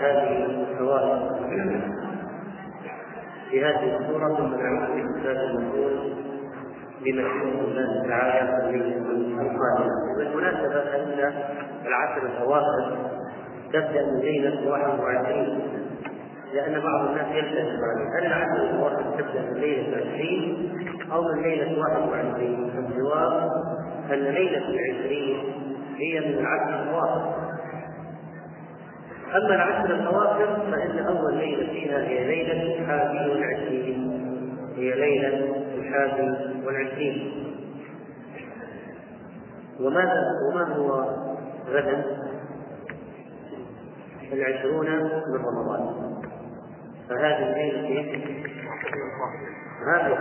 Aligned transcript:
هذه 0.00 0.44
الفوائد 0.44 1.18
في 3.50 3.64
هذه 3.64 3.96
السورة 3.96 4.36
ثم 4.36 4.54
نعود 4.54 4.88
في 4.92 5.20
كتاب 5.20 5.36
النزول 5.36 6.12
بمشيئة 7.00 7.60
الله 7.60 8.08
تعالى 8.08 8.72
بالمناسبة 10.16 10.84
فإن 10.84 11.32
العشر 11.86 12.26
الأواخر 12.26 12.96
تبدأ 13.72 14.06
من 14.06 14.20
ليلة 14.20 14.70
21 14.70 15.60
لأن 16.54 16.80
بعض 16.80 17.08
الناس 17.08 17.26
يلتزم 17.32 17.80
عليه 17.84 18.18
هل 18.18 18.26
العشر 18.26 18.62
الأواخر 18.62 19.02
تبدأ 19.18 19.42
من 19.50 19.60
ليلة 19.60 19.96
20 19.96 21.12
أو 21.12 21.22
من 21.22 21.42
ليلة 21.42 21.78
21 21.78 22.70
الجواب 22.78 23.50
أن 24.12 24.18
ليلة 24.18 24.68
العشرين 24.68 25.36
هي 25.96 26.20
من 26.20 26.38
العشر 26.38 26.82
الأواخر. 26.82 27.48
أما 29.36 29.54
العشر 29.54 29.94
الأواخر 29.94 30.70
فإن 30.70 30.98
أول 30.98 31.36
ليلة 31.36 31.72
فيها 31.72 31.98
هي 31.98 32.24
ليلة 32.26 32.74
الحادي 32.74 33.30
والعشرين. 33.30 34.24
هي 34.76 34.90
ليلة 34.94 35.56
الحادي 35.78 36.36
والعشرين. 36.66 37.44
وماذا 39.80 40.22
وما 40.50 40.74
هو 40.76 41.16
غدا؟ 41.68 42.04
العشرون 44.32 44.86
من 44.86 45.44
رمضان. 45.44 46.08
فهذه 47.08 47.50
الليلة 47.50 48.24
هذه 49.86 50.18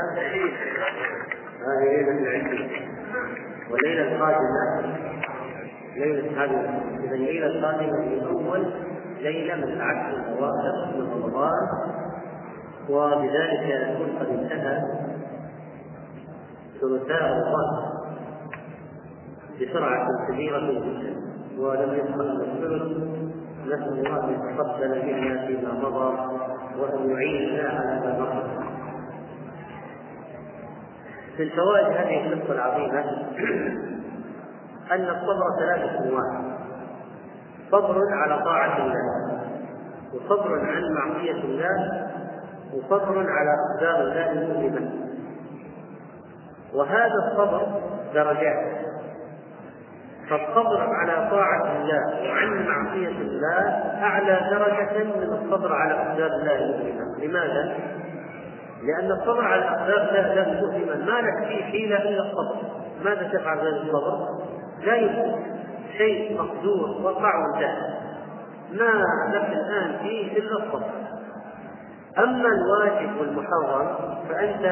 هذه 1.62 1.84
ليلة 1.84 2.12
العشرين. 2.12 2.70
والليلة 3.72 4.16
القادمة. 4.16 4.98
ليلة 5.96 6.44
هذه 6.44 6.82
إذا 7.04 7.16
الليلة 7.16 7.48
القادمة 7.48 8.04
هي 8.04 8.26
أول 8.26 8.74
ليلة 9.22 9.56
من 9.56 9.64
العشر 9.64 10.18
الأواخر 10.18 10.98
من 10.98 11.12
رمضان. 11.12 11.68
وبذلك 12.90 13.64
يكون 13.66 14.18
قد 14.20 14.28
انتهى 14.30 14.82
ثلثاء 16.82 17.24
رمضان 17.24 17.98
بسرعة 19.62 20.08
كبيرة 20.30 20.60
جدا. 20.60 21.18
ولم 21.60 21.94
يبقى 21.94 22.18
من 22.18 22.42
الثلث 22.42 22.98
نسأل 23.66 24.00
الله 24.00 24.24
أن 24.24 24.34
يتقبل 24.34 24.90
منا 25.06 25.48
فيما 25.48 25.74
مضى 25.74 26.16
وأن 26.80 27.10
يعيننا 27.10 27.70
على 27.70 28.00
ما 28.00 28.24
مضى. 28.24 28.57
من 31.40 31.50
فوائد 31.50 31.88
هذه 31.88 32.34
القصة 32.34 32.54
العظيمة 32.54 33.00
أن 34.92 35.10
الصبر 35.10 35.44
ثلاثة 35.60 36.04
أنواع. 36.04 36.58
صبر 37.72 38.02
على 38.14 38.44
طاعة 38.44 38.78
الله 38.78 39.38
وصبر 40.14 40.60
عن 40.60 40.82
معصية 40.94 41.44
الله 41.44 42.08
وصبر 42.74 43.18
على 43.30 43.50
أقدار 43.70 44.02
الله 44.02 44.32
المؤلمة 44.32 44.92
وهذا 46.74 47.14
الصبر 47.32 47.82
درجات. 48.14 48.78
فالصبر 50.30 50.82
على 50.94 51.30
طاعة 51.32 51.78
الله 51.78 52.30
وعن 52.30 52.68
معصية 52.68 53.22
الله 53.22 53.62
أعلى 54.04 54.50
درجة 54.52 55.04
من 55.04 55.34
الصبر 55.34 55.76
على 55.76 55.94
أقدار 55.94 56.28
الله 56.28 56.56
المؤلمة 56.56 57.18
لماذا؟ 57.20 57.76
لأن 58.84 59.12
الصبر 59.12 59.46
على 59.46 59.64
أقدار 59.66 60.02
الله 60.02 60.44
المؤلمة 60.52 61.06
ما 61.06 61.22
لك 61.22 61.48
فيه 61.48 61.64
حيلة 61.64 61.98
إلا 61.98 62.22
الصبر. 62.24 62.56
ماذا 63.04 63.30
تفعل 63.34 63.58
غير 63.58 63.82
الصبر؟ 63.82 64.28
لا 64.86 64.96
يمكن 64.96 65.36
شيء 65.98 66.38
مقدور 66.42 67.02
وقع 67.04 67.32
وانتهى. 67.36 67.98
ما 68.72 69.04
لك 69.34 69.50
الآن 69.54 69.98
فيه 70.02 70.38
إلا 70.38 70.64
الصبر. 70.64 70.92
أما 72.18 72.48
الواجب 72.48 73.20
والمحرم 73.20 73.96
فأنت 74.30 74.66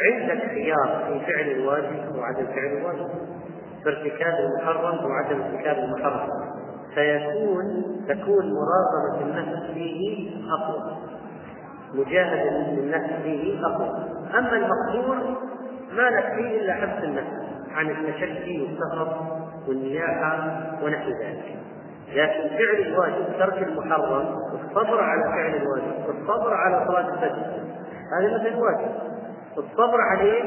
عندك 0.00 0.44
خيار 0.46 1.04
في 1.06 1.32
فعل 1.32 1.50
الواجب 1.50 2.16
وعدم 2.16 2.46
فعل 2.46 2.76
الواجب. 2.78 3.10
في 3.82 3.88
ارتكاب 3.88 4.34
المحرم 4.38 5.04
وعدم 5.04 5.42
ارتكاب 5.42 5.76
المحرم. 5.78 6.28
فيكون 6.94 7.84
تكون 8.08 8.52
مراقبة 8.52 9.26
النفس 9.26 9.70
فيه 9.74 10.30
أقوى. 10.52 10.96
مجاهدة 11.94 12.50
النفس 12.58 13.12
فيه 13.22 13.66
أقوى 13.66 13.88
أما 14.38 14.56
المقدور 14.56 15.16
ما 15.92 16.10
لك 16.10 16.34
فيه 16.34 16.60
إلا 16.60 16.74
حبس 16.74 17.04
النفس 17.04 17.50
عن 17.74 17.90
التشكي 17.90 18.62
والسخط 18.62 19.16
والنياحة 19.68 20.60
ونحو 20.82 21.10
ذلك. 21.10 21.56
لكن 22.14 22.48
فعل 22.48 22.86
الواجب 22.86 23.38
ترك 23.38 23.68
المحرم 23.68 24.34
الصبر 24.54 25.00
على 25.00 25.22
فعل 25.22 25.54
الواجب 25.54 26.10
الصبر 26.20 26.54
على 26.54 26.86
صلاة 26.86 27.08
الفجر. 27.14 27.42
هذا 28.18 28.34
مثل 28.34 28.46
الواجب. 28.46 28.90
الصبر 29.58 30.00
عليه 30.00 30.42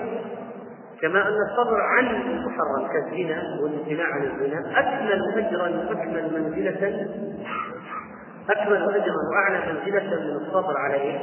كما 1.01 1.27
أن 1.27 1.35
الصبر 1.51 1.81
عن 1.81 2.05
المحرم 2.07 2.87
كالزنا 2.93 3.59
والامتناع 3.61 4.07
عن 4.07 4.23
الزنا 4.23 4.79
أكمل 4.79 5.33
اجرا 5.37 5.69
وأكمل 5.69 6.33
منزلة 6.33 7.07
أكمل 8.49 8.75
اجرا 8.95 9.15
وأعلى 9.31 9.73
منزلة 9.73 10.03
من 10.19 10.35
الصبر 10.35 10.77
على 10.77 10.95
إيه؟ 10.95 11.21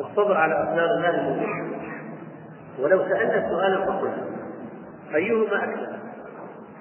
الصبر 0.00 0.36
على 0.36 0.54
اقدار 0.54 0.84
الله 0.84 1.10
المبيحه 1.10 1.64
ولو 2.78 2.98
سألنا 2.98 3.48
سؤالا 3.50 3.86
فقلنا 3.86 4.26
أيهما 5.14 5.64
أكثر؟ 5.64 5.98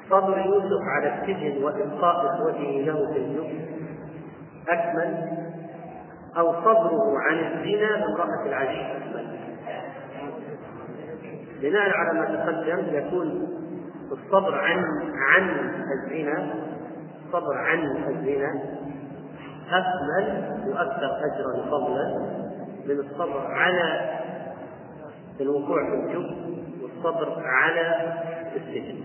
صبر 0.09 0.37
يوسف 0.37 0.81
على 0.87 1.13
السجن 1.15 1.63
وإلقاء 1.63 2.25
اخوته 2.27 2.83
له 2.85 3.13
في 3.13 3.19
الجب 3.19 3.61
أكمل 4.69 5.29
أو 6.37 6.53
صبره 6.53 7.19
عن 7.19 7.37
الزنا 7.37 7.95
بامرأة 8.05 8.45
العزيز 8.45 8.85
أكمل 8.95 9.27
بناء 11.61 11.89
على 11.89 12.19
ما 12.19 12.25
تقدم 12.25 12.95
يكون 12.95 13.47
الصبر 14.11 14.55
عن 14.59 14.83
عن 15.15 15.49
الزنا 15.97 16.53
الصبر 17.31 17.57
عن 17.57 17.79
الزنا 17.79 18.63
أكمل 19.71 20.51
وأكثر 20.67 21.17
أجرا 21.25 21.57
وفضلا 21.57 22.17
من 22.85 22.99
الصبر 22.99 23.47
على 23.47 24.09
الوقوع 25.41 25.89
في 25.89 25.95
الجب 25.95 26.57
والصبر 26.81 27.43
على 27.45 28.13
السجن. 28.55 28.99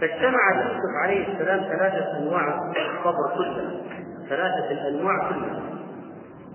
فاجتمع 0.00 0.62
يوسف 0.62 0.92
عليه 1.02 1.32
السلام 1.32 1.60
ثلاثة 1.60 2.18
أنواع 2.18 2.70
الصبر 2.70 3.36
كلها 3.36 3.70
ثلاثة 4.28 4.70
الأنواع 4.70 5.28
كلها. 5.28 5.60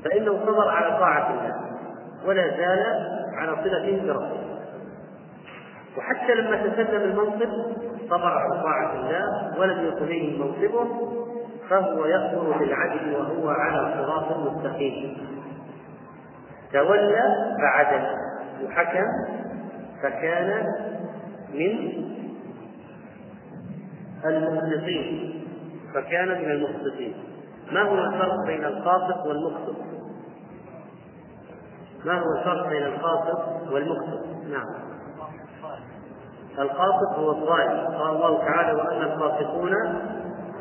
فإنه 0.05 0.45
صبر 0.45 0.69
على 0.69 0.99
طاعة 0.99 1.33
الله 1.33 1.55
ولا 2.25 2.47
زال 2.57 2.83
على 3.33 3.55
صلة 3.63 4.01
بربه. 4.05 4.47
وحتى 5.97 6.35
لما 6.35 6.57
تسلم 6.67 7.01
المنصب 7.01 7.77
صبر 8.09 8.27
على 8.27 8.63
طاعة 8.63 8.93
الله 8.95 9.59
ولم 9.59 9.87
يخليه 9.87 10.43
منصبه 10.43 10.87
فهو 11.69 12.05
يأمر 12.05 12.57
بالعدل 12.57 13.13
وهو 13.13 13.49
على 13.49 13.93
صراط 13.97 14.37
مستقيم. 14.37 15.17
تولى 16.73 17.55
فعدل 17.61 18.05
وحكم 18.65 19.05
فكان 20.03 20.63
من 21.53 22.03
المخلصين 24.25 25.33
فكان 25.93 26.27
من 26.27 26.51
المخلصين. 26.51 27.13
ما 27.71 27.81
هو 27.81 27.97
الفرق 27.97 28.45
بين 28.45 28.65
القاسط 28.65 29.25
والمقسط 29.25 29.75
ما 32.05 32.13
هو 32.19 32.37
الفرق 32.39 32.69
بين 32.69 32.83
القاسط 32.83 33.71
والمقسط 33.71 34.25
نعم. 34.51 34.96
القاسط 36.59 37.19
هو 37.19 37.31
الظالم. 37.31 37.79
قال 37.79 38.15
الله 38.15 38.37
تعالى 38.37 38.73
وأما 38.73 39.03
القاسطون 39.03 39.73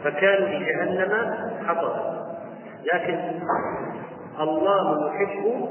فكانوا 0.05 0.49
لجهنم 0.49 1.35
حطبا. 1.67 2.27
لكن 2.93 3.19
الله 4.41 5.07
يحب 5.07 5.69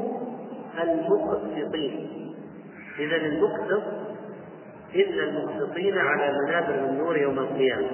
المقسطين. 0.84 2.10
إذا 3.00 3.16
المقسط 3.16 3.84
إن 4.96 5.20
المقسطين 5.20 5.98
على 5.98 6.34
منابر 6.46 6.92
من 6.92 7.22
يوم 7.22 7.40
القيامة. 7.40 7.90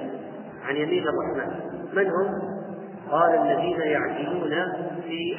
عن 0.67 0.75
يمين 0.75 1.03
الرحمن. 1.07 1.59
من 1.93 2.05
هم؟ 2.05 2.41
قال 3.11 3.35
الذين 3.35 3.81
يعدلون 3.81 4.53
في 5.07 5.37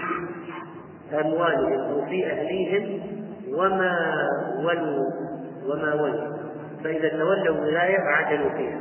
أموالهم 1.21 1.97
وفي 1.97 2.27
أهليهم 2.33 3.01
وما 3.55 4.15
ولوا 4.59 5.07
وما 5.69 5.95
ولوا. 5.95 6.33
فإذا 6.85 7.09
تولوا 7.09 7.61
ولاية 7.61 7.99
عدلوا 7.99 8.51
فيها. 8.51 8.81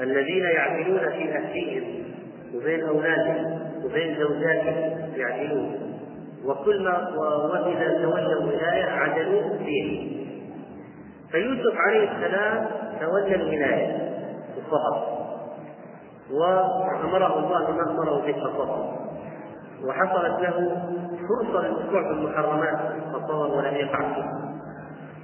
الذين 0.00 0.44
يعدلون 0.44 0.98
في 1.10 1.36
أهليهم 1.36 2.04
وبين 2.54 2.84
أولادهم 2.84 3.60
وبين 3.84 4.16
زوجاتهم 4.18 5.12
يعدلون 5.16 5.92
وكل 6.44 6.84
ما 6.84 7.08
وإذا 7.18 8.02
تولوا 8.02 9.58
فيه 9.58 10.22
فيوسف 11.30 11.76
عليه 11.76 12.10
السلام 12.10 12.66
تولى 13.00 13.34
الولاية 13.34 14.12
وصبر 14.56 15.12
وأمره 16.30 17.38
الله 17.38 17.70
بما 17.70 17.90
أمره 17.90 18.22
به 18.26 18.32
فصبر 18.32 19.02
وحصلت 19.84 20.40
له 20.40 20.82
فرصة 21.28 21.66
للوقوع 21.66 22.02
في 22.02 22.10
المحرمات 22.10 22.78
فصبر 23.12 23.56
ولم 23.56 23.74
يقع 23.74 24.14
فيها 24.14 24.51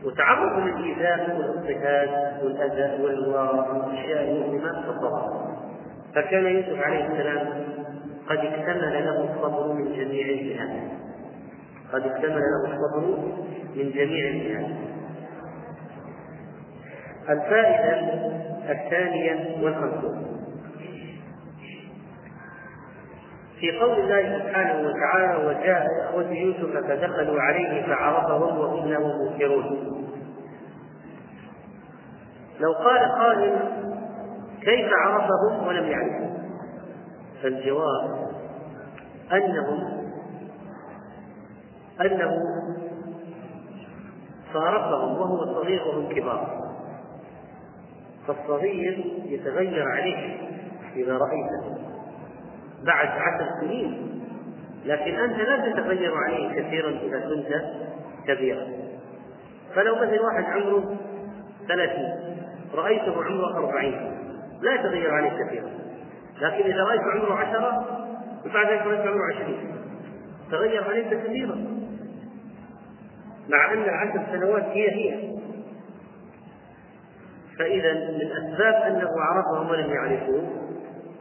وتعرض 0.05 0.59
للإيذاء 0.59 1.37
والاضطهاد 1.37 2.43
والأذى 2.45 3.03
والأشياء 3.03 4.31
المؤلمة 4.31 4.83
فصبر 4.83 5.49
فكان 6.15 6.47
يوسف 6.47 6.83
عليه 6.83 7.07
السلام 7.07 7.65
قد 8.29 8.39
اكتمل 8.39 9.05
له 9.05 9.25
الصبر 9.25 9.73
من 9.73 9.85
جميع 9.85 10.27
الجهات. 10.27 10.83
قد 11.93 12.03
اكتمل 12.03 12.41
له 12.41 12.65
الصبر 12.65 13.19
من 13.77 13.91
جميع 13.91 14.29
الجهات. 14.29 14.71
الفائدة 17.29 18.01
الثانية 18.71 19.65
والخمسون. 19.65 20.38
في 23.61 23.79
قول 23.79 24.01
الله 24.01 24.39
سبحانه 24.39 24.89
وتعالى 24.89 25.47
وجاء 25.47 25.87
إخوة 26.05 26.31
يوسف 26.31 26.77
فدخلوا 26.77 27.41
عليه 27.41 27.87
فعرفهم 27.87 28.59
وهم 28.59 28.89
له 28.89 29.25
منكرون 29.25 29.99
لو 32.61 32.73
قال 32.73 33.13
قائل 33.19 33.57
كيف 34.61 34.93
عرفهم 34.93 35.67
ولم 35.67 35.85
يعرفهم؟ 35.85 36.39
فالجواب 37.43 38.29
أنهم 39.33 39.99
أنه 42.01 42.43
فارقهم 44.55 45.13
وهو 45.21 45.45
صغير 45.45 45.83
وهم 45.89 46.09
كبار. 46.09 46.69
فالصغير 48.27 49.05
يتغير 49.25 49.89
عليك 49.89 50.41
إذا 50.97 51.19
رأيته. 51.19 51.88
بعد 52.85 53.09
عشر 53.09 53.61
سنين. 53.61 54.21
لكن 54.85 55.15
أنت 55.15 55.39
لا 55.39 55.73
تتغير 55.73 56.15
عليه 56.15 56.63
كثيرا 56.63 56.91
إذا 56.91 57.21
كنت 57.21 57.63
كبيرا. 58.27 58.67
فلو 59.75 59.95
مثلا 59.97 60.23
واحد 60.23 60.45
عمره 60.45 60.97
ثلاثين 61.69 62.15
رأيته 62.75 63.25
عمره 63.25 63.57
أربعين 63.57 64.19
لا 64.63 64.75
يتغير 64.75 65.15
عليه 65.15 65.45
كثيرا. 65.45 65.71
لكن 66.41 66.65
إذا 66.65 66.85
رأيت 66.85 67.01
عمره 67.01 67.35
عشرة 67.35 67.87
وبعد 68.47 68.67
ذلك 68.67 68.87
رأيت 68.87 69.01
عمره 69.01 69.25
عشرين. 69.35 69.59
تغير 70.51 70.85
عليك 70.85 71.09
كثيرا. 71.09 71.57
مع 73.49 73.73
أن 73.73 73.83
العشر 73.83 74.23
سنوات 74.33 74.65
هي 74.65 74.91
هي. 74.91 75.39
فإذا 77.59 77.93
من 77.95 78.33
أسباب 78.33 78.75
أنه 78.75 79.11
عرفهم 79.21 79.71
ولم 79.71 79.91
يعرفوه 79.91 80.68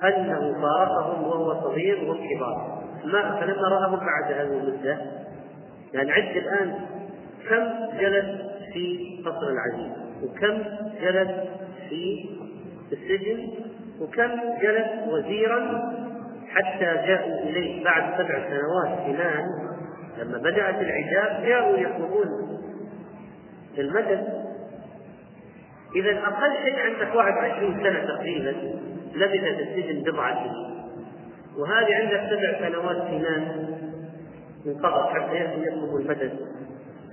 أنه 0.03 0.61
فارقهم 0.61 1.23
وهو 1.27 1.61
صغير 1.61 2.03
وهم 2.03 2.17
كبار. 2.17 2.83
ما 3.05 3.39
فلما 3.39 3.67
رآهم 3.67 3.99
بعد 3.99 4.31
هذه 4.31 4.57
المدة 4.57 4.97
يعني 5.93 6.11
عد 6.11 6.37
الآن 6.37 6.79
كم 7.49 7.97
جلس 7.99 8.41
في 8.73 9.17
قصر 9.25 9.47
العزيز 9.49 9.91
وكم 10.23 10.63
جلس 11.01 11.31
في 11.89 12.29
السجن؟ 12.91 13.49
وكم 14.01 14.31
جلس 14.61 15.07
وزيرا؟ 15.07 15.97
حتى 16.49 16.85
جاءوا 17.07 17.43
إليه 17.43 17.83
بعد 17.83 18.03
سبع 18.17 18.49
سنوات 18.49 18.99
إيمان 18.99 19.45
لما 20.17 20.37
بدأت 20.37 20.75
العجاب 20.75 21.45
جاءوا 21.45 21.77
يطلبون 21.77 22.59
المدد 23.77 24.27
إذا 25.95 26.11
أقل 26.11 26.53
شيء 26.63 26.79
عندك 26.79 27.15
21 27.15 27.83
سنة 27.83 28.05
تقريبا 28.15 28.53
لبث 29.17 29.41
في 29.41 29.63
السجن 29.63 30.11
بضع 30.11 30.33
سنين 30.33 30.77
وهذه 31.57 31.95
عندك 31.95 32.29
سبع 32.29 32.69
سنوات 32.69 32.97
سنان 32.97 33.77
انقضت 34.65 35.09
حتى 35.09 35.35
يأتي 35.35 35.61
يطلب 35.61 35.95
المدد 35.95 36.39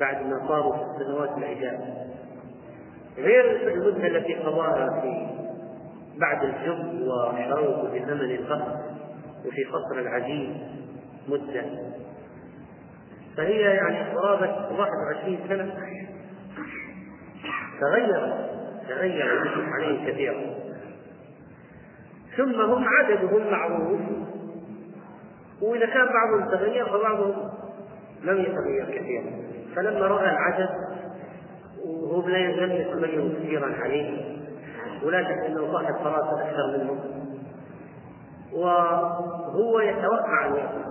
بعد 0.01 0.27
ما 0.27 0.49
صاروا 0.49 0.99
سنوات 0.99 1.39
العجاب. 1.39 2.05
غير 3.19 3.75
المدة 3.75 4.07
التي 4.07 4.35
قضاها 4.35 5.01
في 5.01 5.27
بعد 6.21 6.45
الجب 6.45 7.01
وشروه 7.01 7.91
في 7.91 8.05
زمن 8.07 8.31
القصر 8.31 8.77
وفي 9.47 9.65
قصر 9.65 9.99
العزيز 9.99 10.51
مدة. 11.29 11.65
فهي 13.37 13.61
يعني 13.61 14.11
قرابة 14.11 14.79
21 14.79 15.39
سنة. 15.49 15.75
تغير 17.81 18.35
تغير 18.89 19.29
عليه 19.73 20.13
كثيرا. 20.13 20.64
ثم 22.37 22.61
هم 22.61 22.85
عددهم 22.89 23.51
معروف. 23.51 24.01
وإذا 25.63 25.87
كان 25.87 26.07
بعضهم 26.07 26.51
تغير 26.51 26.87
فبعضهم 26.87 27.51
لم 28.25 28.39
يتغير 28.39 29.01
كثيرا. 29.01 29.45
فلما 29.77 30.07
رأى 30.07 30.31
العدد 30.31 30.69
وهو 31.85 32.29
لا 32.29 32.39
يزال 32.39 32.73
يتغير 32.73 33.35
كثيرا 33.39 33.73
عليه 33.81 34.39
ولا 35.05 35.23
شك 35.23 35.47
أنه 35.47 35.73
صاحب 35.73 35.95
فراسة 35.95 36.43
أكثر 36.43 36.79
منه 36.79 37.01
وهو 38.53 39.81
يتوقع 39.81 40.47
أن 40.47 40.85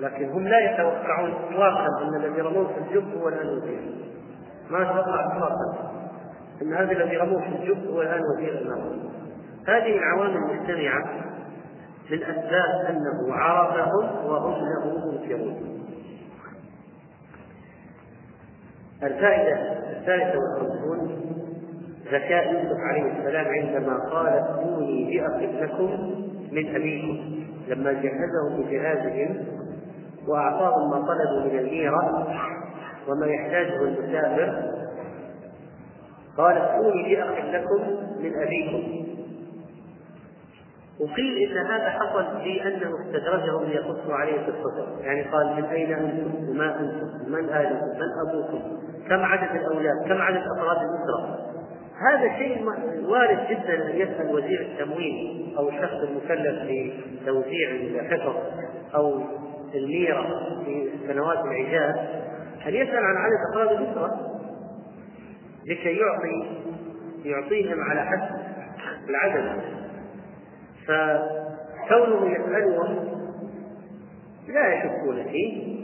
لكن 0.00 0.30
هم 0.30 0.48
لا 0.48 0.58
يتوقعون 0.58 1.30
اطلاقا 1.30 1.86
أن 2.02 2.14
الذي 2.24 2.40
رموه 2.40 2.66
في 2.66 2.78
الجب 2.78 3.20
هو 3.20 3.28
الآن 3.28 3.48
وزير. 3.48 3.80
ما 4.70 4.78
يتوقع 4.78 5.26
اطلاقا. 5.26 5.92
إن 6.62 6.74
هذا 6.74 6.92
الذي 6.92 7.16
رموه 7.16 7.40
في 7.40 7.48
الجب 7.48 7.90
هو 7.90 8.02
الآن 8.02 8.20
وزير 8.20 8.52
الامر 8.52 8.96
هذه 9.66 9.98
العوامل 9.98 10.36
المجتمعة 10.36 11.04
من 12.10 12.22
أسباب 12.22 12.86
أنه 12.90 13.34
عرفهم 13.34 14.26
وهم 14.26 14.54
له 14.54 15.10
منكرون. 15.12 15.82
الفائدة 19.02 19.56
الثالثة 19.90 20.38
والخمسون 20.38 21.16
ذكاء 22.12 22.52
يوسف 22.54 22.80
عليه 22.80 23.18
السلام 23.18 23.46
عندما 23.46 23.98
قال 24.10 24.26
ائتوني 24.26 25.18
بأخ 25.18 25.62
لكم 25.62 26.14
من 26.52 26.76
أبيكم. 26.76 27.36
لما 27.68 27.92
جهزهم 27.92 28.62
بجهازهم 28.62 29.44
وأعطاهم 30.28 30.90
ما 30.90 30.96
طلبوا 30.96 31.52
من 31.52 31.58
الميرة 31.58 32.26
وما 33.08 33.26
يحتاجه 33.26 33.82
المسافر 33.82 34.62
قال 36.36 36.56
ائتوني 36.58 37.14
بأخ 37.14 37.44
لكم 37.44 37.82
من 38.20 38.32
أبيكم. 38.42 39.05
وقيل 41.00 41.50
إن 41.50 41.66
هذا 41.66 41.90
حصل 41.90 42.24
في 42.42 42.68
أنه 42.68 42.90
استدرجهم 43.00 43.64
ليقصوا 43.64 44.14
عليه 44.14 44.40
الصدر، 44.40 45.00
يعني 45.00 45.22
قال 45.22 45.56
من 45.56 45.64
أين 45.64 45.92
أنتم؟ 45.92 46.48
وما 46.48 46.80
أنتم؟ 46.80 47.32
من 47.32 47.48
اهلكم؟ 47.48 47.86
من 47.86 48.28
أبوكم؟ 48.28 48.62
كم 49.08 49.24
عدد 49.24 49.56
الأولاد؟ 49.56 50.08
كم 50.08 50.22
عدد 50.22 50.42
أفراد 50.56 50.76
الأسرة؟ 50.76 51.46
هذا 52.10 52.38
شيء 52.38 52.66
وارد 53.08 53.38
جدا 53.50 53.90
أن 53.90 53.96
يسأل 53.96 54.34
وزير 54.34 54.60
التموين 54.60 55.54
أو 55.58 55.68
الشخص 55.68 55.94
المكلف 55.94 56.62
بتوزيع 57.22 57.70
الحفظ 57.70 58.36
أو 58.94 59.20
الميرة 59.74 60.26
في 60.64 60.90
سنوات 61.08 61.38
العجاز 61.38 61.94
أن 62.66 62.74
يسأل 62.74 62.96
عن 62.96 63.16
عدد 63.16 63.36
أفراد 63.50 63.80
الأسرة 63.80 64.36
لكي 65.66 65.96
يعطي 65.96 66.46
يعطيهم 67.24 67.80
على 67.80 68.00
حسب 68.00 68.34
العدد 69.08 69.75
فكونه 70.86 72.30
يسالهم 72.30 73.16
لا 74.48 74.74
يشكون 74.74 75.24
فيه. 75.24 75.76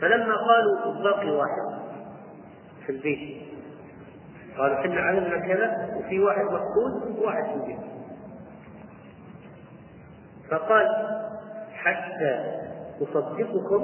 فلما 0.00 0.34
قالوا 0.36 1.02
باقي 1.02 1.30
واحد 1.30 1.82
في 2.86 2.92
البيت 2.92 3.42
قالوا 4.58 4.76
إحنا 4.80 5.00
علمنا 5.00 5.38
كذا 5.38 5.96
وفي 5.96 6.20
واحد 6.20 6.44
مفقود 6.44 7.18
وواحد 7.18 7.44
في 7.44 7.54
البيت. 7.54 7.78
فقال 10.50 10.86
حتى 11.72 12.60
أصدقكم 13.02 13.82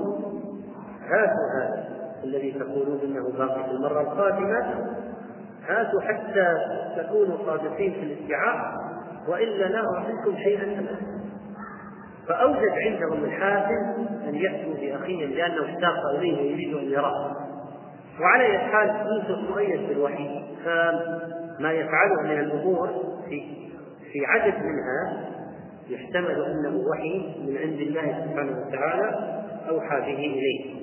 هاتوا 1.02 1.47
هذا 1.56 1.88
الذي 2.25 2.52
تقولون 2.52 3.00
إنه 3.04 3.32
باقي 3.38 3.64
في 3.64 3.70
المرة 3.70 4.00
القادمة 4.00 4.87
هاتوا 5.68 6.00
حتى 6.00 6.56
تكونوا 6.97 7.37
صادقين 7.47 7.92
في 7.92 8.02
الادعاء. 8.02 8.89
وإلا 9.29 9.65
لا 9.65 9.83
اعطيكم 9.97 10.37
شيئا 10.37 10.62
ابدا. 10.62 10.97
فاوجد 12.29 12.71
عندهم 12.71 13.25
الحافز 13.25 14.09
أن 14.29 14.35
ياتوا 14.35 14.75
باخيهم 14.75 15.31
لأنه 15.31 15.75
اشتاق 15.75 16.07
إليه 16.19 16.41
ويريد 16.43 16.75
أن 16.75 16.85
يراه. 16.85 17.37
وعلى 18.21 18.45
اي 18.45 18.59
حال 18.59 18.89
يوسف 18.89 19.50
مؤيد 19.50 19.89
بالوحي 19.89 20.45
فما 20.65 21.73
يفعله 21.73 22.23
من 22.23 22.39
الأمور 22.41 22.89
في 23.29 23.43
في 24.12 24.27
عدد 24.27 24.55
منها 24.55 25.27
يحتمل 25.89 26.45
أنه 26.45 26.77
وحي 26.91 27.19
من 27.47 27.57
عند 27.57 27.81
الله 27.81 28.25
سبحانه 28.25 28.67
وتعالى 28.67 29.41
اوحى 29.69 30.00
به 30.00 30.17
إليه. 30.17 30.81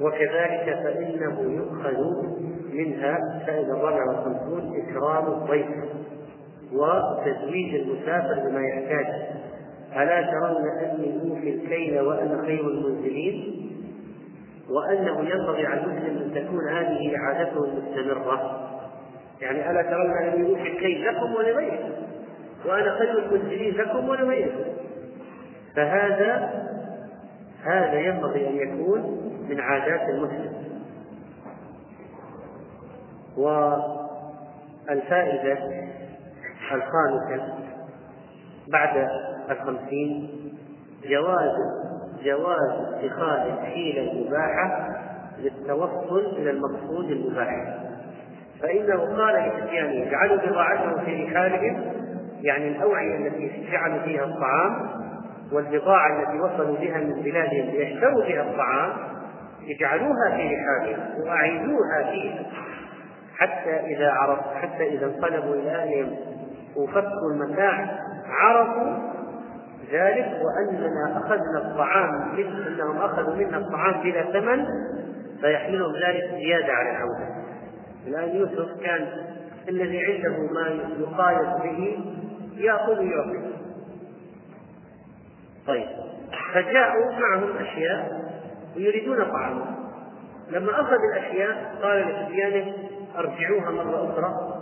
وكذلك 0.00 0.78
فإنه 0.84 1.40
يؤخذ 1.40 1.96
منها 2.74 3.42
فائدة 3.46 3.72
الرابعة 3.72 4.08
والخمسون 4.08 4.82
إكرام 4.82 5.26
الضيف 5.26 5.66
وتزويج 6.72 7.74
المسافر 7.74 8.48
بما 8.48 8.60
يحتاج. 8.60 9.06
ألا 9.96 10.22
ترون 10.22 10.68
أني 10.84 11.20
أوفي 11.22 11.54
الكيل 11.54 12.00
وأنا 12.00 12.42
خير 12.42 12.68
المنزلين؟ 12.68 13.64
وأنه 14.70 15.20
ينبغي 15.20 15.66
على 15.66 15.80
المسلم 15.80 16.18
أن 16.18 16.34
تكون 16.34 16.68
هذه 16.68 17.18
عادته 17.18 17.64
المستمرة 17.64 18.60
يعني 19.40 19.70
ألا 19.70 19.82
ترون 19.82 20.10
أني 20.22 20.50
أوفي 20.50 20.68
الكيل 20.68 21.06
لكم 21.06 21.34
ولغيركم؟ 21.34 21.92
وأنا 22.66 22.98
خير 22.98 23.18
المنزلين 23.18 23.74
لكم 23.74 24.08
ولغيركم؟ 24.08 24.64
فهذا 25.76 26.64
هذا 27.64 28.00
ينبغي 28.00 28.48
أن 28.48 28.56
يكون 28.56 29.00
من 29.48 29.60
عادات 29.60 30.08
المسلم. 30.08 30.73
والفائدة 34.88 35.58
الخامسة 36.72 37.54
بعد 38.68 39.08
الخمسين 39.50 40.30
جواز 41.08 41.52
جواز 42.24 42.94
اتخاذ 42.94 43.40
الحيلة 43.50 44.12
المباحة 44.12 44.88
للتوصل 45.38 46.36
إلى 46.36 46.50
المقصود 46.50 47.10
المباح. 47.10 47.78
فإنه 48.62 48.98
قال 49.16 49.48
لفتيانه 49.48 50.08
اجعلوا 50.08 50.36
بضاعتهم 50.36 51.04
في 51.04 51.24
رحالهم. 51.24 51.82
يعني 52.40 52.68
الأوعية 52.68 53.16
التي 53.28 53.70
جعلوا 53.72 54.02
فيها 54.02 54.24
الطعام 54.24 54.90
والبضاعة 55.52 56.22
التي 56.22 56.40
وصلوا 56.40 56.76
بها 56.76 56.98
من 56.98 57.22
بلادهم 57.22 57.70
ليشتروا 57.70 58.22
بها 58.22 58.42
الطعام 58.42 58.92
اجعلوها 59.68 60.36
في 60.36 60.56
رحالهم 60.56 61.26
وأعيدوها 61.26 62.10
فيها. 62.10 62.44
حتى 63.36 63.70
إذا 63.70 64.10
عرف 64.10 64.38
حتى 64.54 64.88
إذا 64.88 65.06
انقلبوا 65.06 65.54
إلى 65.54 65.70
أهلهم 65.70 66.16
وفكوا 66.76 67.30
المتاع 67.32 67.98
عرفوا 68.26 69.14
ذلك 69.92 70.40
وأننا 70.42 71.18
أخذنا 71.18 71.58
الطعام 71.58 72.32
مثل 72.32 72.66
أنهم 72.66 72.96
أخذوا 72.96 73.34
منا 73.34 73.56
الطعام 73.58 74.02
بلا 74.02 74.32
ثمن 74.32 74.66
فيحملهم 75.40 75.92
ذلك 76.06 76.30
زيادة 76.34 76.72
على 76.72 76.90
العودة. 76.90 77.44
الآن 78.06 78.36
يوسف 78.36 78.82
كان 78.82 79.06
الذي 79.68 80.04
عنده 80.04 80.52
ما 80.52 80.68
يقايض 80.98 81.62
به 81.62 81.98
يأخذ 82.56 82.98
ويعطي 82.98 83.54
طيب. 85.66 85.86
فجاءوا 86.54 87.12
معهم 87.12 87.56
أشياء 87.56 88.24
ويريدون 88.76 89.24
طعاما 89.24 89.74
لما 90.50 90.80
أخذ 90.80 90.96
الأشياء 91.14 91.74
قال 91.82 92.00
لفتيانه 92.00 92.74
أرجعوها 93.18 93.70
مرة 93.70 94.12
أخرى 94.12 94.60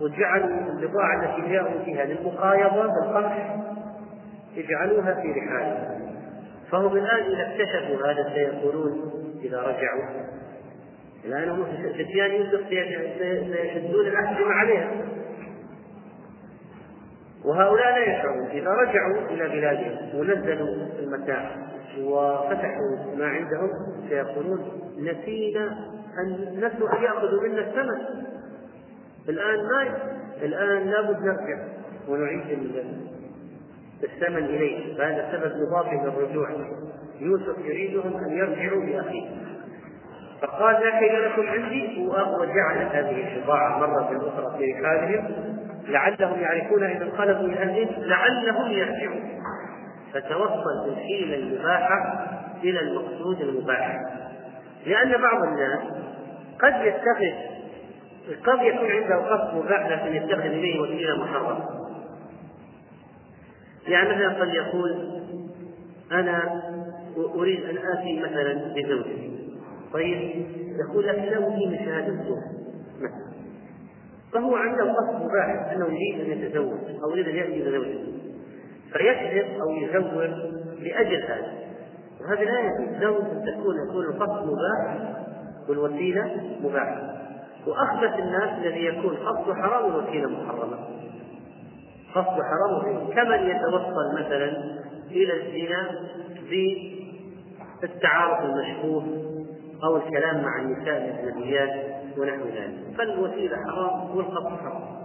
وجعلوا 0.00 0.70
البضاعة 0.72 1.24
التي 1.24 1.52
جاءوا 1.52 1.84
فيها 1.84 2.04
للمقايضة 2.04 2.86
بالقمح 2.86 3.56
اجعلوها 4.56 5.14
في 5.14 5.32
رحالهم 5.32 6.06
فهم 6.70 6.96
الآن 6.96 7.32
إذا 7.32 7.48
اكتشفوا 7.48 8.06
هذا 8.06 8.32
سيقولون 8.34 9.12
إذا 9.44 9.60
رجعوا. 9.60 10.26
الآن 11.24 11.48
هم 11.48 11.64
فتيان 11.92 12.30
يوسف 12.30 12.68
سيشدون 12.68 14.06
الأحزمة 14.06 14.52
عليها. 14.52 14.90
وهؤلاء 17.44 17.94
لا 17.94 18.04
يشعرون. 18.06 18.46
إذا 18.46 18.70
رجعوا 18.70 19.28
إلى 19.30 19.48
بلادهم 19.48 20.18
ونزلوا 20.18 20.68
المتاع 20.98 21.56
وفتحوا 21.98 23.16
ما 23.16 23.26
عندهم 23.26 23.70
سيقولون 24.08 24.80
نسينا 24.98 25.95
أن 26.18 26.56
نسوا 26.56 26.98
أن 26.98 27.02
يأخذوا 27.02 27.42
منا 27.42 27.60
الثمن. 27.60 28.26
الآن 29.28 29.56
ما 29.56 29.96
الآن 30.42 30.90
لابد 30.90 31.20
نرجع 31.20 31.58
ونعيد 32.08 32.72
الثمن 34.04 34.44
إليه. 34.44 34.98
فهذا 34.98 35.28
سبب 35.32 35.52
إضافي 35.68 35.96
للرجوع 35.96 36.48
يوسف 37.20 37.58
يريدهم 37.64 38.16
أن 38.16 38.30
يرجعوا 38.30 38.84
لأخيه. 38.84 39.28
فقال 40.42 40.74
لا 40.74 41.00
كيل 41.00 41.24
لكم 41.24 41.46
عندي 41.48 42.08
وجعل 42.40 42.78
هذه 42.78 43.36
البضاعة 43.36 43.78
مرة 43.78 44.28
أخرى 44.28 44.58
في 44.58 44.72
رحالهم. 44.72 45.56
لعلهم 45.88 46.40
يعرفون 46.40 46.84
إذا 46.84 47.04
انقلبوا 47.04 47.46
إلى 47.46 47.58
أهلهم 47.58 48.02
لعلهم 48.02 48.70
يرجعون. 48.70 49.42
فتوصل 50.14 50.84
بالحيلة 50.86 51.36
المباحة 51.36 52.26
إلى 52.64 52.80
المقصود 52.80 53.40
المباح. 53.40 54.00
لأن 54.86 55.22
بعض 55.22 55.42
الناس 55.42 55.80
قد 56.62 56.86
يتخذ 56.86 57.56
قد 58.46 58.62
يكون 58.62 58.90
عنده 58.90 59.16
قصد 59.16 59.54
مباح 59.54 59.86
لكن 59.86 60.16
يتخذ 60.16 60.40
إليه 60.40 60.80
وسيله 60.80 61.16
محرمه 61.16 61.68
يعني 63.88 64.08
مثلا 64.08 64.40
قد 64.40 64.48
يقول 64.54 65.20
أنا 66.12 66.62
أريد 67.34 67.64
أن 67.64 67.76
آتي 67.76 68.20
مثلا 68.20 68.52
بزوجتي 68.74 69.30
طيب 69.92 70.46
يقول 70.88 71.06
لك 71.06 71.34
زوجي 71.34 71.66
من 71.66 71.78
شهادته 71.78 72.36
مثلا 73.00 73.26
فهو 74.32 74.56
عنده 74.56 74.92
قصد 74.92 75.24
مباح 75.24 75.72
أنه 75.72 75.86
يريد 75.86 76.20
أن 76.20 76.38
يتزوج 76.38 76.78
أو 77.04 77.10
يريد 77.10 77.28
أن 77.28 77.36
يأتي 77.36 77.62
بزوجته 77.62 78.12
فيكذب 78.92 79.60
أو 79.60 79.70
يزور 79.70 80.26
لأجل 80.80 81.22
هذا. 81.22 81.52
وهذا 82.20 82.44
لا 82.44 82.60
يجوز 82.60 83.02
لابد 83.02 83.30
ان 83.30 83.44
تكون 83.44 83.74
يكون 83.88 84.04
القصد 84.04 84.46
مباح 84.46 85.16
والوسيلة 85.68 86.40
مباحة. 86.62 87.16
واخبث 87.66 88.18
الناس 88.20 88.58
الذي 88.58 88.84
يكون 88.84 89.16
قصد 89.16 89.52
حرام 89.52 89.84
والوسيله 89.84 90.28
محرمة. 90.28 90.78
قصد 92.14 92.42
حرام 92.42 93.08
كمن 93.10 93.50
يتوصل 93.50 94.14
مثلا 94.18 94.76
إلى 95.10 95.32
الزنا 95.32 95.90
بالتعارف 97.80 98.44
المشبوه 98.44 99.04
أو 99.84 99.96
الكلام 99.96 100.42
مع 100.42 100.60
النساء 100.60 100.96
الاجنبيات 100.96 101.86
ونحو 102.18 102.44
ذلك. 102.44 102.96
فالوسيلة 102.98 103.56
حرام 103.56 104.16
والقصد 104.16 104.58
حرام. 104.58 104.96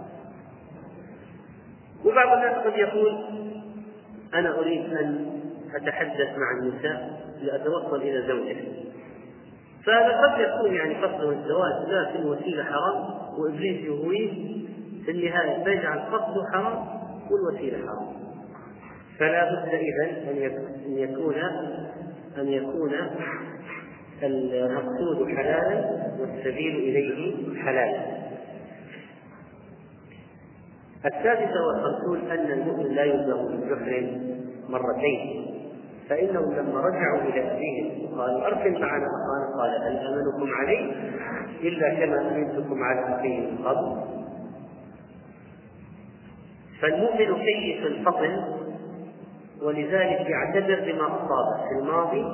وبعض 2.04 2.38
الناس 2.38 2.66
قد 2.66 2.76
يقول 2.76 3.24
أنا 4.34 4.58
أريد 4.58 4.92
أن 4.92 5.32
أتحدث 5.74 6.38
مع 6.38 6.50
النساء 6.62 7.20
لأتوصل 7.42 7.96
إلى 7.96 8.26
زوجتي 8.28 8.91
فهذا 9.86 10.20
قد 10.20 10.40
يكون 10.40 10.74
يعني 10.74 10.94
قصده 10.94 11.30
الزواج 11.30 11.88
لكن 11.88 12.24
وسيلة 12.24 12.64
حرام 12.64 13.04
وإبليس 13.38 13.84
يهويه 13.84 14.30
في 15.04 15.10
النهاية 15.10 15.64
فيجعل 15.64 15.98
قصده 15.98 16.44
حرام 16.52 16.86
والوسيلة 17.30 17.78
حرام. 17.78 18.12
فلا 19.18 19.44
بد 19.44 19.68
إذا 19.68 20.30
أن 20.86 20.98
يكون 20.98 21.34
أن 22.38 22.48
يكون 22.48 22.92
المقصود 24.22 25.28
حلالا 25.28 26.02
والسبيل 26.20 26.76
إليه 26.76 27.62
حلالا. 27.62 28.22
السادسة 31.06 31.66
والخمسون 31.66 32.30
أن 32.30 32.52
المؤمن 32.52 32.94
لا 32.94 33.04
يلزم 33.04 33.46
بالجحر 33.46 34.20
مرتين. 34.68 35.51
فإنهم 36.08 36.52
لما 36.52 36.80
رجعوا 36.80 37.20
إلى 37.20 37.52
أبيهم 37.52 38.04
وقالوا 38.04 38.46
أرسل 38.46 38.80
معنا 38.80 39.06
أخانا 39.06 39.62
قال 39.62 39.70
هل 39.82 39.98
أمنكم 39.98 40.52
عليه 40.54 40.92
إلا 41.62 41.94
كما 41.94 42.30
أمنتكم 42.30 42.82
على 42.82 43.16
أخيه 43.16 43.40
من 43.40 43.58
قبل؟ 43.64 44.02
فالمؤمن 46.80 47.44
كيس 47.44 47.86
الفطن 47.86 48.44
ولذلك 49.62 50.30
يعتذر 50.30 50.92
بما 50.92 51.06
أصابه 51.06 51.68
في 51.68 51.78
الماضي 51.80 52.24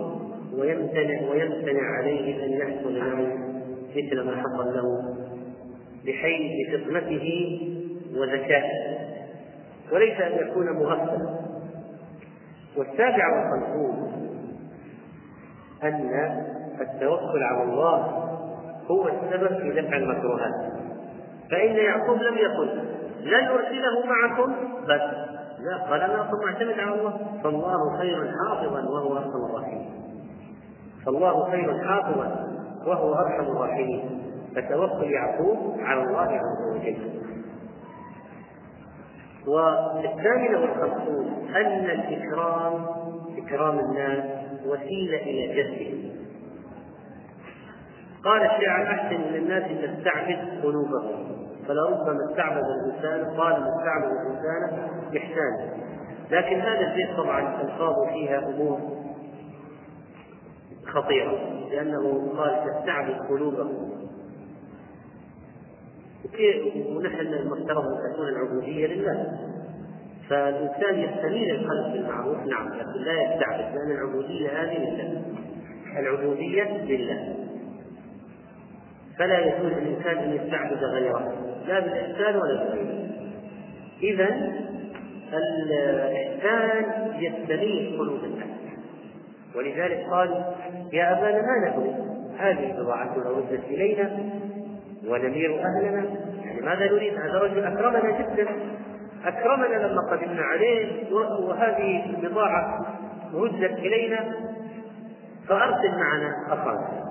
ويمتنع 0.54 1.30
ويمتنع 1.30 1.82
عليه 1.98 2.44
أن 2.44 2.52
يحصل 2.52 2.94
له 2.94 3.38
مثل 3.96 4.20
ما 4.20 4.36
حصل 4.36 4.74
له 4.74 5.14
بحيث 6.06 6.68
فطنته 6.70 7.58
وذكائه. 8.16 8.98
وليس 9.92 10.20
أن 10.20 10.48
يكون 10.48 10.66
مغفلا 10.72 11.47
والسابع 12.78 13.36
والخمسون 13.36 14.12
أن 15.82 16.10
التوكل 16.80 17.42
على 17.42 17.62
الله 17.62 17.96
هو 18.90 19.08
السبب 19.08 19.58
في 19.58 19.80
دفع 19.80 19.96
المكروهات. 19.96 20.72
فإن 21.50 21.76
يعقوب 21.76 22.16
لم 22.16 22.34
يقل 22.34 22.82
لن 23.22 23.44
أرسله 23.48 24.06
معكم 24.06 24.52
بس 24.84 25.28
لا 25.58 25.76
قال 25.90 26.02
أنا 26.02 26.20
أصلا 26.20 26.46
معتمد 26.46 26.78
على 26.78 26.94
الله. 26.94 27.18
فالله 27.44 27.98
خير 27.98 28.32
حافظا 28.32 28.80
وهو 28.80 29.16
أرحم 29.16 29.44
الراحمين. 29.50 29.90
فالله 31.06 31.50
خير 31.50 31.84
حافظا 31.84 32.46
وهو 32.86 33.14
أرحم 33.14 33.42
الراحمين. 33.42 34.22
فتوكل 34.56 35.10
يعقوب 35.10 35.76
على 35.80 36.02
الله 36.02 36.20
عز 36.20 36.76
وجل. 36.76 37.17
والثامنة 39.48 40.60
والخمسون 40.60 41.48
أن 41.56 41.84
الإكرام 41.84 42.86
إكرام 43.38 43.78
الناس 43.78 44.24
وسيلة 44.66 45.22
إلى 45.22 45.62
جذبهم. 45.62 46.10
قال 48.24 48.42
الشاعر 48.42 48.86
أحسن 48.86 49.16
إلى 49.16 49.38
الناس 49.38 49.64
تستعبد 49.64 50.62
قلوبهم. 50.62 51.28
فلربما 51.68 52.30
استعبد 52.30 52.64
الإنسان 52.64 53.36
قال 53.36 53.52
استعبد 53.52 54.12
الإنسان 54.20 54.88
إحسانا 55.16 55.78
لكن 56.30 56.60
هذا 56.60 56.80
البيت 56.80 57.16
طبعا 57.16 57.60
ألفاظه 57.62 58.06
فيها 58.12 58.38
أمور 58.38 58.80
خطيرة 60.86 61.38
لأنه 61.70 62.32
قال 62.38 62.64
تستعبد 62.66 63.18
قلوبهم. 63.28 64.07
ونحن 66.96 67.20
المفترض 67.20 67.84
أن 67.84 68.12
تكون 68.12 68.28
العبودية 68.28 68.86
لله. 68.86 69.38
فالإنسان 70.28 70.98
يستميل 70.98 71.50
القلب 71.50 71.92
بالمعروف 71.92 72.36
نعم 72.46 72.68
لكن 72.68 73.00
لا 73.00 73.22
يستعبد 73.22 73.74
لأن 73.74 73.90
العبودية 73.90 74.48
هذه 74.48 74.78
لله. 74.78 75.22
العبودية 75.98 76.84
لله. 76.84 77.34
فلا 79.18 79.38
يجوز 79.38 79.72
للإنسان 79.72 80.18
أن 80.18 80.32
يستعبد 80.32 80.84
غيره 80.84 81.32
لا 81.66 81.80
بالإحسان 81.80 82.36
ولا 82.36 82.64
بالغيره 82.64 83.08
إذا 84.02 84.28
الإحسان 85.32 87.12
يستميل 87.22 87.98
قلوب 87.98 88.24
الناس. 88.24 88.48
ولذلك 89.56 90.06
قال 90.10 90.44
يا 90.92 91.12
أبانا 91.12 91.42
ما 91.42 91.68
نبغي؟ 91.68 91.94
هذه 92.38 92.72
بضاعتنا 92.72 93.30
ردت 93.30 93.64
إلينا. 93.70 94.10
ونمير 95.08 95.60
أهلنا. 95.64 96.04
يعني 96.44 96.60
ماذا 96.60 96.86
نريد؟ 96.92 97.14
هذا 97.14 97.38
رجل 97.38 97.64
أكرمنا 97.64 98.18
جدا. 98.18 98.48
أكرمنا 99.24 99.86
لما 99.86 100.00
قدمنا 100.10 100.42
عليه. 100.42 101.12
وهذه 101.14 102.04
البضاعة 102.10 102.86
ردت 103.34 103.78
إلينا. 103.78 104.34
فأرسل 105.48 105.98
معنا 105.98 106.46
أخانا 106.48 107.08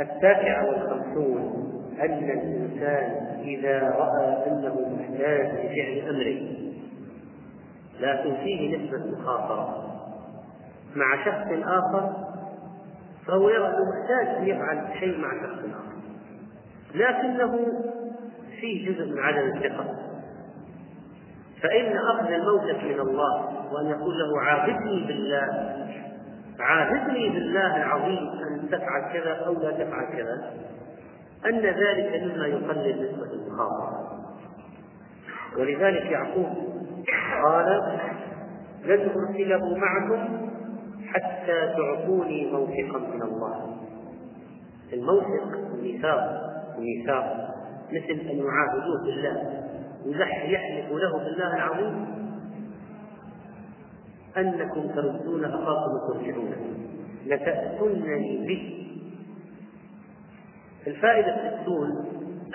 التاسعة 0.00 0.66
والخمسون 0.66 1.68
أن 2.00 2.30
الإنسان 2.30 3.38
إذا 3.44 3.80
رأى 3.82 4.46
أنه 4.46 4.96
محتاج 4.98 5.46
لفعل 5.46 6.08
أمر 6.08 6.58
لكن 8.00 8.36
فيه 8.44 8.76
نسبة 8.76 9.18
مخاطرة 9.18 9.84
مع 10.96 11.24
شخص 11.24 11.66
آخر 11.66 12.27
فهو 13.28 13.48
يرى 13.48 13.66
أنه 13.66 13.84
محتاج 13.84 14.36
أن 14.36 14.46
يفعل 14.46 14.98
شيء 15.00 15.18
مع 15.20 15.30
شخص 15.42 15.58
آخر. 15.58 15.98
لكنه 16.94 17.82
فيه 18.60 18.92
جزء 18.92 19.12
من 19.12 19.18
عدم 19.18 19.56
الثقة. 19.56 20.08
فإن 21.62 21.96
أخذ 21.96 22.32
الموقف 22.32 22.84
من 22.84 23.00
الله 23.00 23.58
وأن 23.72 23.86
يقول 23.86 24.18
له 24.18 24.40
عاهدني 24.40 25.06
بالله 25.06 25.76
عاهدني 26.60 27.28
بالله 27.28 27.76
العظيم 27.76 28.28
أن 28.28 28.68
تفعل 28.70 29.12
كذا 29.12 29.32
أو 29.46 29.52
لا 29.52 29.70
تفعل 29.70 30.06
كذا 30.12 30.52
أن 31.46 31.60
ذلك 31.60 32.22
مما 32.22 32.46
يقلل 32.46 33.02
نسبة 33.02 33.32
المخاطرة 33.32 34.18
ولذلك 35.58 36.02
يعقوب 36.10 36.46
قال 37.44 37.82
لن 38.84 39.10
أرسله 39.10 39.76
معكم 39.76 40.47
حتى 41.12 41.74
تعطوني 41.76 42.52
موثقا 42.52 42.98
من 42.98 43.22
الله. 43.22 43.76
الموثق 44.92 45.58
الميثاق 45.74 46.48
الميثاق 46.78 47.54
مثل 47.92 48.20
أن 48.30 48.38
يعاهدوه 48.38 49.04
بالله 49.04 49.66
يحلف 50.44 50.92
له 50.92 51.18
بالله 51.18 51.56
العظيم. 51.56 52.06
أنكم 54.36 54.88
تردون 54.88 55.44
أخاكم 55.44 55.90
وترجعونه 55.94 56.56
لتأتونني 57.26 58.46
به. 58.46 58.86
الفائدة 60.86 61.34
الستون 61.34 61.90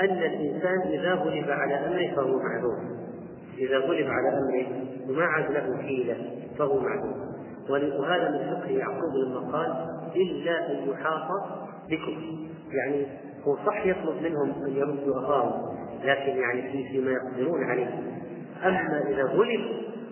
أن 0.02 0.18
الإنسان 0.18 0.82
إذا 0.82 1.14
غلب 1.14 1.50
على 1.50 1.74
أمره 1.74 2.16
فهو 2.16 2.40
معذور. 2.40 2.78
إذا 3.58 3.78
غلب 3.78 4.08
على 4.08 4.38
أمره 4.38 4.68
وما 5.10 5.24
عاد 5.24 5.52
له 5.52 5.78
حيلة 5.78 6.16
فهو 6.58 6.80
معذور. 6.80 7.34
وهذا 7.70 8.30
من 8.30 8.56
فقه 8.56 8.70
يعقوب 8.70 9.16
لما 9.16 9.58
قال 9.58 9.72
إلا 10.16 10.72
أن 10.72 10.90
يحاط 10.90 11.28
بكم. 11.90 12.48
يعني 12.72 13.06
هو 13.48 13.56
صح 13.56 13.86
يطلب 13.86 14.22
منهم 14.24 14.64
أن 14.66 14.74
يردوا 14.76 15.20
أخاهم 15.20 15.78
لكن 16.04 16.38
يعني 16.38 16.72
في 16.72 16.88
فيما 16.88 17.12
يقدرون 17.12 17.64
عليه. 17.64 17.88
أما 18.66 19.02
إذا 19.10 19.24
غلب 19.24 19.62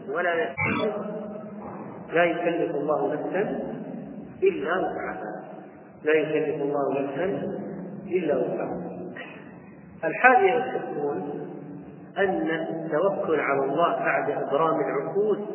ولا 0.09 0.33
يستطيع 0.33 1.05
لا 2.13 2.23
يكلف 2.23 2.75
الله 2.75 3.13
نفسا 3.13 3.59
إلا 4.43 4.77
وسعها. 4.77 5.43
لا 6.03 6.13
يكلف 6.13 6.61
الله 6.61 7.01
نفسا 7.01 7.25
إلا 8.07 8.37
وسعها. 8.37 8.91
الحادية 10.03 10.53
والستون 10.53 11.41
أن 12.17 12.49
التوكل 12.49 13.39
على 13.39 13.63
الله 13.63 13.95
بعد 13.95 14.31
إبرام 14.31 14.79
العقود 14.79 15.45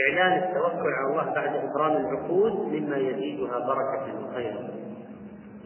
إعلان 0.00 0.42
التوكل 0.42 0.92
على 0.92 1.10
الله 1.10 1.34
بعد 1.34 1.56
إبرام 1.56 1.96
العقود 1.96 2.52
مما 2.52 2.96
يزيدها 2.96 3.58
بركة 3.58 4.24
وخيرا 4.24 4.68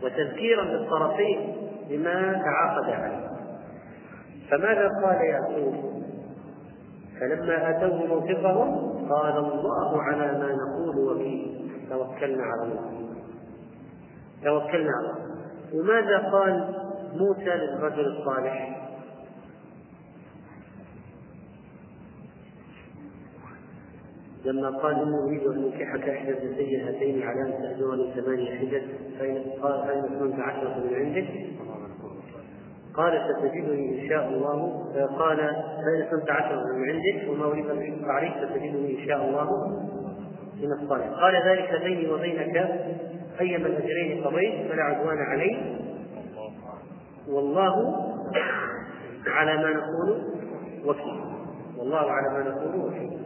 وتذكيرا 0.02 0.64
للطرفين 0.64 1.56
بما 1.90 2.32
تعاقد 2.32 2.90
عليه. 2.90 3.30
فماذا 4.50 4.88
قال 5.04 5.16
يعقوب؟ 5.24 5.74
فلما 7.20 7.70
آتوه 7.70 8.06
موثقهم 8.06 9.08
قال 9.12 9.38
الله 9.38 10.02
على 10.02 10.38
ما 10.38 10.56
نقول 10.56 10.98
وكيل 10.98 11.70
توكلنا 11.90 12.42
على 12.42 12.62
الله. 12.62 12.90
توكلنا 14.44 14.90
على 14.92 15.10
الله. 15.10 15.26
وماذا 15.74 16.18
قال 16.18 16.74
موسى 17.14 17.50
للرجل 17.50 18.06
الصالح؟ 18.06 18.85
لما 24.46 24.68
قال 24.70 24.94
اني 24.94 25.18
اريد 25.18 25.46
أن 25.46 25.64
انكحك 25.64 26.08
إحدى 26.08 26.32
ابنتي 26.32 26.82
هاتين 26.82 27.22
على 27.22 27.42
أن 27.42 27.62
تاجرني 27.62 28.12
ثمانية 28.14 28.58
حجج 28.58 28.82
فإن 29.18 29.44
قال 29.62 29.86
فإن 29.86 30.18
كنت 30.18 30.40
عشره 30.40 30.84
من 30.84 30.94
عندك. 30.94 31.28
قال 32.94 33.12
ستجدني 33.28 34.02
إن 34.02 34.08
شاء 34.08 34.28
الله. 34.28 34.84
قال 35.18 35.36
فإن 35.36 36.06
كنت 36.10 36.30
عشره 36.30 36.62
من 36.76 36.90
عندك 36.90 37.30
وما 37.30 37.44
أريد 37.44 37.70
أن 37.70 37.78
أشق 37.78 38.08
عليك 38.08 38.32
ستجدني 38.44 39.00
إن 39.00 39.06
شاء 39.06 39.28
الله 39.28 39.50
من 40.62 40.72
الصالح. 40.72 41.06
قال 41.06 41.34
ذلك 41.48 41.82
بيني 41.82 42.08
وبينك 42.08 42.56
ايما 43.40 43.66
الاجرين 43.66 44.24
قضيت 44.24 44.70
فلا 44.72 44.82
عدوان 44.82 45.18
علي. 45.18 45.76
والله 47.28 47.74
على 49.26 49.56
ما 49.56 49.70
نقول 49.70 50.22
وكيل. 50.84 51.20
والله 51.78 52.10
على 52.10 52.44
ما 52.44 52.50
نقول 52.50 52.86
وكيل. 52.86 53.25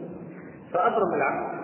فأبرم 0.73 1.13
العقل. 1.13 1.61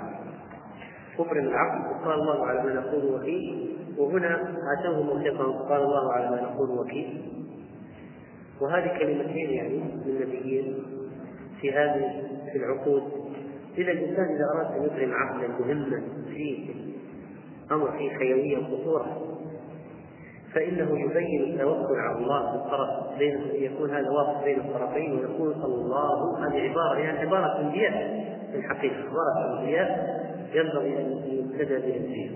أبرم 1.20 1.48
العقل. 1.48 1.92
وقال 1.92 2.20
الله 2.20 2.46
على 2.46 2.64
ما 2.64 2.74
نقول 2.74 3.16
وكيل. 3.16 3.76
وهنا 3.98 4.54
آتوه 4.80 5.04
موثقا 5.04 5.44
قال 5.70 5.82
الله 5.82 6.14
على 6.14 6.30
ما 6.30 6.42
نقول 6.42 6.70
وكيل. 6.70 7.22
وهذه 8.62 8.98
كلمتين 9.00 9.50
يعني 9.50 9.78
من 9.78 10.22
نبيين 10.22 10.78
في 11.62 11.72
هذه 11.72 12.24
في 12.52 12.58
العقود. 12.58 13.04
إذا 13.78 13.92
الإنسان 13.92 14.26
إذا 14.26 14.46
أراد 14.56 14.72
أن 14.72 14.84
يبرم 14.84 15.14
عقلا 15.14 15.48
مهما 15.48 16.02
فيه 16.28 16.74
أمر 17.72 17.92
فيه 17.92 18.10
حيوية 18.10 18.58
وخطورة 18.58 19.38
فإنه 20.54 21.00
يبين 21.00 21.44
التوكل 21.44 21.96
على 21.96 22.18
الله 22.18 22.52
بالطرف 22.52 23.18
بين 23.20 23.40
يكون 23.54 23.90
هذا 23.90 24.10
واقف 24.10 24.44
بين 24.44 24.60
الطرفين 24.60 25.12
ويقول 25.12 25.54
الله 25.54 26.48
هذه 26.48 26.70
عبارة 26.70 27.00
يعني 27.00 27.20
عبارة 27.20 27.60
أنبياء 27.60 28.28
في 28.52 28.58
الحقيقة 28.58 28.96
عبارة 28.96 29.60
أنبياء 29.60 30.18
ينبغي 30.54 31.02
أن 31.02 31.12
يبتدى 31.26 31.78
بهم 31.78 32.04
فيها 32.14 32.32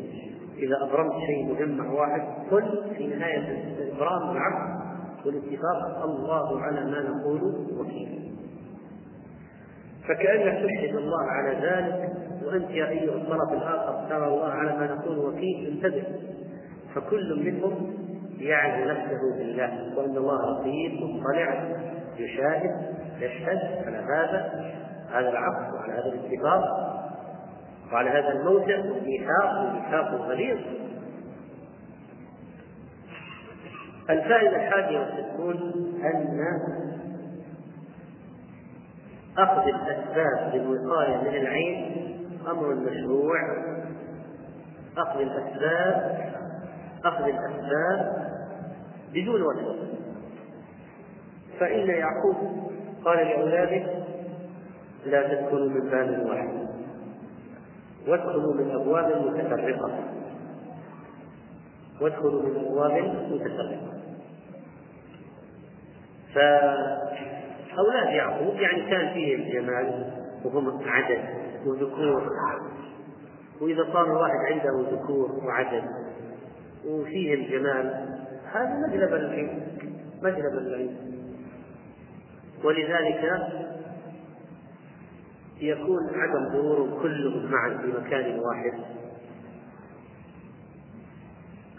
إذا 0.57 0.75
أبرمت 0.83 1.13
شيء 1.27 1.53
مهم 1.53 1.77
مع 1.77 1.91
واحد 1.91 2.21
قل 2.51 2.93
في 2.97 3.07
نهاية 3.07 3.73
الإبرام 3.77 4.31
العبد 4.31 4.81
والاتفاق 5.25 6.03
الله 6.03 6.61
على 6.61 6.85
ما 6.85 7.01
نقول 7.01 7.41
وكيل 7.79 8.31
فكأنك 10.07 10.65
تشهد 10.65 10.95
الله 10.95 11.21
على 11.21 11.51
ذلك 11.51 12.09
وأنت 12.45 12.69
يا 12.69 12.89
أيها 12.89 13.15
الطرف 13.15 13.53
الآخر 13.53 14.09
ترى 14.09 14.27
الله 14.27 14.47
على 14.47 14.77
ما 14.77 14.95
نقول 14.95 15.17
وكيل 15.17 15.67
انتبه. 15.67 16.03
فكل 16.95 17.43
منهم 17.45 17.93
يعد 18.39 18.87
نفسه 18.87 19.37
بالله 19.37 19.97
وأن 19.97 20.17
الله 20.17 20.59
رقيب 20.59 21.01
مطلع 21.01 21.75
يشاهد 22.17 22.95
يشهد 23.19 23.59
على 23.85 23.97
هذا. 23.97 24.71
هذا 25.11 25.29
العقد 25.29 25.73
وعلى 25.73 25.93
هذا 25.93 26.05
الاتفاق 26.13 26.63
وعلى 27.93 28.09
هذا 28.09 28.31
الموجب 28.31 28.85
والميثاق 28.91 29.59
والميثاق 29.59 30.07
الغليظ. 30.07 30.57
الفائدة 34.09 34.55
الحادية 34.55 34.99
والستون 34.99 35.57
أن 36.03 36.39
أخذ 39.37 39.67
الأسباب 39.67 40.55
للوقاية 40.55 41.17
من 41.17 41.35
العين 41.35 42.17
أمر 42.47 42.75
مشروع. 42.75 43.35
أخذ 44.97 45.19
الأسباب 45.19 46.31
أخذ 47.05 47.23
الأسباب 47.23 48.27
بدون 49.13 49.41
وسط 49.41 49.77
فإن 51.59 51.89
يعقوب 51.89 52.35
قال 53.05 53.17
لأولاده 53.17 54.00
لا 55.05 55.27
تدخلوا 55.27 55.69
من 55.69 55.89
باب 55.89 56.25
واحد. 56.25 56.67
وادخلوا 58.07 58.53
من 58.53 58.71
أبواب 58.71 59.05
متفرقة. 59.25 59.99
وادخلوا 62.01 62.41
من 62.43 62.55
أبواب 62.55 62.91
متفرقة. 63.31 63.91
فأولاد 66.33 68.09
يعقوب 68.09 68.55
يعني 68.55 68.89
كان 68.89 69.13
فيهم 69.13 69.49
جمال 69.51 70.13
وهم 70.45 70.81
عدد 70.85 71.21
وذكور. 71.65 72.29
وإذا 73.61 73.87
صار 73.93 74.05
الواحد 74.05 74.39
عنده 74.51 74.89
ذكور 74.91 75.31
وعدد 75.45 75.83
وفيهم 76.87 77.45
جمال 77.51 77.85
هذا 78.53 78.87
مجلب 78.87 79.13
العلم 79.13 79.61
مجلب 80.23 80.53
العلم. 80.53 80.95
ولذلك 82.63 83.23
يكون 85.61 86.09
عدم 86.15 86.49
ظهورهم 86.49 87.01
كلهم 87.01 87.51
معا 87.51 87.77
في 87.77 87.87
مكان 87.87 88.39
واحد. 88.39 88.73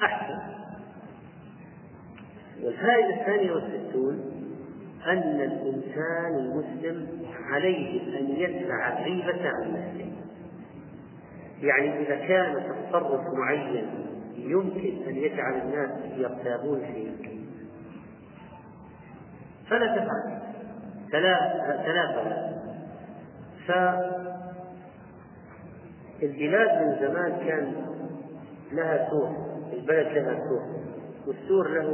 أحسن. 0.02 0.38
والفائدة 2.62 3.20
الثانية 3.20 3.52
والستون 3.52 4.32
أن 5.06 5.40
الإنسان 5.40 6.34
المسلم 6.34 7.26
عليه 7.50 8.18
أن 8.18 8.30
يدفع 8.30 8.98
الغيبة 8.98 9.48
عن 9.48 9.72
نفسه. 9.72 10.12
يعني 11.62 11.98
إذا 12.06 12.16
كان 12.16 12.54
تصرف 12.90 13.20
معين 13.34 13.86
يمكن 14.36 15.08
أن 15.08 15.16
يجعل 15.16 15.54
الناس 15.54 15.90
يرتابون 16.16 16.80
فيه. 16.80 17.10
فلا 19.68 19.96
تفعل. 19.96 20.42
ثلاثة 21.12 22.51
فالبلاد 26.20 26.82
من 26.82 26.96
زمان 27.00 27.46
كان 27.46 27.86
لها 28.72 29.10
سور 29.10 29.28
البلد 29.72 30.06
لها 30.06 30.34
سور 30.48 30.62
والسور 31.26 31.68
له 31.68 31.88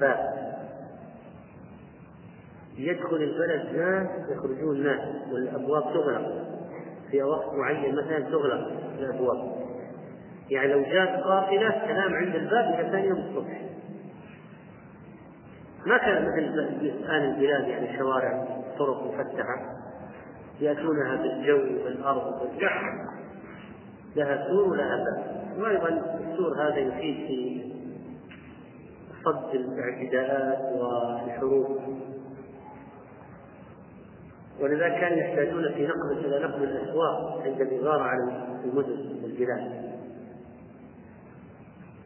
باب. 0.00 0.40
يدخل 2.76 3.16
البلد 3.16 3.76
ناس 3.76 4.08
يخرجون 4.30 4.82
ناس 4.82 5.00
والأبواب 5.32 5.82
تغلق. 5.82 6.50
في 7.10 7.22
وقت 7.22 7.54
معين 7.54 7.94
مثلا 7.94 8.20
تغلق 8.20 8.72
الأبواب. 8.98 9.60
يعني 10.50 10.72
لو 10.72 10.82
جاءت 10.82 11.22
قافلة 11.24 11.70
تنام 11.70 12.14
عند 12.14 12.34
الباب 12.34 12.80
إلى 12.80 12.90
ثاني 12.90 13.06
يوم 13.06 13.18
الصبح. 13.18 13.62
ما 15.86 15.98
كان 15.98 16.24
مثل 16.24 16.38
الآن 16.82 17.22
البلاد 17.24 17.68
يعني 17.68 17.98
شوارع 17.98 18.46
طرق 18.78 19.02
مفتحة. 19.02 19.79
يأتونها 20.60 21.16
بالجو 21.16 21.84
بالارض 21.84 22.40
بالبحر 22.40 23.10
لها 24.16 24.48
سور 24.48 24.68
ولها 24.68 24.96
باب. 24.96 25.40
وأيضا 25.58 25.88
السور 25.88 26.62
هذا 26.62 26.78
يفيد 26.78 27.26
في 27.26 27.72
صد 29.24 29.54
الاعتداءات 29.54 30.72
والحروب. 30.72 31.78
ولذلك 34.60 35.00
كانوا 35.00 35.18
يحتاجون 35.18 35.72
في 35.74 35.86
نقل 35.86 36.24
إلى 36.24 36.44
نقل 36.44 36.62
الأسواق 36.62 37.42
عند 37.44 37.60
الإغارة 37.60 38.02
على 38.02 38.22
المدن 38.64 39.22
والبلاد. 39.22 39.90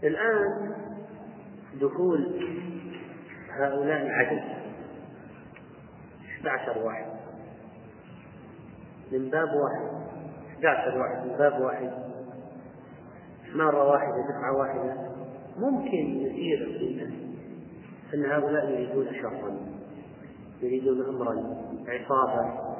الآن 0.05 0.75
دخول 1.81 2.40
هؤلاء 3.51 4.03
العدد 4.07 4.43
11 6.45 6.79
واحد. 6.79 7.13
من 9.12 9.31
باب 9.31 9.49
واحد. 9.49 10.05
11 10.64 10.99
واحد 10.99 11.27
من 11.27 11.37
باب 11.38 11.61
واحد. 11.61 11.90
مرة 13.55 13.90
واحدة 13.90 14.17
دفعة 14.29 14.59
واحدة. 14.59 14.97
ممكن 15.59 16.21
يثير 16.21 16.59
الفتنة 16.67 17.14
أن 18.14 18.25
هؤلاء 18.25 18.71
يريدون 18.71 19.07
شرا 19.23 19.57
يريدون 20.62 21.09
أمرا 21.09 21.35
عصابة. 21.88 22.75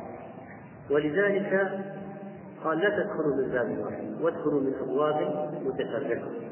ولذلك 0.91 1.85
قال 2.65 2.79
لا 2.79 2.89
تدخلوا 2.89 3.37
من 3.37 3.53
باب 3.53 3.79
واحد 3.79 4.23
وادخلوا 4.23 4.61
من 4.61 4.75
أبواب 4.75 5.51
متفرقة. 5.65 6.45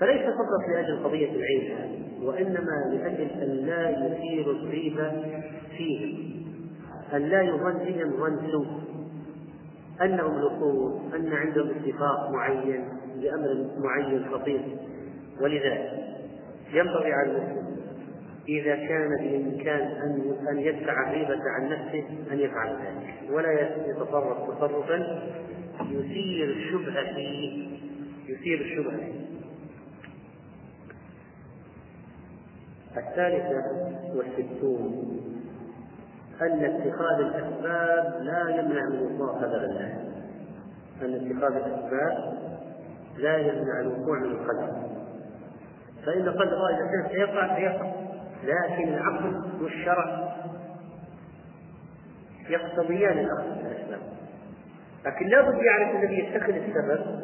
فليس 0.00 0.22
فقط 0.22 0.68
لأجل 0.68 1.04
قضية 1.04 1.30
العين 1.30 1.88
وإنما 2.22 2.90
لأجل 2.92 3.30
أن 3.30 3.48
لا 3.48 4.06
يثير 4.06 4.50
الريبة 4.50 5.12
فيهم 5.76 6.27
أن 7.14 7.22
لا 7.22 7.42
يظن 7.42 7.78
بهم 7.78 8.10
ظن 8.16 8.50
سوء 8.50 8.66
أنهم 10.02 10.38
لصوص 10.38 11.14
أن 11.14 11.32
عندهم 11.32 11.70
اتفاق 11.70 12.30
معين 12.30 12.88
لأمر 13.16 13.70
معين 13.78 14.24
خطير. 14.32 14.60
ولذلك 15.40 16.08
ينبغي 16.72 17.12
على 17.12 17.30
المسلم 17.30 17.68
إذا 18.48 18.74
كان 18.74 19.08
بإمكان 19.16 19.80
أن 19.80 20.36
أن 20.50 20.58
يدفع 20.58 21.08
الريبة 21.08 21.40
عن 21.50 21.68
نفسه 21.68 22.04
أن 22.32 22.40
يفعل 22.40 22.68
ذلك 22.68 23.30
ولا 23.30 23.52
يتصرف 23.90 24.50
تصرفا 24.50 25.22
يثير 25.90 26.48
الشبهة 26.50 27.14
فيه 27.14 27.68
يثير 28.28 28.60
الشبهة 28.60 28.96
فيه 28.96 29.28
الثالثة 32.96 33.62
والستون 34.14 35.37
أن 36.42 36.64
اتخاذ 36.64 37.20
الأسباب 37.20 38.22
لا 38.22 38.48
يمنع 38.48 38.88
من 38.88 39.20
وقوع 39.20 39.36
قدر 39.36 39.64
الله 39.64 39.98
أن 41.02 41.14
اتخاذ 41.14 41.56
الأسباب 41.56 42.34
لا 43.18 43.36
يمنع 43.36 43.80
الوقوع 43.80 44.18
من 44.18 44.30
القدر. 44.30 44.72
فإن 46.06 46.28
قدر 46.28 46.52
الله 46.52 46.70
إذا 46.70 47.08
سيقع 47.08 47.56
سيقع. 47.56 48.08
لكن 48.44 48.88
العقل 48.88 49.42
والشرع 49.62 50.34
يقتضيان 52.48 53.18
الأخذ 53.18 53.48
بالأسباب 53.48 54.00
لكن 55.06 55.26
لابد 55.26 55.62
يعرف 55.62 55.96
الذي 55.96 56.18
يتخذ 56.18 56.52
السبب 56.52 57.20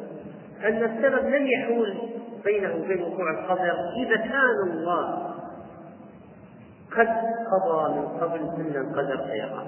أن 0.65 0.83
السبب 0.85 1.29
لن 1.29 1.47
يحول 1.47 1.99
بينه 2.45 2.75
وبين 2.75 3.03
وقوع 3.03 3.31
القدر 3.31 3.75
إذا 4.07 4.17
كان 4.17 4.71
الله 4.71 5.34
قد 6.97 7.09
قضى 7.53 7.95
من 7.95 8.07
قبل 8.07 8.39
ان 8.39 8.87
القدر 8.87 9.27
سيقع 9.27 9.65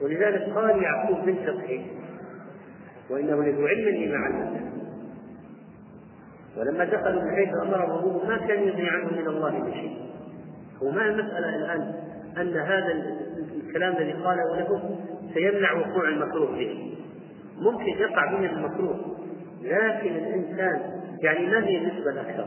ولذلك 0.00 0.54
قال 0.54 0.82
يعقوب 0.82 1.18
بن 1.26 1.34
فقه 1.34 1.86
وانه 3.10 3.42
لذو 3.42 3.66
علم 3.66 4.04
لما 4.04 4.16
علمته 4.16 4.66
ولما 6.56 6.84
دخلوا 6.84 7.22
من 7.22 7.30
حيث 7.30 7.48
أمر 7.62 7.84
ابوه 7.84 8.26
ما 8.26 8.36
كان 8.36 8.62
يغني 8.62 8.88
عنه 8.88 9.12
من 9.12 9.26
الله 9.26 9.60
بشيء 9.60 10.06
وما 10.82 11.06
المسألة 11.06 11.56
الآن 11.56 11.94
أن 12.36 12.56
هذا 12.56 12.92
الكلام 13.66 13.96
الذي 13.96 14.12
قاله 14.12 14.56
له 14.56 14.98
سيمنع 15.34 15.72
وقوع 15.72 16.08
المكروه 16.08 16.50
به. 16.50 16.96
ممكن 17.58 17.86
يقع 17.86 18.32
به 18.32 18.46
المكروه 18.46 19.16
لكن 19.62 20.16
الإنسان 20.16 21.00
يعني 21.22 21.46
ما 21.46 21.66
هي 21.66 21.78
النسبة 21.78 22.10
الاكثر 22.10 22.46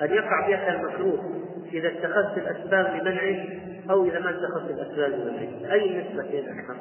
هل 0.00 0.12
يقع 0.12 0.48
بها 0.48 0.74
المكروه. 0.74 1.35
إذا 1.72 1.88
اتخذت 1.88 2.38
الأسباب 2.38 2.86
لمنعه 2.86 3.46
أو 3.90 4.04
إذا 4.04 4.18
ما 4.18 4.30
اتخذت 4.30 4.70
الأسباب 4.70 5.10
لمنعه 5.10 5.72
أي 5.72 5.90
النسبة 5.90 6.30
هي 6.30 6.40
الأكثر؟ 6.40 6.76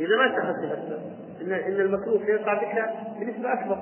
إذا 0.00 0.16
ما 0.16 0.26
اتخذت 0.26 0.64
الأسباب. 0.64 1.12
إن 1.40 1.52
إن 1.52 1.80
المكروه 1.80 2.26
سيقع 2.26 2.54
بك 2.54 2.90
بنسبة 3.20 3.52
أكبر. 3.52 3.78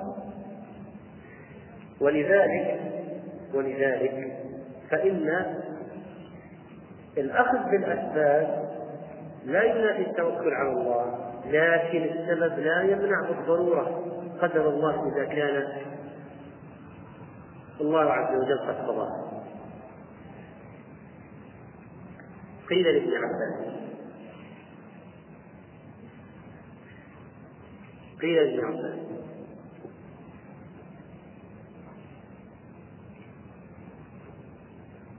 ولذلك 2.01 2.79
ولذلك 3.53 4.33
فإن 4.89 5.45
الأخذ 7.17 7.71
بالأسباب 7.71 8.71
لا 9.45 9.63
ينافي 9.63 10.01
التوكل 10.01 10.53
على 10.53 10.69
الله 10.69 11.31
لكن 11.45 12.03
السبب 12.03 12.59
لا 12.59 12.81
يمنع 12.81 13.21
بالضرورة 13.29 14.05
قدر 14.41 14.69
الله 14.69 15.13
إذا 15.15 15.25
كان 15.25 15.67
الله 17.79 18.03
عز 18.11 18.35
وجل 18.35 18.59
قد 18.59 18.75
قضاه 18.87 19.31
قيل 22.69 22.83
لابن 22.83 23.13
عباس. 23.13 23.73
قيل 28.21 28.35
لابن 28.35 28.65
عباس. 28.65 28.99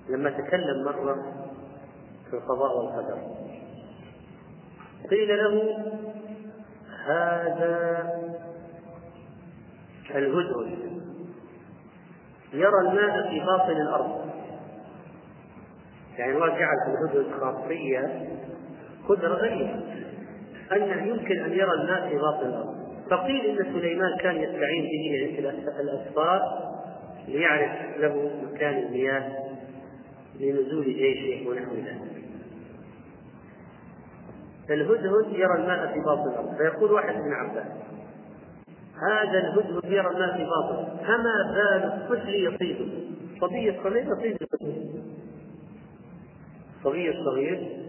لما 0.08 0.30
تكلم 0.30 0.84
مرة 0.84 1.14
في 2.30 2.36
القضاء 2.36 2.76
والقدر. 2.76 3.18
قيل 5.10 5.28
له 5.38 5.78
هذا 7.06 8.02
الهدهد. 10.10 10.91
يرى 12.52 12.88
الماء 12.88 13.30
في 13.30 13.40
باطن 13.40 13.80
الأرض. 13.88 14.30
يعني 16.18 16.32
الله 16.32 16.48
جعل 16.48 16.76
في 16.86 16.90
الهدهد 16.92 17.32
خاصية 17.40 18.28
قدرة 19.08 19.34
غريبة 19.34 19.80
أنه 20.72 21.06
يمكن 21.06 21.38
أن 21.38 21.52
يرى 21.52 21.72
الماء 21.72 22.08
في 22.08 22.16
باطن 22.16 22.46
الأرض. 22.46 22.82
فقيل 23.10 23.46
إن 23.46 23.72
سليمان 23.72 24.16
كان 24.16 24.36
يستعين 24.36 24.84
به 24.84 25.38
الأسفار 25.80 26.40
ليعرف 27.28 27.98
له 27.98 28.30
مكان 28.42 28.78
المياه 28.78 29.32
لنزول 30.40 30.84
جيشه 30.84 31.48
ونحو 31.48 31.74
ذلك. 31.74 32.12
الهدهد 34.70 35.32
يرى 35.32 35.54
الماء 35.58 35.92
في 35.92 36.00
باطن 36.00 36.30
الأرض. 36.30 36.56
فيقول 36.56 36.92
واحد 36.92 37.14
من 37.14 37.32
عباس 37.32 37.66
هذا 39.10 39.38
الهدهد 39.38 39.84
يرى 39.84 40.06
الماء 40.06 40.36
في 40.36 40.44
باطن 40.44 40.96
فما 41.06 41.52
بال 41.54 41.84
الطفل 41.84 42.34
يصيده 42.34 42.86
الصبي 43.34 43.70
الصغير 43.70 44.02
يصيد 44.02 44.42
الهدهد 44.42 45.02
الصبي 46.76 47.10
الصغير 47.10 47.82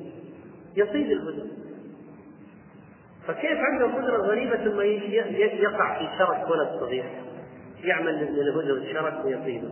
يصيد 0.75 1.11
الهدهد 1.11 1.63
فكيف 3.27 3.57
عنده 3.57 3.85
قدرة 3.85 4.17
غريبة 4.17 4.57
ثم 4.57 4.81
يقع 4.81 5.99
في 5.99 6.17
شرك 6.17 6.49
ولد 6.49 6.79
صغير؟ 6.79 7.05
يعمل 7.83 8.13
للهدهد 8.15 8.93
شرك 8.93 9.25
ويصيده 9.25 9.69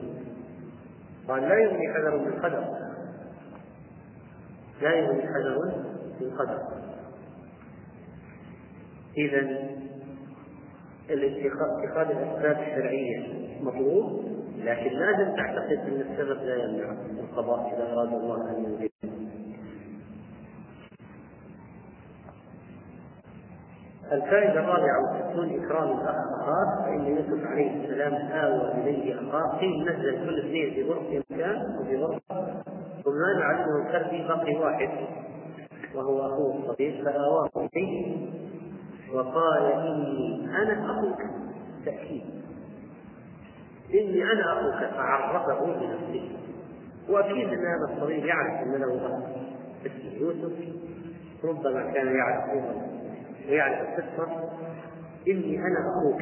قال 1.27 1.41
لا 1.41 1.57
يغني 1.57 1.93
حذر 1.93 2.17
من 2.17 2.41
قدر. 2.41 2.63
لا 4.81 4.93
يغني 4.93 5.21
حذر 5.21 5.57
من 6.21 6.31
قدر. 6.37 6.59
إذا 9.17 9.69
اتخاذ 11.13 12.07
الأسباب 12.17 12.57
الشرعية 12.67 13.27
مطلوب 13.61 14.23
لكن 14.57 14.89
لازم 14.89 15.35
تعتقد 15.35 15.79
أن 15.87 16.01
السبب 16.11 16.43
لا 16.43 16.55
يمنع 16.63 16.95
القضاء 17.19 17.73
إذا 17.75 17.93
أراد 17.93 18.13
الله 18.13 18.49
أن 18.49 18.63
ينزل 18.63 18.89
الفائدة 24.11 24.59
الرابعة 24.59 25.13
والستون 25.13 25.63
إكرام 25.63 25.91
الأخ 25.91 26.15
أخاه 26.39 26.85
فإن 26.85 27.07
يوسف 27.07 27.45
عليه 27.47 27.83
السلام 27.83 28.13
آوى 28.13 28.71
إليه 28.71 29.15
أخاه 29.15 29.57
قيل 29.59 29.81
نزل 29.81 30.25
كل 30.25 30.39
اثنين 30.39 30.73
في 30.73 30.83
غرفة 30.83 31.23
مكان 31.31 31.77
وفي 31.81 31.95
غرفة 31.95 32.21
وبما 33.05 33.33
نعلمه 33.39 33.87
الكربي 33.87 34.27
بقي 34.27 34.55
واحد 34.55 34.89
وهو 35.95 36.25
أخوه 36.25 36.55
الصغير 36.55 37.03
فآواه 37.05 37.69
إليه. 37.75 38.17
وقال 39.13 39.71
إني 39.71 40.45
أنا 40.45 40.85
أخوك. 40.91 41.19
تأكيد. 41.85 42.23
إني 43.93 44.23
أنا 44.23 44.53
أخوك. 44.53 44.93
فعرفه 44.93 45.65
بنفسه. 45.65 46.29
وأكيد 47.09 47.47
أن 47.47 47.65
هذا 47.65 47.93
الصغير 47.93 48.25
يعرف 48.25 48.67
أن 48.67 48.71
له 48.81 49.07
أخ 49.07 49.21
اسمه 49.85 50.13
يوسف. 50.21 50.53
ربما 51.43 51.91
كان 51.91 52.15
يعرف 52.15 52.65
ويعرف 53.49 53.99
القصة 53.99 54.49
إني 55.27 55.57
أنا 55.57 55.79
أخوك. 55.89 56.21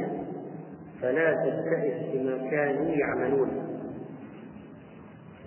فلا 1.01 1.33
تبتئس 1.33 2.15
بما 2.15 2.49
كانوا 2.51 2.85
يعملون. 2.85 3.65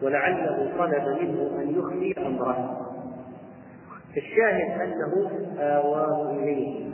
ولعله 0.03 0.73
طلب 0.79 1.23
منه 1.23 1.63
أن 1.63 1.71
يخفي 1.79 2.27
أمره. 2.27 2.79
الشاهد 4.17 4.81
أنه 4.81 5.31
آواه 5.59 6.31
إليه. 6.31 6.93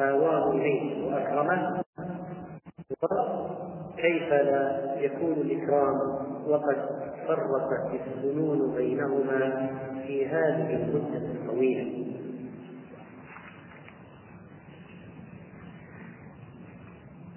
آواه 0.00 0.52
إليه 0.52 1.06
وأكرمه. 1.06 1.82
كيف 3.96 4.32
لا 4.32 4.94
يكون 5.00 5.32
الإكرام 5.32 5.98
وقد 6.46 6.76
فرقت 7.28 7.90
السنون 7.94 8.74
بينهما 8.74 9.70
في 10.06 10.26
هذه 10.26 10.76
المدة 10.76 11.18
الطويلة؟ 11.18 12.06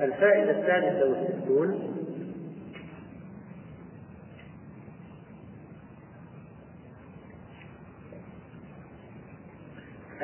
الفائدة 0.01 0.51
الثالثة 0.51 1.09
والستون 1.09 2.02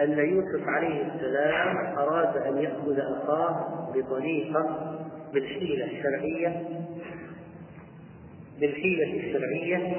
أن 0.03 0.19
يوسف 0.19 0.67
عليه 0.67 1.07
السلام 1.15 1.77
أراد 1.97 2.37
أن 2.37 2.57
يأخذ 2.57 2.99
أخاه 2.99 3.89
بطريقة 3.95 4.95
بالحيلة 5.33 5.85
الشرعية 5.85 6.63
بالحيلة 8.59 9.27
الشرعية 9.27 9.97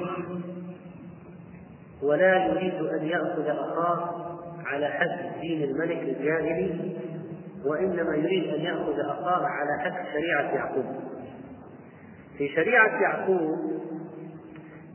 ولا 2.03 2.45
يريد 2.45 2.73
أن 2.73 3.05
يأخذ 3.07 3.47
أخاه 3.47 4.31
على 4.65 4.87
حسب 4.87 5.41
دين 5.41 5.63
الملك 5.63 5.99
الجاهلي 6.01 6.95
وإنما 7.65 8.15
يريد 8.15 8.53
أن 8.53 8.61
يأخذ 8.61 8.99
أخاه 8.99 9.45
على 9.45 9.79
حسب 9.79 10.11
شريعة 10.13 10.55
يعقوب. 10.55 10.85
في 12.37 12.49
شريعة 12.49 13.01
يعقوب 13.01 13.59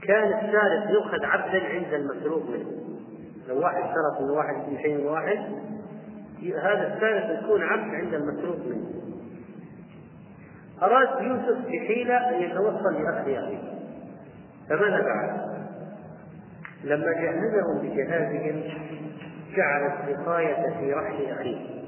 كان 0.02 0.28
السارق 0.28 0.90
يؤخذ 0.90 1.24
عبدا 1.24 1.64
عند 1.64 1.94
المسروق 1.94 2.50
منه. 2.50 2.85
لو 3.48 3.60
واحد 3.60 3.82
سرق 3.82 4.20
من 4.20 4.30
واحد 4.30 4.54
في 4.54 4.82
شيء 4.82 5.06
واحد 5.06 5.38
هذا 6.62 6.94
السارق 6.94 7.42
يكون 7.42 7.62
عبد 7.62 7.94
عند 7.94 8.14
المسروق 8.14 8.56
منه. 8.56 8.86
أراد 10.82 11.24
يوسف 11.24 11.66
بحيلة 11.66 12.28
أن 12.28 12.42
يتوصل 12.42 13.02
لأخذ 13.02 13.30
أخيه. 13.30 13.58
فماذا 14.68 15.02
فعل؟ 15.02 15.56
لما 16.84 17.12
جهزهم 17.12 17.78
بجهازهم 17.82 18.62
جعل 19.56 19.86
السقاية 19.86 20.78
في 20.78 20.92
رحل 20.92 21.26
أخيه. 21.30 21.84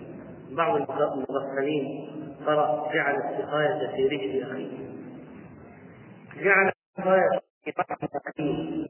بعض 0.51 0.77
المغفلين 0.77 2.11
قرأ 2.47 2.93
جعل 2.95 3.15
السقاية 3.17 3.97
في 3.97 4.07
رجل 4.07 4.51
أخيه. 4.51 4.79
جعل 6.45 6.73
السقاية 6.99 7.41
في 7.65 7.73
رحل 7.79 8.09
أخيه. 8.27 8.87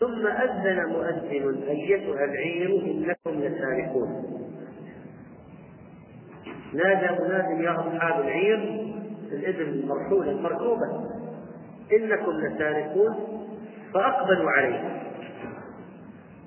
ثم 0.00 0.26
أذن 0.26 0.86
مؤذن 0.92 1.62
أيتها 1.68 2.24
العير 2.24 2.70
إنكم 2.70 3.40
لسارقون. 3.40 4.24
نادى 6.72 7.22
مناد 7.22 7.60
يا 7.60 7.70
أصحاب 7.70 8.20
العير 8.20 8.58
الإبل 9.32 9.62
المرحولة 9.62 10.30
المركوبة. 10.30 10.86
إنكم 11.92 12.30
لسارقون 12.30 13.14
فأقبلوا 13.94 14.50
عليه. 14.50 15.02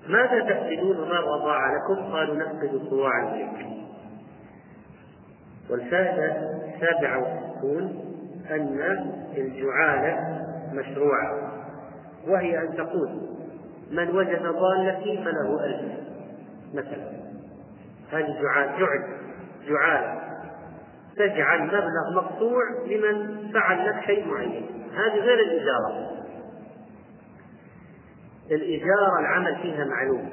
ماذا 0.07 0.39
تفقدون 0.39 0.97
ما 0.97 1.19
وضع 1.19 1.59
لكم؟ 1.75 2.11
قالوا 2.11 2.35
نفقد 2.35 2.81
صواع 2.89 3.33
الملك 3.33 3.65
والفائدة 5.69 6.25
السابعة 6.75 7.19
والستون 7.19 8.11
أن 8.51 8.79
الجعالة 9.37 10.41
مشروعة 10.73 11.51
وهي 12.27 12.59
أن 12.59 12.75
تقول 12.77 13.21
من 13.91 14.15
وجد 14.15 14.41
ضالتي 14.41 15.23
فله 15.23 15.65
ألف 15.65 15.91
مثلا. 16.73 17.11
هذه 18.11 18.41
جعال 18.41 18.79
جعل 18.79 19.03
جعالة. 19.69 20.21
تجعل 21.17 21.63
مبلغ 21.63 22.15
مقطوع 22.15 22.63
لمن 22.87 23.49
فعل 23.53 23.89
لك 23.89 24.05
شيء 24.05 24.27
معين. 24.27 24.65
هذه 24.95 25.19
غير 25.19 25.39
الإجارة. 25.39 26.11
الإجارة 28.51 29.19
العمل 29.19 29.55
فيها 29.61 29.85
معلوم. 29.85 30.29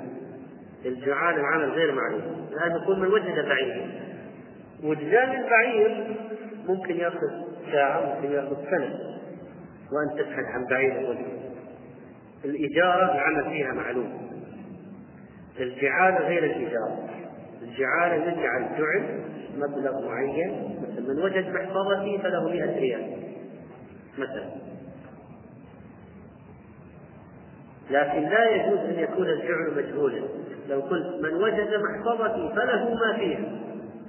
الجعال 0.87 1.41
العمل 1.41 1.71
غير 1.71 1.95
معلوم. 1.95 2.49
لأن 2.51 2.71
يقول 2.83 2.99
من 2.99 3.09
وجد 3.09 3.49
بعير. 3.49 4.03
وجدان 4.85 5.45
البعير 5.45 6.17
ممكن 6.69 6.97
يأخذ 6.97 7.31
ساعة 7.73 8.15
ممكن 8.15 8.33
يأخذ 8.33 8.57
سنة. 8.71 8.99
وأن 9.93 10.19
تبحث 10.19 10.45
عن 10.45 10.67
بعير 10.71 10.99
الوجه. 11.01 11.48
الإجارة 12.45 13.15
العمل 13.15 13.51
فيها 13.51 13.73
معلوم. 13.73 14.29
الجعالة 15.61 16.19
غير 16.19 16.45
الإجارة. 16.45 17.09
الجعالة 17.63 18.15
يجعل 18.15 18.69
جعل 18.79 19.21
مبلغ 19.57 20.09
معين. 20.09 20.79
مثلا 20.83 21.15
من 21.15 21.23
وجد 21.23 21.49
محفظتي 21.49 22.19
فله 22.19 22.49
100 22.49 22.79
ريال. 22.79 23.17
مثلا. 24.19 24.51
لكن 27.91 28.29
لا 28.29 28.51
يجوز 28.51 28.79
أن 28.79 28.99
يكون 28.99 29.27
الجعل 29.27 29.73
مجهولا. 29.77 30.23
لو 30.69 30.81
قلت 30.81 31.25
من 31.25 31.35
وجد 31.35 31.69
محفظتي 31.75 32.55
فله 32.55 32.95
ما 32.95 33.19
فيها. 33.19 33.59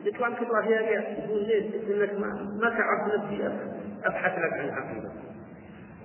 يطلع 0.06 0.28
لك 0.28 0.42
يطلع 0.42 0.62
فيها 0.62 0.82
ريال. 0.82 1.04
يقول 1.26 1.44
ليش؟ 1.44 1.64
انك 1.66 2.14
ما, 2.20 2.58
ما 2.62 2.70
تعرف 2.70 3.16
نفسي 3.16 3.48
أبحث 4.04 4.40
لك 4.40 4.54
عن 4.54 4.72
حقيقه 4.72 5.12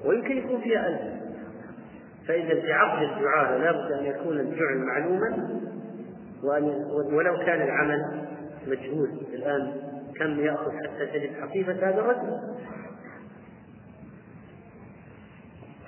ويمكن 0.04 0.36
يكون 0.36 0.60
فيها 0.60 0.88
ألف. 0.88 1.23
فإذا 2.28 2.60
في 2.60 2.72
عقد 2.72 3.02
الجعالة 3.02 3.56
لابد 3.56 3.92
أن 3.92 4.04
يكون 4.04 4.40
الجعل 4.40 4.78
معلوما 4.78 5.60
وأن 6.42 6.64
ولو 7.12 7.36
كان 7.46 7.62
العمل 7.62 8.28
مجهول. 8.66 9.08
الآن 9.34 9.72
كم 10.18 10.40
يأخذ 10.40 10.70
حتى 10.72 11.06
تجد 11.06 11.30
حقيبة 11.40 11.72
هذا 11.72 11.98
الرجل؟ 11.98 12.40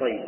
طيب. 0.01 0.23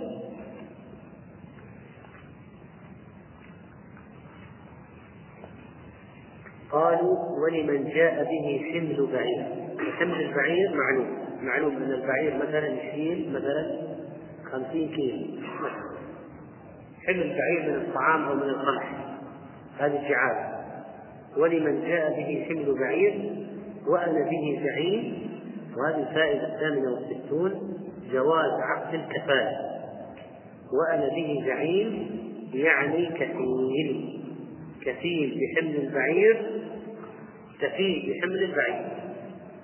قالوا 6.71 7.17
ولمن 7.43 7.85
جاء 7.85 8.25
به 8.25 8.71
حمل 8.73 9.09
بعير. 9.13 9.69
حمل 9.99 10.21
البعير 10.21 10.75
معلوم. 10.75 11.19
معلوم 11.43 11.77
أن 11.77 11.93
البعير 11.93 12.37
مثلا 12.37 12.67
يشيل 12.67 13.33
مثلا 13.33 13.89
خمسين 14.53 14.89
كيلو. 14.89 15.39
حمل 17.09 17.23
البعير 17.23 17.63
من 17.71 17.75
الطعام 17.75 18.25
أو 18.25 18.35
من 18.35 18.43
القمح 18.43 18.93
هذه 19.79 20.09
جعاله 20.09 20.59
ولمن 21.37 21.81
جاء 21.81 22.11
به 22.11 22.47
حمل 22.49 22.75
بعير 22.81 23.33
وأنا 23.87 24.31
به 24.31 24.61
زعيم 24.65 25.29
وهذه 25.77 26.09
الفائدة 26.09 26.55
الثامنة 26.55 26.93
والستون 26.93 27.75
جواز 28.13 28.53
عقد 28.61 28.95
الكفاله 28.95 29.59
وأنا 30.73 31.09
به 31.09 31.43
زعيم 31.47 32.19
يعني 32.55 33.07
كثير. 33.07 34.19
كفيل 34.85 35.41
بحمل 35.41 35.77
البعير 35.77 36.61
كفيل 37.61 38.13
بحمل 38.13 38.43
البعير 38.43 38.87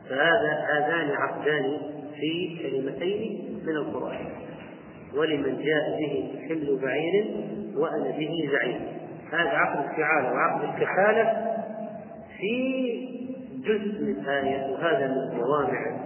فهذا 0.09 0.67
هذان 0.71 1.11
عقدان 1.11 1.79
في 2.21 2.59
كلمتين 2.63 3.61
من 3.67 3.77
القرآن. 3.77 4.44
ولمن 5.17 5.63
جاء 5.65 5.99
به 6.01 6.39
حمل 6.49 6.79
بعير 6.83 7.37
وأنا 7.77 8.11
به 8.11 8.51
زعيم. 8.53 8.81
هذا 9.33 9.49
عقد 9.49 9.91
الفعالة 9.91 10.33
وعقد 10.33 10.65
الكفالة 10.65 11.55
في 12.39 12.55
جزء 13.65 14.03
من 14.03 14.11
الآية 14.11 14.73
وهذا 14.73 15.07
من 15.07 15.33
الجوامع 15.33 16.05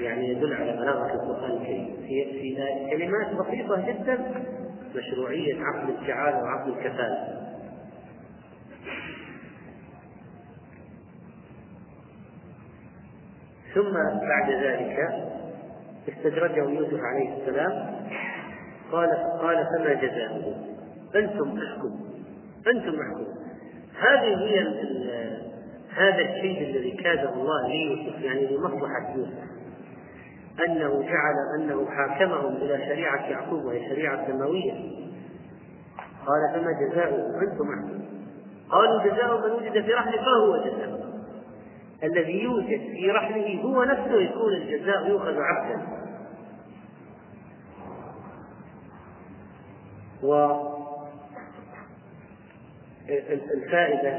يعني 0.00 0.28
يدل 0.28 0.54
على 0.54 0.72
بلاغة 0.72 1.12
القرآن 1.14 1.50
الكريم. 1.50 1.96
في 1.96 2.24
في 2.24 2.56
كلمات 2.90 3.46
بسيطة 3.46 3.86
جدا 3.86 4.18
مشروعية 4.96 5.54
عقد 5.64 5.88
الفعالة 5.88 6.42
وعقد 6.42 6.68
الكفالة. 6.68 7.38
ثم 13.74 13.92
بعد 14.28 14.50
ذلك 14.50 14.98
استدرجه 16.08 16.70
يوسف 16.70 17.00
عليه 17.00 17.36
السلام 17.36 17.97
قال 18.92 19.10
قال 19.42 19.66
فما 19.66 19.94
جزاؤه؟ 19.94 20.54
أنتم 21.16 21.58
احكموا 21.58 22.08
أنتم 22.66 23.00
احكموا 23.00 23.34
هذه 24.00 24.36
هي 24.38 24.58
هذا 25.96 26.20
الشيء 26.20 26.70
الذي 26.70 26.90
كاده 26.90 27.32
الله 27.34 27.68
ليوسف 27.68 28.22
يعني 28.22 28.46
لمصلحة 28.46 29.14
يوسف. 29.16 29.48
أنه 30.66 31.02
جعل 31.02 31.34
أنه 31.58 31.86
حاكمهم 31.90 32.56
إلى 32.56 32.78
شريعة 32.78 33.30
يعقوب 33.30 33.64
وهي 33.64 33.88
شريعة 33.88 34.26
سماويه 34.26 34.72
قال 36.26 36.54
فما 36.54 36.72
جزاؤه؟ 36.72 37.42
أنتم 37.42 37.68
احكموا 37.70 37.98
قالوا 38.70 39.02
جزاؤه 39.02 39.46
من 39.46 39.52
وجد 39.52 39.84
في 39.84 39.92
رحله 39.92 40.16
فهو 40.16 40.56
جزاؤه. 40.56 40.98
الذي 42.04 42.42
يوجد 42.42 42.80
في 42.92 43.10
رحله 43.10 43.60
هو 43.62 43.84
نفسه 43.84 44.20
يكون 44.20 44.52
الجزاء 44.52 45.08
يؤخذ 45.08 45.36
عبدا. 45.38 46.07
و 50.22 50.52
الفائدة 53.54 54.16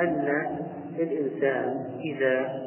أن 0.00 0.58
الإنسان 0.98 1.84
إذا 2.04 2.64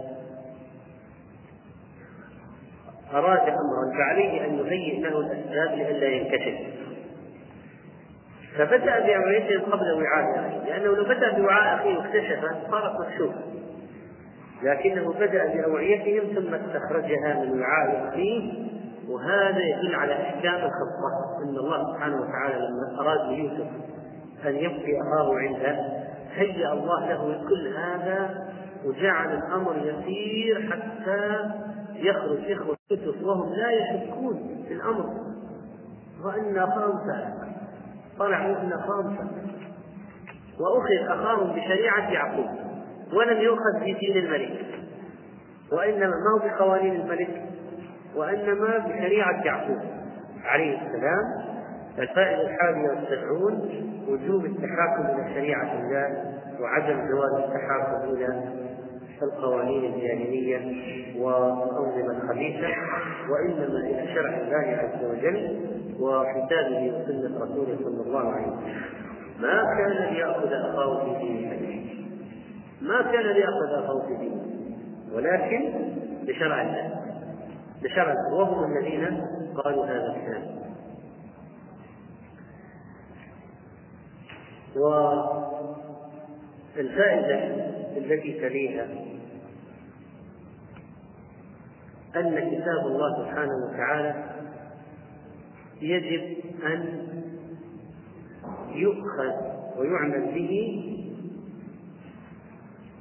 أراد 3.14 3.50
أمرا 3.50 3.98
فعليه 3.98 4.46
أن 4.46 4.58
يهيئ 4.58 5.00
له 5.00 5.20
الأسباب 5.20 5.78
لئلا 5.78 6.08
ينكشف. 6.08 6.78
فبدأ 8.58 9.00
بأمريته 9.00 9.62
قبل 9.62 10.04
وعاء 10.04 10.40
أخيه. 10.40 10.70
لأنه 10.70 10.96
لو 10.96 11.04
بدأ 11.04 11.38
بوعاء 11.38 11.76
أخيه 11.76 11.98
واكتشف 11.98 12.40
صارت 12.72 13.00
مكشوفة. 13.00 13.42
لكنه 14.64 15.14
بدأ 15.14 15.54
بأوعيتهم 15.54 16.36
ثم 16.36 16.54
استخرجها 16.54 17.34
من 17.44 17.60
وعاء 17.62 18.08
أخيه. 18.10 18.68
وهذا 19.10 19.60
يدل 19.60 19.96
على 19.96 20.14
إحكام 20.14 20.56
الخطة. 20.56 21.44
أن 21.44 21.58
الله 21.58 21.94
سبحانه 21.94 22.22
وتعالى 22.22 22.56
لما 22.56 23.02
أراد 23.02 23.32
ليوسف 23.32 23.68
أن 24.46 24.56
يبقي 24.56 25.02
أخاه 25.02 25.36
عنده 25.36 25.98
هيأ 26.36 26.74
الله 26.74 27.08
له 27.10 27.44
كل 27.50 27.68
هذا 27.68 28.48
وجعل 28.86 29.38
الأمر 29.38 29.76
يسير 29.78 30.72
حتى 30.72 31.52
يخرج 31.96 32.52
إخوة 32.52 32.78
يوسف 32.92 33.24
وهم 33.24 33.54
لا 33.54 33.72
يشكون 33.72 34.64
في 34.68 34.74
الأمر. 34.74 35.10
وأن 36.26 36.58
أخاهم 36.58 37.00
سارق 37.08 37.48
طلعوا 38.20 38.58
أن 38.58 38.74
أخاهم 38.74 39.18
سارق 39.18 39.48
وأخذ 40.60 41.20
أخاهم 41.20 41.52
بشريعة 41.52 42.12
يعقوب. 42.12 42.48
ولم 43.14 43.42
يؤخذ 43.42 43.80
في 43.80 43.94
دين 43.94 44.18
الملك. 44.18 44.66
وإنما 45.72 46.08
ما 46.08 46.32
هو 46.34 46.48
بقوانين 46.48 46.96
الملك؟ 46.96 47.47
وإنما 48.18 48.78
بشريعة 48.78 49.46
يعقوب 49.46 49.80
عليه 50.46 50.78
السلام 50.82 51.24
الفائدة 52.00 52.42
الحادية 52.42 52.90
والسبعون 52.90 53.70
وجوب 54.08 54.46
التحاكم 54.46 55.06
إلى 55.06 55.34
شريعة 55.34 55.74
الله 55.74 56.34
وعدم 56.62 57.08
جواز 57.08 57.44
التحاكم 57.44 58.10
إلى 58.10 58.44
القوانين 59.22 59.94
الجاهلية 59.94 60.58
والأنظمة 61.22 62.18
الخبيثة 62.24 62.68
وإنما 63.30 63.80
إلى 63.80 64.14
شرع 64.14 64.38
الله 64.38 64.78
عز 64.78 65.06
وجل 65.06 65.60
وكتابه 66.00 66.94
وسنة 66.94 67.38
رسوله 67.44 67.78
صلى 67.84 68.02
الله 68.08 68.32
عليه 68.34 68.48
وسلم. 68.48 68.82
ما 69.40 69.64
كان 69.78 70.14
ليأخذ 70.14 70.54
أخاه 70.54 71.04
في 71.06 71.26
دين 71.26 71.38
الملك 71.38 71.78
ما 72.82 73.02
كان 73.02 73.26
ليأخذ 73.26 73.84
أخاه 73.84 74.08
في 74.08 74.16
دينه 74.16 74.42
ولكن 75.14 75.74
بشرع 76.28 76.62
الله. 76.62 77.07
الله 77.84 78.34
وهم 78.34 78.78
الذين 78.78 79.06
قالوا 79.56 79.86
هذا 79.86 80.16
الكلام. 80.16 80.58
والفائدة 86.76 87.40
التي 87.98 88.34
تليها 88.34 88.88
أن 92.16 92.50
كتاب 92.50 92.82
الله 92.86 93.26
سبحانه 93.26 93.54
وتعالى 93.66 94.14
يجب 95.82 96.38
أن 96.66 97.08
يؤخذ 98.72 99.34
ويعمل 99.78 100.32
به 100.34 100.84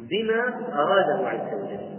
بما 0.00 0.42
أراده 0.72 1.28
عز 1.28 1.54
وجل. 1.54 1.95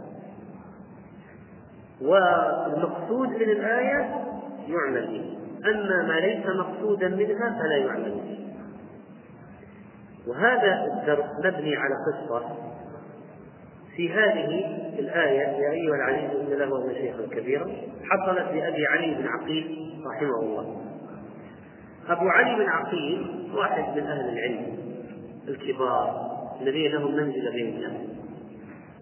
والمقصود 2.02 3.30
من 3.30 3.50
الآية 3.50 4.26
يعمل 4.68 5.08
به. 5.08 5.38
أما 5.70 6.04
ما 6.08 6.20
ليس 6.20 6.46
مقصودا 6.46 7.08
منها 7.08 7.60
فلا 7.60 7.78
يعمل 7.78 8.12
به. 8.12 8.38
وهذا 10.28 10.86
الدرس 10.94 11.26
مبني 11.46 11.76
على 11.76 11.94
قصة 12.08 12.56
في 13.96 14.14
هذه 14.14 14.78
الآية 15.00 15.48
يا 15.48 15.72
أيها 15.72 15.96
العزيز 15.96 16.40
إن 16.40 16.58
له 16.58 16.94
شيخا 16.94 17.28
كبيرا 17.32 17.72
حصلت 18.04 18.52
لأبي 18.54 18.88
علي 18.88 19.16
بن 19.16 19.28
عقيل 19.28 19.94
رحمه 20.08 20.40
الله. 20.40 20.82
أبو 22.10 22.30
علي 22.30 22.56
بن 22.56 22.70
عقيل 22.70 23.50
واحد 23.54 23.98
من 23.98 24.08
أهل 24.08 24.30
العلم 24.30 24.78
الكبار 25.48 26.28
الذين 26.62 26.92
لهم 26.92 27.16
منزلة 27.16 27.52
بين 27.52 27.76
الناس. 27.76 28.02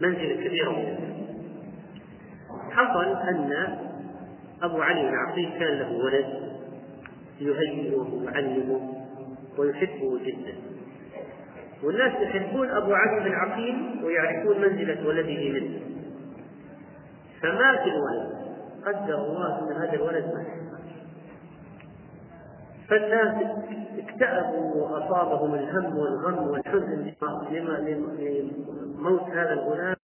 منزلة 0.02 0.48
كبيرة 0.48 0.70
من 0.70 0.80
الناس 0.80 1.15
حصل 2.76 3.06
أن 3.06 3.78
أبو 4.64 4.82
علي 4.82 5.02
بن 5.02 5.16
عقيل 5.16 5.50
كان 5.60 5.80
له 5.80 5.92
ولد 5.92 6.26
يهيئه 7.40 7.96
ويعلمه 7.96 9.06
ويحبه 9.58 10.20
جدا. 10.26 10.54
والناس 11.84 12.14
يحبون 12.22 12.70
أبو 12.70 12.94
علي 12.94 13.30
بن 13.30 13.36
عقيل 13.36 14.02
ويعرفون 14.04 14.62
منزلة 14.62 15.08
ولده 15.08 15.60
منه. 15.60 15.80
فمات 17.42 17.82
الولد؟ 17.82 18.46
قدر 18.86 19.16
الله 19.16 19.60
أن 19.60 19.82
هذا 19.82 19.94
الولد 19.94 20.26
مات 20.26 20.66
فالناس 22.90 23.36
اكتئبوا 23.98 24.76
وأصابهم 24.76 25.56
الهم 25.56 25.98
والغم 25.98 26.48
والحزن 26.48 27.14
لموت 29.00 29.22
هذا 29.22 29.54
الغلام 29.54 29.95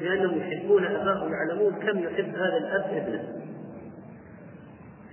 لأنهم 0.00 0.38
يحبون 0.38 0.84
اباه 0.84 1.24
ويعلمون 1.24 1.72
كم 1.72 1.98
يحب 1.98 2.34
هذا 2.34 2.56
الأب 2.56 2.84
ابنه. 2.90 3.24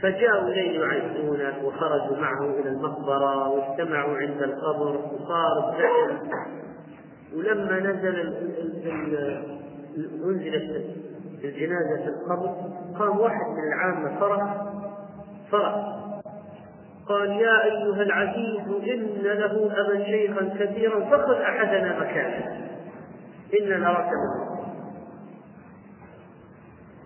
فجاءوا 0.01 0.49
إليه 0.49 0.79
يعزونه 0.79 1.65
وخرجوا 1.65 2.17
معه 2.17 2.59
إلى 2.59 2.69
المقبرة 2.69 3.49
واجتمعوا 3.49 4.17
عند 4.17 4.41
القبر 4.43 4.95
وصار 4.95 5.69
الزحم 5.69 6.27
ولما 7.35 7.79
نزل 7.79 8.33
أنزلت 10.25 10.85
الجنازة 11.43 12.03
في 12.03 12.09
القبر 12.09 12.55
قام 12.99 13.19
واحد 13.19 13.45
من 13.57 13.73
العامة 13.73 14.19
فرح 14.19 14.65
فرح. 15.51 15.95
قال 17.09 17.31
يا 17.31 17.63
أيها 17.63 18.01
العزيز 18.01 18.89
إن 18.93 19.21
له 19.23 19.71
أبا 19.81 20.05
شيخا 20.05 20.41
كبيرا 20.59 20.99
فخذ 20.99 21.33
أحدنا 21.33 21.99
مكانه. 21.99 22.69
إنا 23.61 23.77
نراك 23.77 24.09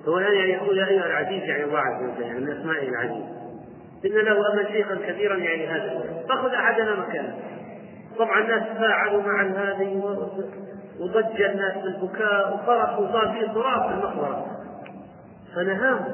هو 0.10 0.18
الآن 0.18 0.34
يعني 0.34 0.52
يقول 0.52 0.78
يا 0.78 0.88
أيها 0.88 1.06
العزيز 1.06 1.44
يعني 1.44 1.64
الله 1.64 1.80
عز 1.80 2.04
وجل 2.04 2.22
يعني 2.22 2.40
من 2.40 2.52
أسمائه 2.52 2.90
العزيز. 2.90 3.24
إن 4.06 4.12
له 4.12 4.54
أبا 4.54 4.72
شيخا 4.72 4.96
كبيرا 4.96 5.38
يعني 5.38 5.68
هذا 5.68 6.04
فخذ 6.30 6.54
أحدنا 6.54 6.96
مكانه. 7.00 7.36
طبعا 8.20 8.42
الناس 8.42 8.64
تفاعلوا 8.76 9.22
مع 9.22 9.42
هذه 9.42 10.18
وضج 11.00 11.42
الناس 11.42 11.74
بالبكاء 11.84 12.54
وفرحوا 12.54 13.08
وصار 13.08 13.28
في 13.28 13.54
صراخ 13.54 13.88
في 13.88 13.94
المقبرة. 13.94 14.46
فنهاهم 15.56 16.06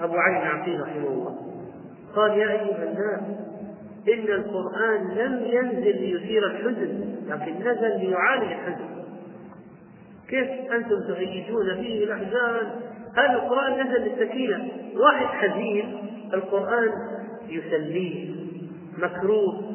أبو 0.00 0.14
علي 0.16 0.42
العقيل 0.42 0.80
رحمه 0.80 1.08
الله. 1.08 1.36
قال 2.16 2.38
يا 2.38 2.50
أيها 2.50 2.82
الناس 2.82 3.20
إن 4.08 4.34
القرآن 4.34 5.08
لم 5.16 5.44
ينزل 5.44 6.00
ليثير 6.00 6.46
الحزن 6.46 7.16
لكن 7.28 7.54
نزل 7.54 7.98
ليعالج 7.98 8.52
الحزن. 8.52 8.90
كيف 10.28 10.72
أنتم 10.72 11.00
تهيجون 11.08 11.74
فيه 11.74 12.04
الأحزان؟ 12.04 12.70
هذا 13.16 13.32
القرآن 13.32 13.86
نزل 13.86 14.00
للسكينة 14.00 14.68
واحد 14.96 15.26
حزين 15.26 16.10
القرآن 16.34 16.90
يسليه. 17.48 18.34
مكروه 18.98 19.72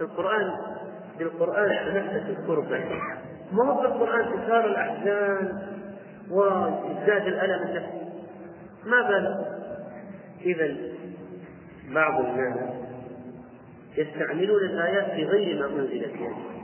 القرآن 0.00 0.52
بالقرآن 1.18 1.68
تنفس 1.68 2.38
الكربة 2.38 2.80
ما 3.52 3.64
هو 3.64 3.82
بالقرآن 3.82 4.24
تثار 4.24 4.64
الأحزان 4.66 5.62
وازداد 6.30 7.26
الألم 7.26 7.62
النفسي. 7.68 8.06
ما 8.84 9.02
بال 9.02 9.44
إذا 10.44 10.76
بعض 11.94 12.24
الناس 12.24 12.58
يستعملون 13.96 14.64
الآيات 14.64 15.10
في 15.10 15.24
غير 15.24 15.58
ما 15.58 15.66
أنزلت 15.66 16.14
يعني. 16.14 16.56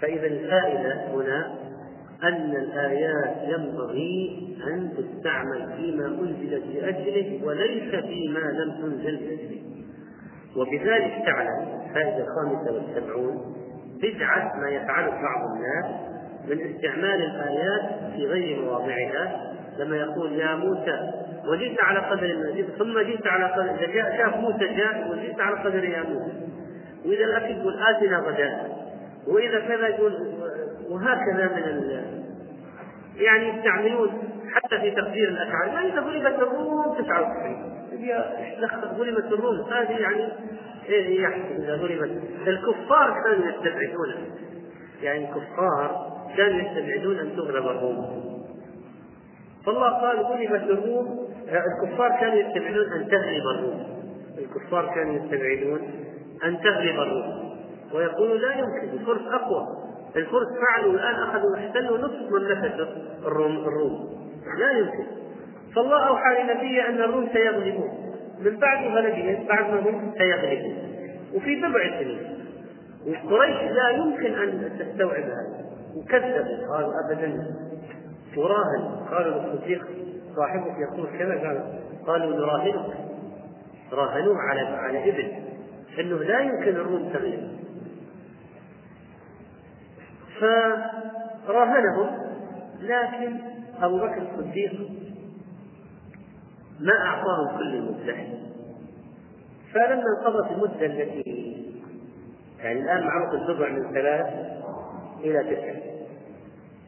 فإذا 0.00 0.26
الفائدة 0.26 1.06
هنا 1.14 1.54
أن 2.28 2.56
الآيات 2.56 3.36
ينبغي 3.42 4.46
أن 4.66 4.90
تستعمل 4.96 5.72
فيما 5.76 6.06
أنزلت 6.06 6.62
لأجله 6.74 7.40
وليس 7.44 7.94
فيما 7.94 8.38
لم 8.38 8.70
تنزل 8.82 9.14
لأجله. 9.14 9.60
وبذلك 10.56 11.22
تعلم 11.26 11.68
الفائدة 11.88 12.24
الخامسة 12.24 12.72
والسبعون 12.72 13.54
بدعة 14.02 14.60
ما 14.60 14.68
يفعله 14.68 15.10
بعض 15.10 15.40
الناس 15.56 16.14
من 16.48 16.74
استعمال 16.74 17.22
الآيات 17.22 18.12
في 18.16 18.26
غير 18.26 18.60
مواضعها 18.60 19.54
لما 19.78 19.96
يقول 19.96 20.32
يا 20.32 20.54
موسى 20.54 21.10
وجئت 21.48 21.84
على 21.84 21.98
قدر 21.98 22.26
المجيد 22.26 22.66
ثم 22.78 22.98
جئت 22.98 23.26
على 23.26 23.44
قدر 23.44 23.74
إذا 23.74 23.86
جاء 23.86 24.16
شاف 24.16 24.36
موسى 24.36 24.74
جاء 24.76 25.08
وجئت 25.10 25.40
على 25.40 25.56
قدر 25.56 25.84
يا 25.84 26.02
موسى. 26.02 26.32
وإذا 27.06 27.24
الأكل 27.24 27.50
يقول 27.50 27.74
آتنا 27.82 28.18
غداء. 28.18 28.84
وإذا 29.26 29.60
كذا 29.60 29.88
يقول 29.88 30.33
وهكذا 30.90 31.52
من 31.56 31.62
ال 31.62 32.24
يعني 33.16 33.48
يستعملون 33.48 34.10
حتى 34.54 34.80
في 34.80 34.90
تقدير 34.90 35.28
الأفعال. 35.28 35.68
يعني 35.68 35.92
إذا 35.92 36.00
غلبت 36.00 36.42
الروم 36.42 36.94
99 36.98 37.74
غلبت 38.98 39.32
الروم 39.32 39.60
هذه 39.60 39.90
يعني 39.90 40.28
إيه 40.88 41.22
يحصل 41.22 41.62
إذا 41.62 41.74
غلبت. 41.74 42.22
الكفار 42.46 43.22
كانوا 43.24 43.48
يستبعدون. 43.48 44.14
يعني 45.02 45.28
الكفار 45.28 46.12
كانوا 46.36 46.60
يستبعدون 46.60 47.18
أن 47.18 47.36
تغلب 47.36 47.66
الروم. 47.66 48.24
فالله 49.66 49.88
قال 49.88 50.18
غلبت 50.18 50.70
الروم 50.70 51.28
الكفار 51.48 52.08
كانوا 52.20 52.34
يستبعدون 52.34 52.92
أن 52.92 53.08
تغلب 53.08 53.46
الروم. 53.54 53.86
الكفار 54.38 54.94
كانوا 54.94 55.14
يستبعدون 55.14 55.80
أن 56.44 56.60
تغلب 56.60 57.00
الروم. 57.00 57.54
ويقولون 57.94 58.40
لا 58.40 58.52
يمكن 58.52 58.98
الفرس 58.98 59.22
أقوى. 59.32 59.83
الفرس 60.16 60.46
فعلوا 60.66 60.92
الآن 60.92 61.14
اخذوا 61.14 61.56
احتلوا 61.56 61.98
نصف 61.98 62.30
مملكة 62.30 62.88
الروم 63.26 63.56
الروم. 63.56 64.08
لا 64.58 64.70
يمكن. 64.78 65.06
فالله 65.76 66.08
أوحى 66.08 66.42
لنبيه 66.42 66.88
أن 66.88 67.00
الروم 67.00 67.28
سيغلبون. 67.32 67.90
من 68.40 68.56
بعد 68.58 68.86
غلبهم 68.86 69.46
بعد 69.48 69.70
ما 69.70 69.80
هم 69.80 70.12
سيغلبون. 70.18 70.76
وفي 71.34 71.60
بضع 71.60 72.00
سنين. 72.00 72.38
وقريش 73.06 73.72
لا 73.72 73.88
يمكن 73.88 74.34
أن 74.34 74.78
تستوعب 74.78 75.22
هذا. 75.22 75.64
وكذبوا. 75.96 76.76
قالوا 76.76 76.92
ابدا. 77.04 77.46
وراهن 78.36 79.06
قالوا 79.10 79.40
للصديق 79.40 79.86
صاحبك 80.36 80.76
يقول 80.78 81.06
كذا 81.18 81.34
قال 81.34 81.80
قالوا 82.06 82.36
نراهنك. 82.36 82.96
راهنوه 83.92 84.38
على 84.38 84.60
على 84.60 85.10
ابن 85.10 85.32
إنه 85.98 86.16
لا 86.16 86.40
يمكن 86.40 86.76
الروم 86.76 87.12
تغلب. 87.12 87.63
فراهنهم. 91.46 92.24
لكن 92.80 93.38
أبو 93.82 93.98
بكر 93.98 94.22
الصديق 94.32 94.72
ما 96.80 96.92
أعطاهم 96.92 97.58
كل 97.58 97.74
المدة 97.74 98.16
فلما 99.74 100.02
انقضت 100.18 100.50
المدة 100.50 100.86
التي 100.86 101.54
يعني 102.58 102.80
الآن 102.80 103.06
معروف 103.06 103.34
البضع 103.34 103.68
من 103.68 103.92
ثلاث 103.94 104.26
إلى 105.20 105.44
تسع. 105.44 105.74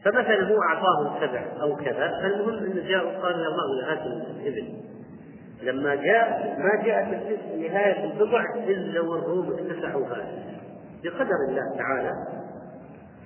فمثلا 0.03 0.47
هو 0.47 0.61
أعطاهم 0.61 1.27
سبع 1.27 1.45
أو 1.61 1.75
كذا 1.75 2.07
فالمهم 2.21 2.49
أنه 2.49 2.87
جاء 2.87 3.05
وقال 3.05 3.39
يا 3.39 3.47
الله 3.47 3.91
هات 3.91 4.05
الإبل. 4.05 4.73
لما 5.63 5.95
جاء 5.95 6.57
ما 6.59 6.83
جاءت 6.83 7.07
نهاية 7.57 8.11
البضع 8.11 8.43
إلا 8.55 9.01
والروم 9.01 9.53
اتسعوا 9.53 10.07
هذا 10.07 10.27
بقدر 11.03 11.35
الله 11.49 11.77
تعالى 11.77 12.36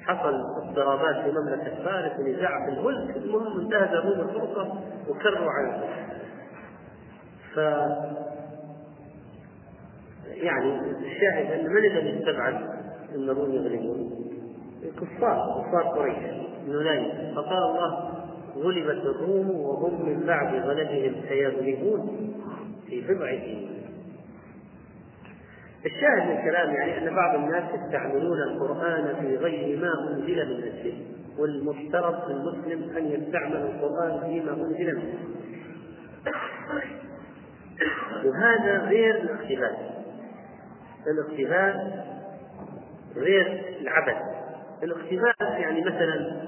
حصل 0.05 0.33
اضطرابات 0.57 1.15
في 1.15 1.31
مملكة 1.31 1.83
فارس 1.83 2.19
ونزاع 2.19 2.65
في 2.65 2.71
الملك 2.71 3.17
المهم 3.17 3.59
انتهز 3.59 3.93
الروم 3.93 4.29
الفرصة 4.29 4.73
وكروا 5.09 5.49
الفرس 5.65 6.01
ف 7.53 7.57
يعني 10.27 10.79
الشاهد 10.79 11.59
أن 11.59 11.65
من 11.65 11.77
الذي 11.77 12.19
استبعد 12.19 12.55
أن 13.15 13.29
الروم 13.29 13.51
يغلبون؟ 13.51 14.11
الكفار 14.83 15.65
كفار 15.67 15.83
قريش. 15.83 16.17
لا 16.67 17.33
فقال 17.35 17.63
الله 17.63 18.11
غلبت 18.55 19.05
الروم 19.05 19.49
وهم 19.49 20.09
من 20.09 20.25
بعد 20.25 20.55
غلبهم 20.55 21.15
سيغلبون 21.29 22.31
في 22.87 23.01
بضع 23.01 23.31
سنين. 23.31 23.70
الشاهد 25.85 26.25
من 26.25 26.37
الكلام 26.37 26.75
يعني 26.75 26.97
أن 26.97 27.15
بعض 27.15 27.35
الناس 27.35 27.63
يستعملون 27.73 28.37
القرآن 28.41 29.15
في 29.21 29.35
غير 29.37 29.79
ما 29.79 29.91
أنزل 30.09 30.57
من 30.57 30.63
اجله 30.63 30.93
والمفترض 31.37 32.29
المسلم 32.29 32.97
أن 32.97 33.05
يستعمل 33.05 33.55
القرآن 33.55 34.19
فيما 34.19 34.51
أنزل 34.51 34.95
منه. 34.95 35.13
وهذا 38.25 38.77
غير 38.77 39.15
الاقتباس. 39.15 39.75
الاقتباس 41.07 41.75
غير 43.15 43.63
العبث. 43.81 44.21
الاقتباس 44.83 45.59
يعني 45.59 45.81
مثلا 45.81 46.41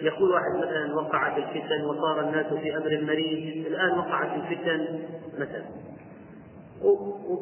يقول 0.00 0.30
واحد 0.30 0.56
مثلا 0.56 0.94
وقعت 0.94 1.38
الفتن 1.38 1.84
وصار 1.84 2.20
الناس 2.20 2.46
في 2.46 2.76
أمر 2.76 3.00
مريض 3.02 3.66
الآن 3.66 3.98
وقعت 3.98 4.28
الفتن 4.36 4.98
مثلا. 5.38 5.85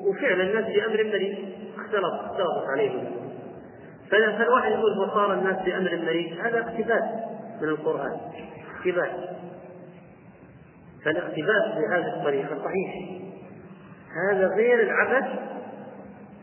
وفعلا 0.06 0.42
الناس 0.42 0.64
في 0.64 0.86
أمر 0.86 1.04
مريض. 1.04 1.36
اختلط 1.76 2.14
اختلطت 2.14 2.68
عليهم. 2.68 3.04
فالواحد 4.10 4.72
يقول 4.72 4.98
وصار 4.98 5.34
الناس 5.34 5.56
في 5.64 5.76
أمر 5.76 5.96
مريض. 5.96 6.38
هذا 6.38 6.60
اقتباس 6.60 7.02
من 7.62 7.68
القرآن. 7.68 8.20
اقتباس. 8.78 9.10
فالاقتباس 11.04 11.62
بهذه 11.78 12.16
الطريقة 12.16 12.58
صحيح. 12.64 13.20
هذا 14.30 14.46
غير 14.48 14.80
العبث 14.80 15.38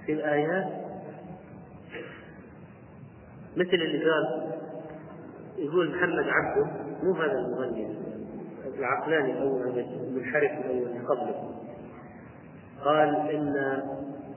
في 0.05 0.13
الآيات. 0.13 0.67
مثل 3.57 3.73
اللي 3.73 4.11
قال 4.11 4.51
يقول 5.57 5.95
محمد 5.95 6.25
عبده 6.27 6.71
مو 7.03 7.13
هذا 7.13 7.39
المغني 7.39 7.97
العقلاني 8.79 9.31
الأول 9.31 9.79
المنحرف 9.79 10.51
اللي 10.65 10.99
قبله. 10.99 11.61
قال 12.85 13.15
إن 13.29 13.53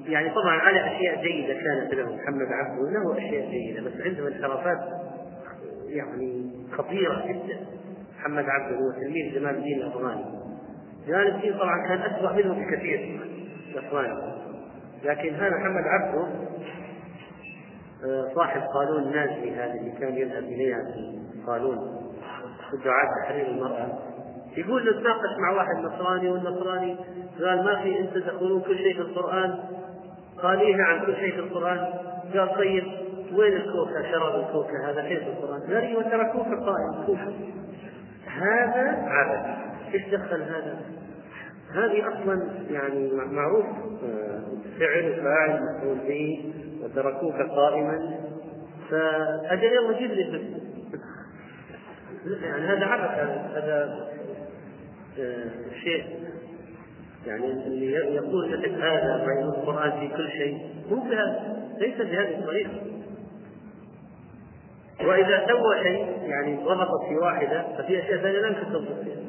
يعني 0.07 0.31
طبعا 0.31 0.59
على 0.59 0.97
أشياء 0.97 1.23
جيدة 1.23 1.55
كانت 1.55 1.95
له 1.95 2.17
محمد 2.17 2.47
عبده 2.53 2.91
له 2.91 3.19
أشياء 3.19 3.51
جيدة 3.51 3.83
بس 3.83 4.01
عنده 4.01 4.29
انحرافات 4.29 4.79
يعني 5.89 6.51
خطيرة 6.73 7.27
جدا. 7.27 7.67
محمد 8.19 8.45
عبده 8.49 8.77
هو 8.77 8.91
تلميذ 8.91 9.35
جمال 9.35 9.57
الدين 9.57 9.79
الأفغاني. 9.79 10.25
جلال 11.07 11.35
الدين 11.35 11.59
طبعا 11.59 11.89
كان 11.89 11.99
أسوأ 11.99 12.33
منه 12.33 12.55
بكثير 12.55 13.21
الأفغاني 13.73 14.35
لكن 15.05 15.35
هذا 15.35 15.57
محمد 15.57 15.83
عبده 15.87 16.27
آه، 18.05 18.35
صاحب 18.35 18.61
قانون 18.61 19.13
نازلي 19.13 19.55
هذا 19.57 19.75
اللي 19.75 19.91
كان 20.01 20.17
يذهب 20.17 20.43
اليها 20.45 20.79
في 20.95 21.43
قانون 21.47 21.79
الدعاة 22.73 23.09
تحرير 23.25 23.47
المرأة. 23.47 24.14
يقول 24.57 24.83
نتناقش 24.83 25.39
مع 25.39 25.51
واحد 25.51 25.77
نصراني 25.77 26.29
والنصراني 26.29 26.97
قال 27.41 27.65
ما 27.65 27.83
في 27.83 28.01
انت 28.01 28.19
تقولون 28.19 28.63
كل 28.63 28.77
شيء 28.77 28.95
في 28.95 29.01
القرآن؟ 29.01 29.59
قال 30.43 30.61
إيه 30.61 30.77
نعم 30.77 31.07
كل 31.07 31.17
شيء 31.17 31.33
في 31.33 31.39
القرآن. 31.39 31.79
قال 32.35 32.57
طيب 32.57 32.85
وين 33.33 33.53
الكوكا؟ 33.53 34.13
شراب 34.13 34.41
الكوكا 34.41 34.91
هذا 34.91 35.03
فين 35.03 35.19
في 35.19 35.29
القرآن؟ 35.29 35.61
قال 35.61 35.77
أيوه 35.77 36.03
ترى 36.03 36.25
كوكا 36.25 36.51
قائم. 36.51 37.07
كوكا 37.07 37.33
هذا 38.27 39.03
عبث. 39.07 39.59
إيش 39.95 40.03
دخل 40.09 40.43
هذا؟ 40.43 40.81
هذه 41.75 42.09
أصلا 42.09 42.49
يعني 42.71 43.11
معروف 43.13 43.65
آه، 44.05 44.43
فعل 44.79 45.15
فاعل 45.23 45.61
مفعول 45.63 45.99
به 45.99 46.53
وتركوك 46.83 47.35
قائما. 47.35 48.21
فأجل 48.91 49.65
يلا 49.65 49.99
جيب 49.99 50.11
لي 50.11 50.65
يعني 52.43 52.63
هذا 52.63 52.87
عبث 52.87 53.19
هذا 53.55 54.09
شيء. 55.85 56.05
يعني 57.27 57.53
اللي 57.53 57.93
يقول 57.93 58.63
لك 58.63 58.71
هذا 58.71 59.25
ويقول 59.27 59.49
القرآن 59.49 59.91
في 59.91 60.17
كل 60.17 60.29
شيء 60.31 60.59
مو 60.91 60.97
بهذا 60.97 61.57
ليس 61.79 61.97
بهذه 61.97 62.39
الطريقة. 62.39 62.71
وإذا 65.01 65.47
سوى 65.47 65.83
شيء 65.83 66.29
يعني 66.29 66.57
ضبط 66.57 67.09
في 67.09 67.17
واحدة 67.17 67.77
ففي 67.79 67.99
اشياء 67.99 68.23
ثانية 68.23 68.39
لا 68.39 68.49
يمكن 68.49 68.73
تضبط 68.73 69.05
فيها. 69.05 69.25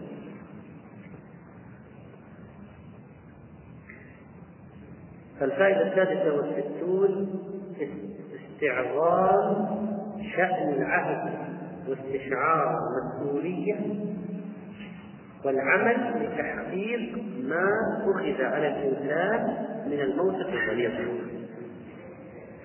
فالفائدة 5.40 5.82
السادسة 5.82 6.36
والستون 6.36 7.40
استعظام 8.56 9.66
شأن 10.36 10.74
العهد 10.74 11.34
واستشعار 11.90 12.78
المسؤولية 12.88 13.76
والعمل 15.46 16.26
لتحقيق 16.26 17.24
ما 17.44 17.68
أخذ 18.02 18.42
على 18.42 18.68
الإنسان 18.68 19.66
من 19.88 20.02
الموسف 20.02 20.50
الغليظ 20.50 20.92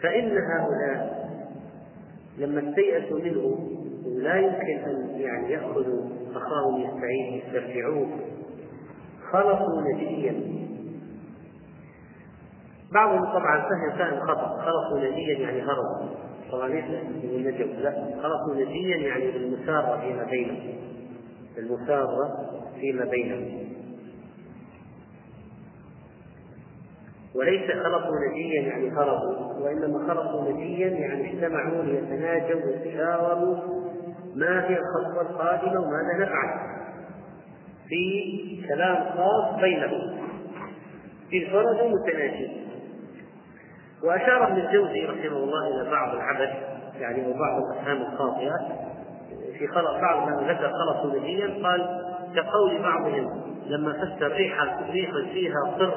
فإن 0.02 0.38
هؤلاء 0.38 1.30
لما 2.38 2.70
استيأسوا 2.70 3.18
منه 3.18 3.58
لا 4.06 4.36
يمكن 4.36 4.90
أن 4.90 5.20
يعني 5.20 5.52
يأخذوا 5.52 6.08
أخاهم 6.34 6.80
يستعين 6.80 7.34
يسترجعوه. 7.34 8.08
خلصوا 9.32 9.82
نجيا. 9.82 10.34
بعضهم 12.92 13.24
طبعا 13.24 13.60
فهم 13.60 13.98
فهم 13.98 14.20
خطأ. 14.20 14.62
خلصوا 14.62 15.10
نجيا 15.10 15.38
يعني 15.38 15.62
هربوا 15.62 16.08
طبعا 16.52 16.68
ليس 16.68 16.84
النجو 17.24 17.64
لا. 17.80 17.92
خلصوا 18.22 18.54
نجيا 18.54 18.96
يعني 18.96 19.30
بالمسارة 19.30 20.00
فيما 20.00 20.24
بينهم. 20.24 20.74
بالمسارة 21.56 22.50
فيما 22.80 23.04
بينهم. 23.04 23.60
وليس 27.34 27.70
خلصوا 27.70 28.16
نجيا 28.28 28.60
يعني 28.60 28.90
هربوا 28.90 29.64
وإنما 29.64 30.14
خلصوا 30.14 30.52
نجيا 30.52 30.88
يعني 30.88 31.32
اجتمعوا 31.32 31.82
ليتناجوا 31.82 32.60
ويتشاوروا 32.66 33.56
ما 34.34 34.68
هي 34.68 34.78
الخطوة 34.78 35.22
القادمة 35.30 35.80
وماذا 35.80 36.24
نفعل 36.24 36.70
في 37.88 38.64
كلام 38.68 38.96
خاص 38.96 39.60
بينهم. 39.60 40.18
في 41.30 41.50
فرد 41.50 41.92
متناجين 41.92 42.66
وأشار 44.04 44.46
ابن 44.48 44.56
الجوزي 44.56 45.04
رحمه 45.04 45.36
الله 45.36 45.68
إلى 45.68 45.90
بعض 45.90 46.14
العبث 46.14 46.50
يعني 47.00 47.20
وبعض 47.28 47.62
الأفهام 47.62 47.96
الخاطئة. 47.96 48.56
في 49.58 49.68
خلق 49.68 50.00
بعض 50.00 50.28
من 50.28 50.48
ذكر 50.48 50.70
خلصوا 50.72 51.20
نجيا 51.20 51.46
قال 51.68 52.09
كقول 52.34 52.82
بعضهم 52.82 53.42
لما 53.66 53.92
فسر 53.92 54.32
ريحا 54.32 54.90
ريحا 54.90 55.22
فيها 55.32 55.76
صر 55.78 55.90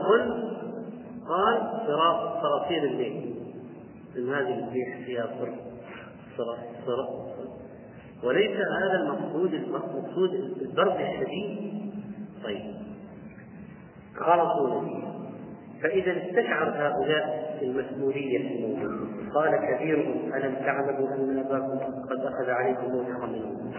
قال 1.27 1.61
صراط 1.87 2.41
صراصير 2.43 2.83
الليل 2.83 3.35
إن 4.17 4.29
هذه 4.29 4.67
الريح 4.67 5.05
فيها 5.05 5.27
صر 5.39 5.53
صر 6.37 7.23
وليس 8.23 8.51
هذا 8.51 8.99
المقصود 9.03 9.53
المقصود 9.53 10.33
البرد 10.61 10.99
الشديد. 10.99 11.73
طيب. 12.43 12.73
نجيا 14.15 15.13
فإذا 15.81 16.11
استشعر 16.17 16.69
هؤلاء 16.69 17.57
المسؤولية 17.61 18.37
الموجودة 18.37 19.13
قال 19.35 19.51
كبيرهم 19.55 20.33
ألم 20.33 20.55
تعلموا 20.55 21.15
أن 21.15 21.39
أباكم 21.39 21.77
قد 22.09 22.19
أخذ 22.25 22.49
عليكم 22.49 22.91
موثقا 22.91 23.25
منه 23.25 23.73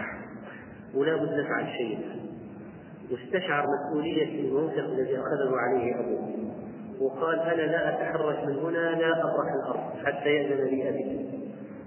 ولا 0.95 1.17
بد 1.17 1.33
نفعل 1.33 1.67
شيئا 1.79 2.24
واستشعر 3.11 3.67
مسؤولية 3.67 4.41
الموثق 4.41 4.85
الذي 4.85 5.19
أخذه 5.19 5.57
عليه 5.57 6.01
أبوه. 6.01 6.29
وقال 7.01 7.41
أنا 7.41 7.63
لا 7.63 7.89
أتحرك 7.89 8.45
من 8.45 8.59
هنا 8.59 9.01
لا 9.01 9.21
أبرح 9.21 9.53
الأرض 9.55 10.07
حتى 10.07 10.29
يأذن 10.29 10.65
لي 10.65 10.89
أبي. 10.89 11.29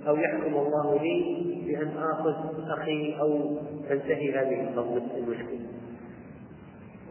أو 0.08 0.16
يحكم 0.16 0.56
الله 0.56 1.00
لي 1.02 1.46
بأن 1.68 1.98
آخذ 1.98 2.34
أخي 2.70 3.20
أو 3.20 3.58
تنتهي 3.90 4.32
هذه 4.32 4.70
المشكلة. 5.18 5.60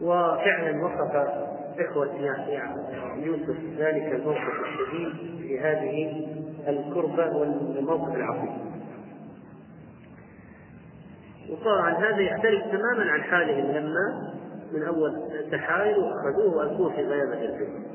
وفعلا 0.01 0.85
وصف 0.85 1.15
إخوة 1.79 2.15
يوسف 3.23 3.57
ذلك 3.77 4.11
الموقف 4.13 4.53
الشديد 4.65 5.41
في 5.41 5.59
هذه 5.59 6.25
الكربة 6.67 7.37
والموقف 7.37 8.15
العظيم. 8.15 8.66
وطبعا 11.51 11.91
هذا 11.91 12.21
يختلف 12.21 12.63
تماما 12.63 13.11
عن 13.11 13.23
حالهم 13.23 13.71
لما 13.71 14.33
من 14.73 14.83
أول 14.83 15.11
تحايلوا 15.51 16.03
وأخذوه 16.03 16.57
وألقوه 16.57 16.93
في 16.93 17.01
غيابة 17.01 17.41
الجبل 17.41 17.87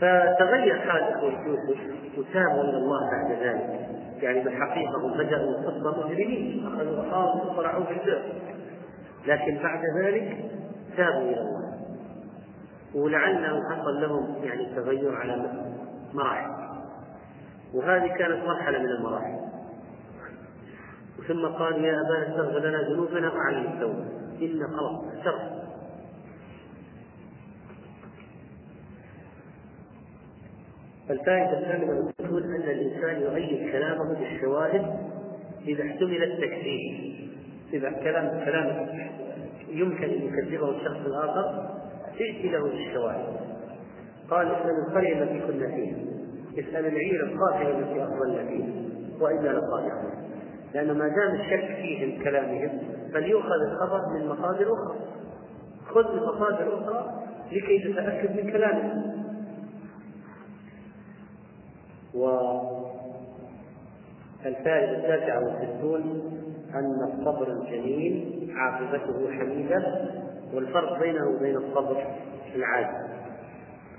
فتغير 0.00 0.78
حال 0.78 1.02
إخوة 1.02 1.46
يوسف 1.46 1.78
وتابوا 2.18 2.62
إلى 2.62 2.76
الله 2.76 3.10
بعد 3.10 3.32
ذلك. 3.32 3.88
يعني 4.22 4.40
بالحقيقة 4.44 5.06
هم 5.06 5.12
بدأوا 5.12 5.50
القصة 5.50 6.06
مجرمين. 6.06 6.66
أخذوا 6.66 7.08
أخاهم 7.08 7.48
وطلعوا 7.48 7.84
في 7.84 7.92
البئر 7.92 8.22
لكن 9.26 9.58
بعد 9.62 9.80
ذلك 10.02 10.36
تابوا 10.96 11.22
إلى 11.22 11.40
الله. 11.40 11.76
ولعله 12.94 13.60
حصل 13.70 14.00
لهم 14.00 14.44
يعني 14.44 14.66
تغير 14.76 15.16
على 15.16 15.50
مراحل. 16.14 16.50
وهذه 17.74 18.06
كانت 18.06 18.44
مرحلة 18.46 18.78
من 18.78 18.90
المراحل. 18.90 19.55
ثم 21.28 21.46
قالوا 21.46 21.78
يا 21.78 22.00
أبانا 22.00 22.28
استغفر 22.28 22.58
لنا 22.58 22.82
ذنوبنا 22.82 23.32
وعلم 23.32 23.72
التوبة. 23.72 24.04
إن 24.42 24.66
خلاص 24.76 25.04
اعترف 25.16 25.42
الفائدة 31.10 31.58
الثامنة 31.58 32.12
تقول 32.18 32.42
أن 32.42 32.62
الإنسان 32.62 33.22
يؤيد 33.22 33.72
كلامه 33.72 34.14
بالشواهد 34.18 34.96
إذا 35.66 35.84
احتمل 35.84 36.22
التكذيب 36.22 37.14
إذا 37.72 37.90
كلام 37.90 38.44
كلام 38.44 38.88
يمكن 39.68 40.04
أن 40.04 40.22
يكذبه 40.22 40.70
الشخص 40.70 41.06
الآخر 41.06 41.70
ائت 42.20 42.52
له 42.52 42.62
بالشواهد. 42.62 43.36
قال 44.30 44.46
اسأل 44.46 44.70
القرية 44.88 45.22
التي 45.22 45.40
كنا 45.40 45.66
فيها 45.68 45.96
اسأل 46.58 46.86
العير 46.86 47.24
القاتلة 47.24 47.78
التي 47.78 48.02
أضلنا 48.02 48.48
فيها 48.48 48.68
وإنا 49.20 49.48
لصادقون 49.48 50.25
لأن 50.74 50.98
ما 50.98 51.08
دام 51.08 51.34
الشك 51.40 51.76
فيه 51.76 52.06
من 52.06 52.22
كلامهم 52.24 52.78
فليؤخذ 53.12 53.60
الخبر 53.70 54.00
من 54.14 54.28
مصادر 54.28 54.72
أخرى. 54.72 54.96
خذ 55.86 56.14
من 56.14 56.22
مصادر 56.22 56.78
أخرى 56.78 57.22
لكي 57.52 57.92
تتأكد 57.92 58.44
من 58.44 58.52
كلامهم 58.52 59.16
والفائدة 64.44 64.96
التاسعة 64.96 65.44
والستون 65.44 66.32
أن 66.74 67.08
الصبر 67.12 67.52
الجميل 67.52 68.36
عاقبته 68.56 69.32
حميدة 69.32 70.10
والفرق 70.54 70.98
بينه 71.00 71.28
وبين 71.28 71.56
الصبر 71.56 72.06
العادي. 72.54 73.06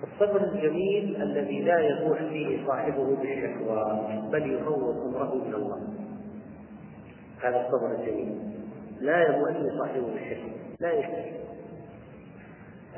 الصبر 0.04 0.44
الجميل 0.44 1.22
الذي 1.22 1.62
لا 1.62 1.80
يبوح 1.80 2.24
فيه 2.24 2.68
صاحبه 2.68 3.16
بالشكوى 3.16 4.02
بل 4.32 4.54
يفوض 4.54 4.98
امره 5.16 5.34
إلى 5.34 5.56
الله. 5.56 5.97
هذا 7.44 7.68
الصبر 7.68 7.92
الجميل. 7.92 8.40
لا 9.02 9.22
فيه 9.22 9.78
صاحبه 9.80 10.08
بالشكوى 10.08 10.52
لا 10.80 10.92
يشتكي 10.92 11.38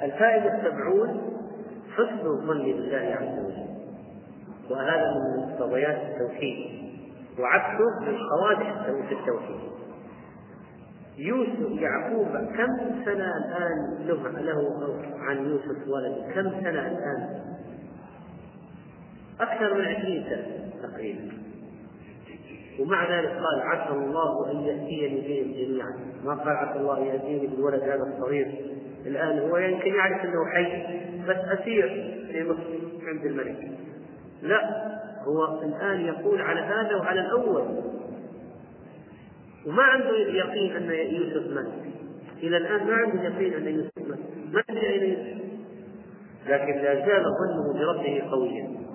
الفائدة 0.01 0.55
السبعون 0.55 1.21
حسن 1.93 2.27
الظن 2.27 2.63
بالله 2.63 3.15
عز 3.19 3.45
وجل. 3.45 3.69
وهذا 4.69 5.13
من 5.13 5.49
مقتضيات 5.49 5.97
التوحيد 5.97 6.79
وعكسه 7.39 7.99
من 8.01 8.17
قوادح 8.17 8.83
في 9.07 9.13
التوحيد. 9.13 9.69
يوسف 11.17 11.81
يعقوب 11.81 12.27
كم 12.27 13.03
سنة 13.05 13.31
الآن 13.37 14.07
له 14.07 14.29
له 14.39 15.01
عن 15.19 15.37
يوسف 15.45 15.87
ولد؟ 15.87 16.31
كم 16.33 16.49
سنة 16.61 16.87
الآن؟ 16.87 17.41
أكثر 19.39 19.73
من 19.73 19.85
عشرين 19.85 20.23
سنة 20.23 20.89
تقريبا. 20.89 21.48
ومع 22.80 23.19
ذلك 23.19 23.30
قال 23.30 23.61
عسى 23.61 23.93
الله 23.93 24.51
أن 24.51 24.59
يأتيني 24.59 25.21
بهم 25.21 25.53
جميعا. 25.53 25.93
ما 26.23 26.34
قال 26.34 26.57
عسى 26.57 26.80
الله 26.80 26.97
أن 26.97 27.05
يأتيني 27.05 27.47
بالولد 27.47 27.84
هذا 27.84 28.13
الصغير. 28.15 28.47
الآن 29.05 29.39
هو 29.39 29.57
يمكن 29.57 29.95
يعرف 29.95 30.25
أنه 30.25 30.45
حي 30.45 30.84
بس 31.27 31.59
أسير 31.59 31.88
في 32.32 32.43
مصر 32.43 33.07
عند 33.07 33.25
الملك. 33.25 33.71
لا 34.41 34.89
هو 35.23 35.61
الآن 35.63 36.01
يقول 36.01 36.41
على 36.41 36.61
هذا 36.61 36.95
وعلى 36.95 37.21
الأول. 37.21 37.63
وما 39.67 39.84
عنده 39.84 40.17
يقين 40.17 40.75
أن 40.75 40.91
يوسف 40.91 41.51
مات. 41.53 41.73
إلى 42.43 42.57
الآن 42.57 42.88
ما 42.88 42.93
عنده 42.93 43.23
يقين 43.23 43.53
أن 43.53 43.67
يوسف 43.67 44.09
مات. 44.09 44.19
ما 44.53 44.63
أدري 44.69 44.89
أين 44.89 45.09
يوسف 45.09 45.39
لكن 46.47 46.73
لا 46.82 46.95
زال 46.95 47.23
ظنه 47.23 47.73
بربه 47.73 48.21
قويا. 48.32 48.88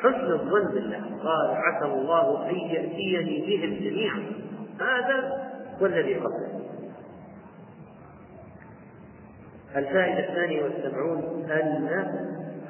حسن 0.00 0.32
الظن 0.32 0.74
بالله 0.74 1.02
قال 1.24 1.50
عسى 1.50 1.84
الله 1.84 2.50
أن 2.50 2.54
يأتيني 2.54 3.46
بهم 3.46 3.74
جميعا. 3.74 4.22
هذا 4.80 5.48
والذي 5.80 6.14
قبله. 6.14 6.60
الفائدة 9.76 10.28
الثانية 10.28 10.62
والسبعون 10.62 11.50
أن 11.50 12.14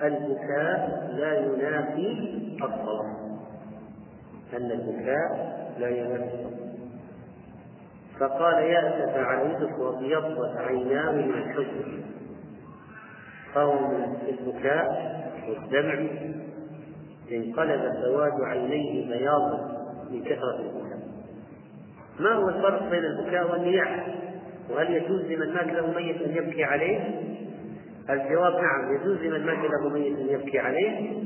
البكاء 0.02 1.10
لا 1.16 1.38
ينافي 1.38 2.38
الصلاة. 2.62 3.40
أن 4.56 4.70
البكاء 4.70 5.30
لا 5.78 5.88
ينافي 5.88 6.34
الصلاة. 6.34 6.70
فقال 8.20 8.62
يا 8.62 8.88
أسف 8.88 9.16
على 9.16 9.50
يوسف 9.50 9.78
وابيضت 9.78 10.56
عيناه 10.56 11.12
من 11.12 11.34
الحزن. 11.34 12.02
قوم 13.54 14.16
البكاء 14.28 15.10
والدمع 15.48 16.08
انقلب 17.32 17.92
سواد 18.02 18.42
عينيه 18.42 19.08
بياضا 19.08 19.80
من 20.10 20.24
كثرة 20.24 20.60
البكاء 20.60 21.00
ما 22.20 22.32
هو 22.32 22.48
الفرق 22.48 22.90
بين 22.90 23.04
البكاء 23.04 23.52
والنياحة؟ 23.52 24.06
وهل 24.70 24.90
يجوز 24.90 25.20
لمن 25.20 25.54
مات 25.54 25.66
له 25.66 25.86
ميت 25.86 26.22
أن 26.22 26.36
يبكي 26.36 26.64
عليه؟ 26.64 27.20
الجواب 28.10 28.52
نعم 28.52 28.94
يجوز 28.94 29.16
لمن 29.16 29.46
مات 29.46 29.70
له 29.70 29.88
ميت 29.88 30.18
أن 30.18 30.28
يبكي 30.28 30.58
عليه 30.58 31.22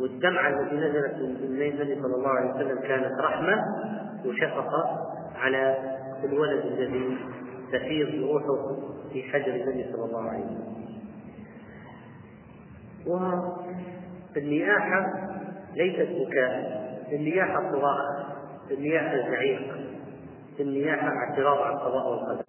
والدمعة 0.00 0.48
التي 0.48 0.76
نزلت 0.76 1.14
من 1.14 1.62
النبي 1.62 2.02
صلى 2.02 2.14
الله 2.14 2.28
عليه 2.28 2.50
وسلم 2.50 2.78
كانت 2.78 3.20
رحمة 3.20 3.56
وشفقة 4.26 5.10
على 5.36 5.76
الولد 6.24 6.66
الذي 6.66 7.16
تفيض 7.72 8.24
روحه 8.24 8.76
في 9.12 9.22
حجر 9.22 9.54
النبي 9.54 9.92
صلى 9.92 10.04
الله 10.04 10.30
عليه 10.30 10.44
وسلم 10.44 10.76
والنياحة 14.36 15.06
ليست 15.74 16.08
بكاء 16.10 16.86
النياحة 17.12 17.72
صراخ 17.72 17.98
النياحة 18.70 19.16
زعيق 19.16 19.76
النياحة 20.60 21.08
اعتراض 21.08 21.58
على 21.58 21.74
القضاء 21.74 22.10
والقدر. 22.10 22.44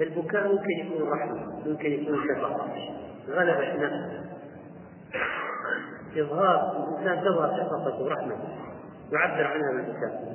البكاء 0.00 0.48
ممكن 0.48 0.70
يكون 0.70 1.08
رحمة 1.08 1.62
ممكن 1.66 1.92
يكون 1.92 2.18
شفقة. 2.28 2.68
غلبة 3.28 3.84
نفس. 3.84 4.20
إظهار 6.16 6.76
الإنسان 6.76 7.24
تظهر 7.24 7.56
شفقة 7.56 8.02
ورحمة 8.02 8.36
يعبر 9.12 9.46
عنها 9.46 9.72
بالبكاء 9.72 10.34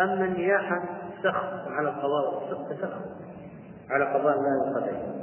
أما 0.00 0.24
النياحة 0.24 0.84
سخط 1.22 1.68
على 1.68 1.88
القضاء 1.88 2.48
سخط 2.80 3.02
على 3.90 4.04
قضاء 4.04 4.34
الله 4.34 4.72
وقدره 4.72 5.14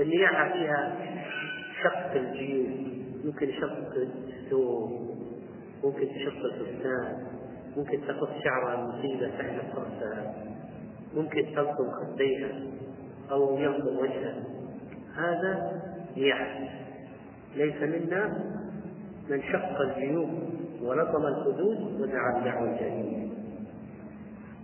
النياحة 0.00 0.52
فيها 0.52 0.92
شق 1.82 2.12
الجيوب 2.14 3.03
ممكن 3.24 3.52
شق 3.60 3.94
الثوب 4.28 4.90
ممكن 5.84 6.08
تشق 6.08 6.44
الفستان 6.44 7.26
ممكن 7.76 8.00
تقص 8.06 8.28
شعرها 8.44 8.74
المصيبة 8.74 9.28
تحت 9.38 9.76
رأسها 9.76 10.34
ممكن 11.16 11.46
تلطم 11.54 11.90
خديها 11.90 12.50
أو 13.30 13.58
ينقض 13.58 13.86
وجهها. 13.86 14.44
هذا 15.16 15.82
نياحة 16.16 16.60
ليس 17.56 17.82
منا 17.82 18.26
من 19.30 19.42
شق 19.42 19.80
الجيوب 19.80 20.28
ولطم 20.82 21.26
الخدود 21.26 22.00
ودعا 22.00 22.40
بدعوى 22.40 22.70
الجاهلية. 22.70 23.28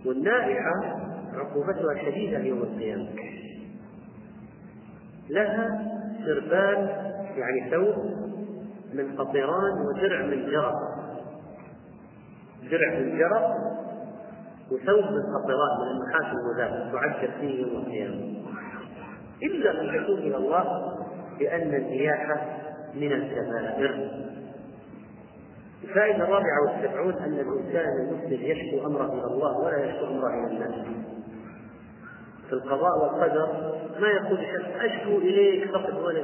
والنائحة 0.05 0.99
عقوبتها 1.33 2.11
شديدة 2.11 2.39
يوم 2.39 2.61
القيامة. 2.61 3.09
لها 5.29 5.91
سربال 6.25 6.89
يعني 7.37 7.71
ثوب 7.71 8.20
من 8.93 9.15
قطران 9.17 9.73
ودرع 9.87 10.25
من 10.25 10.51
جرب 10.51 10.73
درع 12.71 12.99
من 12.99 13.17
جرب 13.17 13.55
وثوب 14.71 15.11
من 15.11 15.23
قطران 15.35 15.77
من 15.81 15.87
النحاس 15.91 16.35
المذاب 16.35 16.91
تعجل 16.93 17.31
فيه 17.39 17.61
يوم 17.61 17.81
القيامة. 17.81 18.41
إلا 19.43 19.81
أن 19.81 20.03
تكون 20.03 20.17
إلى 20.17 20.37
الله 20.37 20.95
بأن 21.39 21.75
النياحة 21.75 22.41
من 22.93 23.11
الكبائر. 23.11 24.11
الفائدة 25.83 26.23
الرابعة 26.23 26.61
والسبعون 26.67 27.13
أن 27.13 27.33
الإنسان 27.33 27.85
المسلم 28.09 28.41
يشكو 28.41 28.87
أمره 28.87 29.13
إلى 29.13 29.25
الله 29.25 29.57
ولا 29.57 29.85
يشكو 29.85 30.05
أمره 30.05 30.47
إلى 30.47 30.53
الناس. 30.53 30.85
في 32.49 32.53
القضاء 32.53 32.99
والقدر 33.01 33.80
ما 33.99 34.07
يقول 34.07 34.39
الشخص 34.39 34.69
أشكو 34.79 35.17
إليك 35.17 35.71
فقد 35.71 35.93
ولدي 35.93 36.21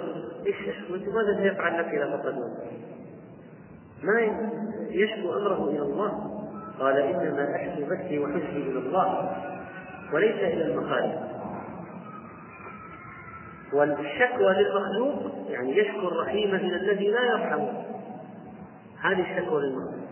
إيش 0.48 0.56
أشكو؟ 0.70 0.96
أنت 0.96 1.08
ماذا 1.08 1.44
سيفعل 1.44 1.80
لك 1.80 1.86
إذا 1.86 2.18
فقد 2.18 2.38
ولدي 2.38 2.78
ما 4.04 4.22
يشكو 4.90 5.34
أمره 5.34 5.70
إلى 5.70 5.82
الله. 5.82 6.34
قال 6.80 6.98
إنما 6.98 7.56
أشكو 7.56 7.86
بثي 7.86 8.20
وحزني 8.20 8.58
إلى 8.58 8.80
الله 8.80 9.32
وليس 10.14 10.36
إلى 10.36 10.66
المخالق 10.66 11.28
والشكوى 13.74 14.54
للمخلوق 14.54 15.32
يعني 15.50 15.78
يشكو 15.78 16.08
الرحيم 16.08 16.56
إلى 16.56 16.76
الذي 16.76 17.08
لا 17.08 17.22
يرحمه. 17.24 17.84
هذه 19.02 19.22
الشكوى 19.22 19.62
للمخلوق. 19.62 20.08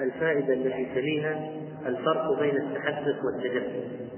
الفائدة 0.00 0.54
التي 0.54 0.84
تليها 0.94 1.50
الفرق 1.86 2.38
بين 2.38 2.56
التحدث 2.56 3.24
والتجسس 3.24 4.10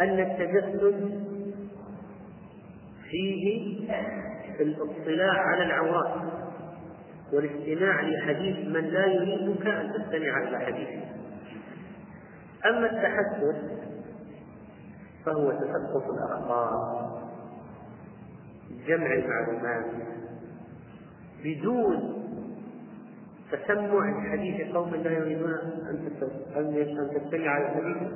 أن 0.00 0.20
التجسس 0.20 0.94
فيه 3.10 3.88
الاطلاع 4.60 5.32
على 5.32 5.62
العورات 5.64 6.22
والاستماع 7.32 8.00
لحديث 8.02 8.68
من 8.68 8.84
لا 8.84 9.06
يريدك 9.06 9.66
أن 9.66 9.92
تستمع 9.92 10.48
إلى 10.48 10.58
حديثه 10.58 11.04
أما 12.66 12.86
التحدث 12.86 13.84
فهو 15.24 15.50
تثقف 15.50 16.10
الأخبار 16.10 17.04
جمع 18.86 19.06
المعلومات 19.12 19.84
بدون 21.44 22.13
تسمع 23.52 24.26
لحديث 24.26 24.74
قوم 24.74 24.94
لا 24.94 25.10
يريدون 25.10 25.50
أن 25.90 26.10
تستمع 27.14 27.50
على 27.50 27.64
الحديث 27.64 28.08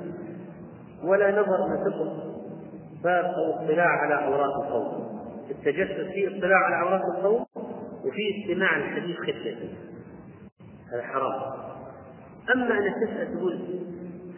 ولا 1.03 1.31
نظر 1.31 1.67
ما 1.67 1.83
باب 3.03 3.25
أو 3.25 3.53
اطلاع 3.53 3.87
على 3.87 4.13
عورات 4.13 4.65
القوم 4.65 5.19
التجسس 5.51 6.11
فيه 6.13 6.37
اطلاع 6.37 6.57
على 6.57 6.75
عورات 6.75 7.01
القوم 7.15 7.45
وفي 8.05 8.41
استماع 8.41 8.77
الحديث 8.77 9.17
خفة 9.17 9.69
هذا 10.93 11.01
حرام 11.01 11.41
أما 12.55 12.77
أنك 12.77 12.95
تسأل 12.95 13.37
تقول 13.37 13.59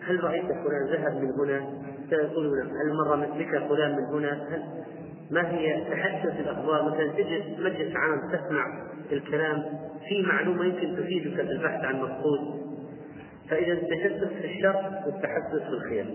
هل 0.04 0.24
رأيت 0.24 0.46
فلان 0.46 0.88
ذهب 0.92 1.22
من 1.22 1.32
هنا؟ 1.32 1.82
تقول 2.12 2.60
هل 2.60 2.94
مر 2.94 3.16
بك 3.16 3.68
فلان 3.70 3.96
من 3.96 4.06
هنا؟ 4.06 4.32
هل 4.32 4.64
ما 5.32 5.52
هي 5.52 5.86
تحدث 5.92 6.40
الأخبار؟ 6.40 6.92
مثلا 6.92 7.08
تجد 7.08 7.60
مجلس 7.60 7.96
عام 7.96 8.32
تسمع 8.32 8.66
الكلام 9.12 9.64
في 10.08 10.22
معلومة 10.22 10.66
يمكن 10.66 10.96
تفيدك 10.96 11.36
في 11.36 11.42
البحث 11.42 11.86
عن 11.86 11.96
مفقود. 11.96 12.62
فإذا 13.50 13.74
التجسس 13.74 14.34
في 14.42 14.46
الشر 14.46 14.92
والتحدث 15.06 15.64
في 15.64 15.70
الخير. 15.70 16.06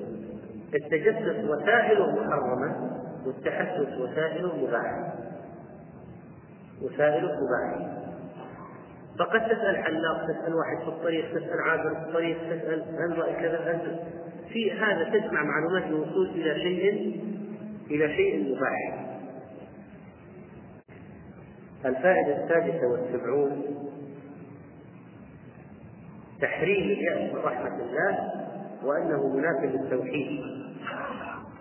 التجسس 0.75 1.45
وسائل 1.45 2.01
محرمة 2.01 3.01
والتحدث 3.27 3.99
وسائل 3.99 4.47
مباحة 4.63 5.15
وسائل 6.83 7.25
مباحة 7.25 7.97
فقد 9.19 9.41
تسأل 9.41 9.77
حلاق 9.77 10.27
تسأل 10.27 10.55
واحد 10.55 10.83
في 10.83 10.89
الطريق 10.89 11.31
تسأل 11.31 11.61
عابر 11.61 11.95
في 11.95 12.09
الطريق 12.09 12.39
تسأل 12.39 12.83
هل 12.83 13.19
رأي 13.19 13.33
كذا 13.33 13.59
هل 13.59 13.99
في 14.53 14.73
هذا 14.73 15.05
تجمع 15.05 15.43
معلومات 15.43 15.91
للوصول 15.91 16.27
إلى 16.27 16.61
شيء 16.61 17.21
إلى 17.91 18.17
شيء 18.17 18.57
مباح. 18.57 19.06
الفائدة 21.87 22.45
السادسة 22.45 22.87
والسبعون 22.87 23.63
تحريم 26.41 26.85
اليأس 26.85 27.33
من 27.35 27.41
رحمة 27.41 27.77
الله 27.81 28.33
وأنه 28.85 29.29
منافي 29.29 29.67
للتوحيد 29.67 30.41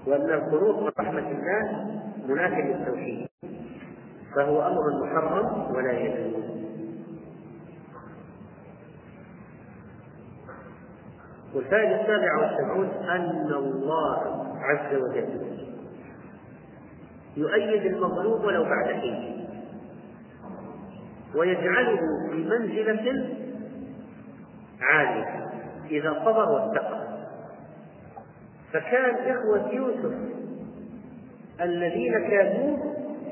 وأن 0.08 0.30
الخروج 0.34 0.84
من 0.84 0.92
رحمة 1.00 1.32
الله 1.32 1.86
منافي 2.28 2.62
للتوحيد 2.62 3.28
فهو 4.36 4.62
أمر 4.68 5.06
محرم 5.06 5.76
ولا 5.76 5.92
يجوز. 5.92 6.46
والفائدة 11.56 12.02
السابعة 12.02 12.42
والسبعون 12.42 12.90
أن 13.10 13.54
الله 13.54 14.46
عز 14.62 14.96
وجل 14.96 15.58
يؤيد 17.38 17.86
المظلوم 17.86 18.46
ولو 18.46 18.64
بعد 18.64 18.86
حين 18.94 19.35
ويجعله 21.38 22.00
في 22.32 22.36
منزلة 22.36 23.30
عالية 24.82 25.46
إذا 25.92 26.14
صبر 26.26 26.50
واتقى. 26.50 27.06
فكان 28.74 29.16
إخوة 29.36 29.72
يوسف 29.74 30.14
الذين 31.62 32.14
كانوا 32.14 32.78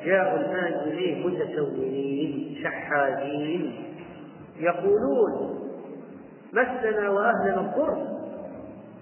جاءوا 0.06 0.40
الآن 0.40 0.74
إليه 0.88 1.28
متسولين 1.28 2.56
شحاذين 2.64 3.74
يقولون 4.60 5.60
مسنا 6.54 7.10
وأهلنا 7.10 7.62
الضر 7.62 8.08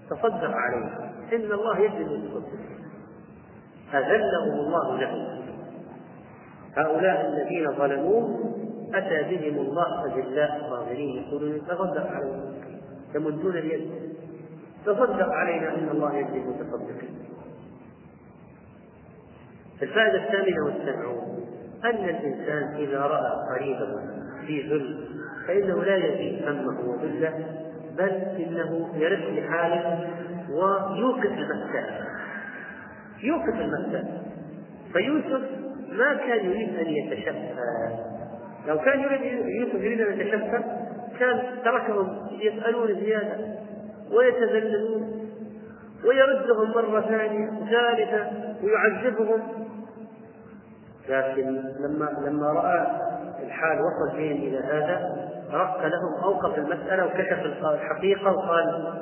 تصدق 0.10 0.52
علينا 0.52 1.12
إن 1.34 1.52
الله 1.52 1.80
يجزي 1.80 2.16
المتصدق 2.16 2.72
أذلهم 3.94 4.60
الله 4.60 4.98
له 4.98 5.42
هؤلاء 6.78 7.28
الذين 7.28 7.72
ظلموه 7.72 8.54
أتى 8.94 9.38
بهم 9.38 9.60
الله 9.60 10.06
أذلاء 10.06 10.70
صابرين 10.70 11.24
يقولون 11.24 11.62
تصدق 11.68 12.08
علينا. 12.08 12.54
يمدون 13.16 13.58
اليد. 13.58 13.92
تصدق 14.86 15.30
علينا 15.30 15.76
إن 15.76 15.90
الله 15.90 16.16
يجزي 16.16 16.38
المتصدقين. 16.38 17.16
الفائدة 19.82 20.24
الثامنة 20.24 20.66
والسبعون. 20.66 21.32
أن 21.86 22.10
الإنسان 22.10 22.76
إذا 22.76 23.00
رأى 23.00 23.32
قريبه 23.56 24.22
في 24.48 24.62
ذل 24.62 25.08
فإنه 25.48 25.84
لا 25.84 25.96
يزيد 25.96 26.48
همه 26.48 26.80
وذله 26.90 27.46
بل 27.98 28.10
إنه 28.10 28.90
يرد 28.96 29.38
لحاله 29.38 30.10
ويوقف 30.50 31.26
المسألة 31.26 32.08
يوقف 33.24 33.62
المسألة 33.62 34.22
فيوسف 34.94 35.42
ما 35.92 36.14
كان 36.14 36.46
يريد 36.46 36.76
أن 36.76 36.88
يتشفى. 36.90 38.11
لو 38.68 38.80
كان 38.80 39.00
يريد 39.00 39.22
يوسف 39.46 39.76
يريد 39.76 40.02
أن 40.02 40.20
يتشفى 40.20 40.64
كان 41.20 41.42
تركهم 41.64 42.28
يسألون 42.42 42.96
زيادة 42.96 43.38
ويتذللون 44.12 45.22
ويردهم 46.06 46.70
مرة 46.70 47.02
ثانية 47.02 47.50
ثالثة 47.50 48.32
ويعذبهم. 48.64 49.42
لكن 51.10 51.64
لما 51.80 52.10
لما 52.26 52.48
رأى 52.48 52.88
الحال 53.46 53.80
وصل 53.82 54.18
بهم 54.18 54.38
إلى 54.38 54.58
هذا 54.58 55.28
رق 55.52 55.86
لهم 55.86 56.24
أوقف 56.24 56.58
المسألة 56.58 57.06
وكشف 57.06 57.66
الحقيقة 57.66 58.32
وقال 58.32 58.94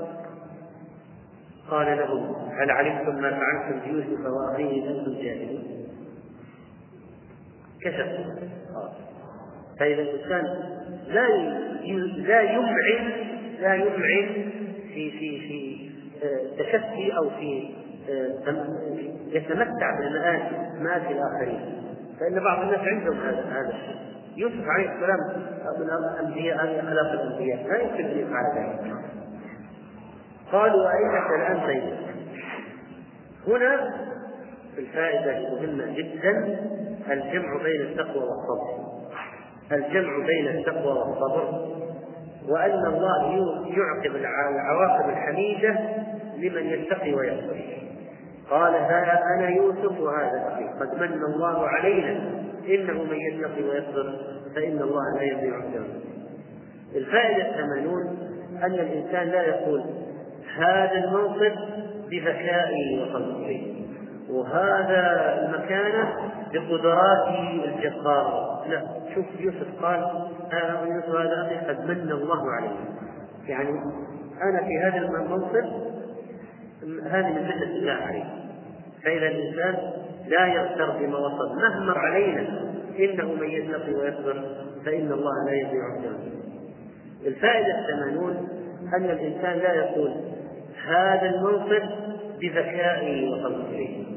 قال 1.70 1.98
لهم 1.98 2.36
هل 2.62 2.72
علمتم 2.72 3.22
ما 3.22 3.30
فعلتم 3.30 3.80
بيوسف 3.80 4.26
وأخيه 4.26 4.90
أنتم 4.90 5.14
جاهلون 5.14 5.64
كشف. 7.82 8.08
فإذا 9.80 10.02
الإنسان 10.02 10.44
لا 11.08 11.28
لا 12.18 12.42
يمعن 12.42 13.12
لا 13.60 13.76
يمعن 13.76 14.50
في 14.94 15.12
في 15.12 15.40
في 15.40 15.90
آه، 16.24 16.62
تشفي 16.64 17.18
أو 17.18 17.30
في 17.30 17.70
آه، 18.10 18.66
يتمتع 19.28 20.00
بالمآسي 20.00 20.56
مآسي 20.80 21.12
الآخرين. 21.12 21.84
فإن 22.20 22.44
بعض 22.44 22.62
الناس 22.62 22.80
عندهم 22.80 23.18
هذا 23.18 23.46
هذا 23.52 23.70
الشيء. 23.70 24.00
يوسف 24.38 24.68
عليه 24.68 24.90
السلام 24.90 25.20
من 25.80 25.90
الأنبياء 25.90 26.58
أخلاق 26.58 27.12
الأنبياء 27.12 27.68
لا 27.68 27.82
يمكن 27.82 28.06
أن 28.06 28.20
يفعل 28.20 28.44
ذلك. 28.58 28.94
قالوا 30.52 30.86
وأينك 30.86 31.30
الآن 31.36 31.60
طيب 31.68 31.94
هنا 33.48 33.94
الفائدة 34.78 35.38
المهمة 35.38 35.94
جدا 35.98 36.60
الجمع 37.12 37.64
بين 37.64 37.82
التقوى 37.82 38.24
والصبر. 38.24 38.79
الجمع 39.72 40.26
بين 40.26 40.48
التقوى 40.48 40.92
والصبر 40.92 41.70
وأن 42.48 42.86
الله 42.86 43.34
يعقب 43.78 44.16
العواقب 44.16 45.10
الحميدة 45.10 45.80
لمن 46.38 46.66
يتقي 46.70 47.14
ويصبر. 47.14 47.60
قال 48.50 48.74
ها 48.74 49.36
أنا 49.36 49.50
يوسف 49.50 50.00
وهذا 50.00 50.48
أخي. 50.48 50.64
قد 50.80 51.02
من 51.02 51.24
الله 51.24 51.68
علينا. 51.68 52.40
إنه 52.68 53.04
من 53.04 53.16
يتقي 53.16 53.64
ويصبر 53.64 54.16
فإن 54.56 54.82
الله 54.82 55.16
لا 55.16 55.24
يضيع 55.24 55.58
أجره 55.58 55.88
الفائدة 56.96 57.50
الثمانون 57.50 58.18
أن 58.64 58.74
الإنسان 58.74 59.28
لا 59.28 59.42
يقول 59.42 59.84
هذا 60.58 60.92
المنصب 60.94 61.56
بذكائي 62.10 63.00
وقدرتي 63.02 63.76
وهذا 64.30 65.34
المكانة 65.46 66.32
بقدراتي 66.54 67.66
الجبارة 67.66 68.66
لا 68.70 68.88
شوف 69.16 69.26
يوسف 69.40 69.84
قال 69.84 70.28
أنا 70.54 70.96
يوسف 70.96 71.10
هذا 71.10 71.42
أخي 71.42 71.68
قد 71.68 71.88
من 71.88 72.12
الله 72.12 72.52
علي 72.52 72.76
يعني 73.48 73.70
أنا 74.42 74.64
في 74.68 74.80
هذا 74.80 74.98
المنصب 74.98 75.90
هذه 77.06 77.28
من 77.28 77.44
منة 77.44 77.64
الله 77.64 77.94
عليه. 77.94 78.24
فإذا 79.04 79.28
الإنسان 79.28 79.76
لا 80.28 80.46
يغتر 80.48 80.92
بما 81.00 81.18
وصل 81.18 81.56
مهما 81.56 81.94
علينا 81.94 82.48
إنه 83.00 83.34
من 83.34 83.50
يتقي 83.50 83.94
ويصبر 83.94 84.44
فإن 84.86 85.12
الله 85.12 85.46
لا 85.46 85.54
يضيع 85.54 85.96
أجره 86.00 86.20
الفائدة 87.26 87.80
الثمانون 87.80 88.48
أن 88.94 89.06
الإنسان 89.06 89.58
لا 89.58 89.74
يقول 89.74 90.12
هذا 90.88 91.30
المنصب 91.30 91.90
بذكائي 92.42 93.30
وقدرتي 93.30 94.09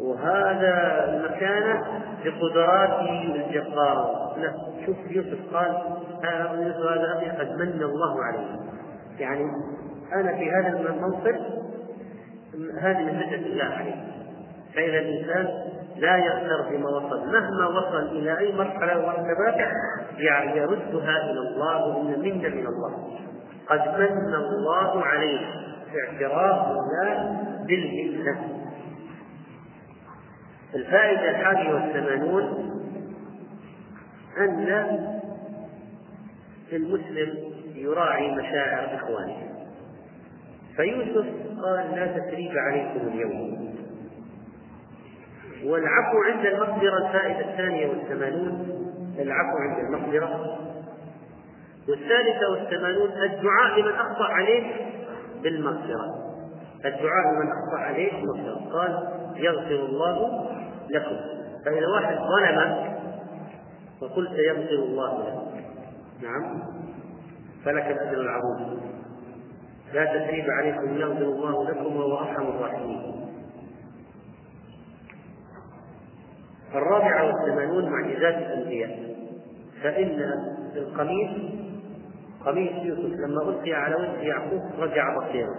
وهذا 0.00 1.04
المكانة 1.08 1.82
بقدراتي 2.24 3.32
الجبارة 3.34 4.36
لا 4.38 4.52
شوف 4.86 4.96
يوسف 5.10 5.54
قال 5.54 5.82
يوسف 6.62 6.80
هذا 6.80 7.14
أخي 7.16 7.30
قد 7.30 7.58
من 7.58 7.82
الله 7.82 8.24
علي 8.24 8.60
يعني 9.18 9.44
أنا 10.12 10.32
في 10.32 10.50
هذا 10.50 10.68
المنصب 10.68 11.60
هذه 12.80 12.98
من 12.98 13.14
منة 13.14 13.34
الله 13.34 13.64
عليه. 13.64 13.94
فإذا 14.74 14.98
الإنسان 14.98 15.48
لا 15.96 16.16
يغتر 16.16 16.70
بما 16.70 16.88
وصل 16.90 17.26
مهما 17.26 17.66
وصل 17.68 18.06
إلى 18.16 18.38
أي 18.38 18.52
مرحلة 18.52 18.98
ومرتبة 18.98 19.66
يعني 20.18 20.56
يردها 20.56 21.30
إلى 21.30 21.40
الله 21.40 21.86
وإن 21.86 22.20
منة 22.20 22.48
من 22.48 22.66
الله. 22.66 23.08
قد 23.68 24.00
من 24.00 24.34
الله 24.34 25.04
عليه. 25.04 25.40
اعتراف 26.04 26.66
الله 26.66 27.36
بالمنة. 27.66 28.59
الفائدة 30.74 31.30
الحادية 31.30 31.74
والثمانون 31.74 32.70
أن 34.38 34.98
المسلم 36.72 37.38
يراعي 37.74 38.30
مشاعر 38.30 38.96
إخوانه. 38.96 39.36
فيوسف 40.76 41.26
قال 41.62 41.94
لا 41.94 42.06
تثريب 42.06 42.50
عليكم 42.56 43.08
اليوم. 43.08 43.74
والعفو 45.64 46.18
عند 46.32 46.46
المقدرة 46.46 47.06
الفائدة 47.06 47.50
الثانية 47.50 47.88
والثمانون 47.88 48.68
العفو 49.18 49.56
عند 49.58 49.78
المقدرة. 49.78 50.58
والثالثة 51.88 52.50
والثمانون 52.50 53.10
الدعاء 53.10 53.80
لمن 53.80 53.92
أخطأ 53.92 54.24
عليه 54.24 54.72
بالمغفرة. 55.42 56.06
الدعاء 56.84 57.34
لمن 57.34 57.52
أخطأ 57.52 57.78
عليه 57.78 58.12
بالمغفرة. 58.12 58.70
قال 58.72 59.19
يغفر 59.44 59.74
الله 59.74 60.46
لكم. 60.90 61.16
فإذا 61.64 61.86
واحد 61.86 62.16
ظلمك 62.16 63.00
فقلت 64.00 64.38
يغفر 64.38 64.74
الله 64.74 65.18
لك 65.18 65.64
نعم. 66.22 66.62
فلك 67.64 67.86
الأجر 67.86 68.20
العظيم. 68.20 68.80
لا 69.94 70.04
تثريب 70.04 70.44
عليكم 70.50 70.96
يغفر 70.96 71.22
الله 71.22 71.70
لكم 71.70 71.96
وهو 71.96 72.18
أرحم 72.18 72.42
الراحمين. 72.42 73.28
الرابعة 76.74 77.24
والثمانون 77.26 77.90
معجزات 77.90 78.34
الأنبياء. 78.34 79.10
فإن 79.82 80.20
القميص 80.76 81.30
قميص 82.46 82.72
يوسف 82.84 83.18
لما 83.18 83.42
ألقي 83.42 83.72
على 83.72 83.94
وجه 83.94 84.20
يعقوب 84.20 84.62
رجع 84.78 85.18
بصيرا. 85.18 85.54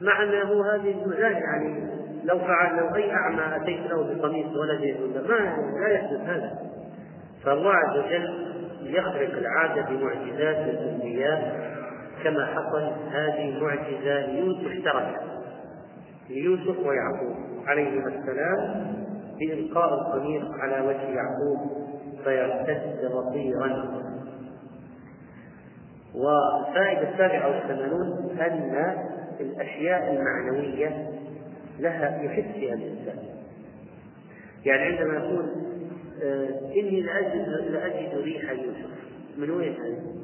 مع 0.00 0.22
أنه 0.22 0.74
هذه 0.74 0.90
المجال 1.02 1.32
يعني 1.32 1.97
لو 2.24 2.38
فعل 2.38 2.76
لو 2.76 2.94
أي 2.94 3.12
أعمى 3.12 3.56
أتيت 3.56 3.90
له 3.90 4.14
بقميص 4.14 4.56
ولده 4.56 5.22
ما 5.28 5.56
لا 5.80 5.88
يحدث 5.88 6.20
هذا. 6.20 6.58
فالله 7.44 7.70
عز 7.70 7.98
وجل 7.98 8.48
يخرق 8.82 9.38
العادة 9.38 9.82
بمعجزات 9.82 10.56
الأنبياء 10.56 11.68
كما 12.24 12.46
حصل 12.46 12.92
هذه 13.10 13.62
معجزة 13.62 14.38
يوسف 14.38 14.84
تركها 14.84 15.20
ليوسف 16.30 16.78
ويعقوب 16.86 17.36
عليهما 17.66 18.08
السلام 18.08 18.94
بإلقاء 19.38 19.94
القميص 19.94 20.44
على 20.60 20.86
وجه 20.86 21.08
يعقوب 21.08 21.88
فيرتد 22.24 23.10
بصيرا 23.12 23.98
والفائدة 26.14 27.10
السابعة 27.12 27.48
والثمانون 27.48 28.38
أن 28.40 28.96
الأشياء 29.40 30.12
المعنوية 30.12 31.08
لها 31.80 32.22
يحس 32.22 32.54
فيها 32.54 32.74
الإنسان 32.74 33.18
يعني 34.66 34.82
عندما 34.82 35.14
يقول 35.14 35.44
آه 36.22 36.72
إني 36.76 37.00
لأجد, 37.00 37.48
لأجد 37.48 38.18
ريح 38.18 38.50
يوسف 38.50 38.90
من 39.38 39.50
وين 39.50 39.72
هذه؟ 39.72 40.14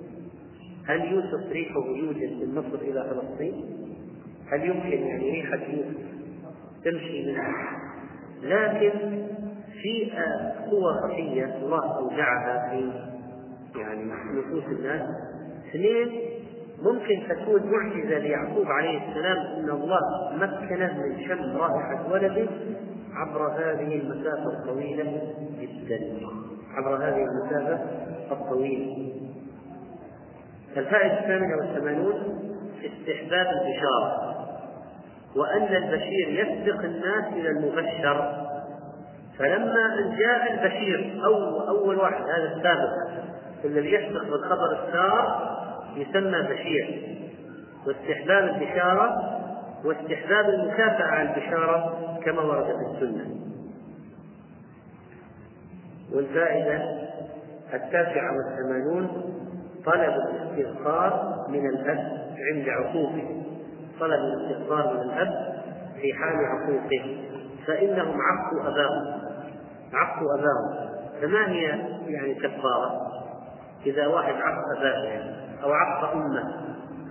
هل 0.87 1.13
يوسف 1.13 1.53
ريحه 1.53 1.87
يوجد 1.87 2.33
من 2.33 2.55
مصر 2.55 2.83
إلى 2.83 3.05
فلسطين؟ 3.11 3.65
هل 4.47 4.65
يمكن 4.65 5.07
يعني 5.07 5.31
ريحة 5.31 5.57
يوسف 5.57 6.05
تمشي 6.85 7.27
منها؟ 7.27 7.81
لكن 8.43 9.25
في 9.83 10.11
قوى 10.71 10.95
خفية 11.03 11.57
الله 11.63 11.99
أودعها 11.99 12.71
في 12.71 12.93
يعني 13.81 14.05
نفوس 14.39 14.65
الناس 14.65 15.03
اثنين 15.71 16.21
ممكن 16.83 17.23
تكون 17.29 17.63
معجزة 17.73 18.19
ليعقوب 18.19 18.67
عليه 18.67 19.09
السلام 19.09 19.37
أن 19.37 19.71
الله 19.71 20.01
مكنه 20.35 20.99
من 20.99 21.29
شم 21.29 21.57
رائحة 21.57 22.13
ولده 22.13 22.47
عبر 23.15 23.49
هذه 23.49 24.01
المسافة 24.01 24.47
الطويلة 24.47 25.23
جدا. 25.61 26.27
عبر 26.75 26.97
هذه 26.97 27.25
المسافة 27.25 27.85
الطويلة. 28.33 29.13
الفائدة 30.77 31.21
الثامنة 31.21 31.57
والثمانون 31.57 32.15
استحباب 32.85 33.47
البشارة 33.47 34.35
وأن 35.37 35.75
البشير 35.77 36.29
يسبق 36.29 36.85
الناس 36.85 37.25
إلى 37.33 37.49
المبشر. 37.49 38.45
فلما 39.39 39.99
أن 39.99 40.17
جاء 40.19 40.53
البشير 40.53 41.21
أو 41.25 41.61
أول 41.69 41.97
واحد 41.97 42.23
هذا 42.23 42.57
السابق 42.57 42.91
الذي 43.65 43.93
يسبق 43.93 44.23
بالخبر 44.31 44.73
السار 44.73 45.55
يسمى 45.97 46.43
بشير. 46.43 47.17
واستحباب 47.87 48.45
البشارة 48.45 49.35
واستحباب 49.85 50.49
المكافأة 50.49 51.05
على 51.05 51.29
البشارة 51.31 51.99
كما 52.25 52.43
ورد 52.43 52.65
في 52.65 53.05
السنة. 53.05 53.27
والفائدة 56.13 56.77
التاسعة 57.75 58.37
والثمانون 58.37 59.09
طلب 59.85 60.15
الاستغفار 60.15 61.45
من 61.49 61.67
الأب 61.69 62.25
عند 62.53 62.69
عقوقه. 62.69 63.43
طلب 64.01 64.21
الاستغفار 64.21 64.95
من 64.95 65.01
الأب 65.01 65.63
في 66.01 66.13
حال 66.15 66.37
عقوقه. 66.45 67.17
فإنهم 67.67 68.17
عقوا 68.21 68.61
أباهم. 68.61 69.21
عقوا 69.93 70.35
أباهم. 70.35 70.89
فما 71.23 71.49
هي 71.49 71.63
يعني 72.07 72.35
كفارة؟ 72.35 73.01
إذا 73.87 74.07
واحد 74.07 74.35
عق 74.35 74.79
أباه 74.79 75.05
يعني. 75.05 75.44
أو 75.65 75.73
عق 75.73 76.13
أمة. 76.13 76.55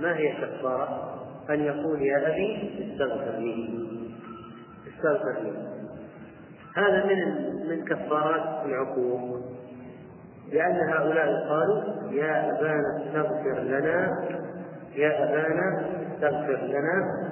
ما 0.01 0.15
هي 0.15 0.31
كفارة؟ 0.31 1.13
أن 1.49 1.59
يقول 1.59 2.01
يا 2.01 2.27
أبي 2.27 2.71
استغفر 2.91 3.37
لي. 3.37 3.69
استغفر 4.87 5.41
لي. 5.41 5.53
هذا 6.75 7.05
من 7.05 7.43
من 7.69 7.85
كفارات 7.85 8.65
العقوق. 8.65 9.41
لأن 10.51 10.89
هؤلاء 10.89 11.47
قالوا 11.49 12.11
يا 12.11 12.49
أبانا 12.51 13.03
استغفر 13.05 13.61
لنا. 13.61 14.27
يا 14.95 15.23
أبانا 15.23 15.89
استغفر 16.13 16.65
لنا 16.65 17.29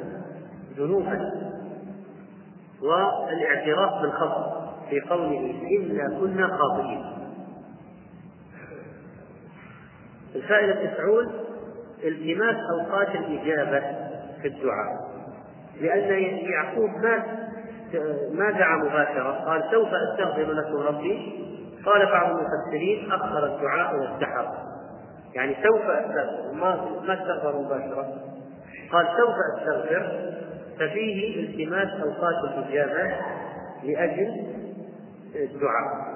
ذنوبا 0.77 1.31
والإعتراف 2.81 4.01
بالخطأ 4.01 4.73
في 4.89 5.01
قوله 5.01 5.61
إنا 5.79 6.19
كنا 6.19 6.47
خاطئين. 6.47 7.20
الفائدة 10.35 10.81
التسعون 10.81 11.31
التماس 12.03 12.55
أوقات 12.79 13.07
الإجابة 13.07 13.79
في 14.41 14.47
الدعاء. 14.47 15.11
لأن 15.81 16.23
يعقوب 16.51 16.89
ما 16.89 17.41
ما 18.31 18.51
دعا 18.51 18.77
مباشرة 18.77 19.31
قال 19.45 19.63
سوف 19.71 19.87
أستغفر 19.93 20.51
لكم 20.51 20.77
ربي. 20.77 21.41
قال 21.85 22.05
بعض 22.05 22.29
المفسرين 22.29 23.11
أخر 23.11 23.55
الدعاء 23.55 23.95
والسحر. 23.95 24.47
يعني 25.35 25.55
سوف 25.63 25.81
أستغفر. 25.81 26.53
ما 26.53 26.75
ما 27.07 27.13
استغفر 27.13 27.59
مباشرة. 27.59 28.05
قال 28.91 29.07
سوف 29.17 29.35
أستغفر. 29.57 30.31
ففيه 30.79 31.49
التماس 31.49 31.87
أوقات 31.87 32.43
الإجابة 32.43 33.15
لأجل 33.83 34.45
الدعاء. 35.35 36.10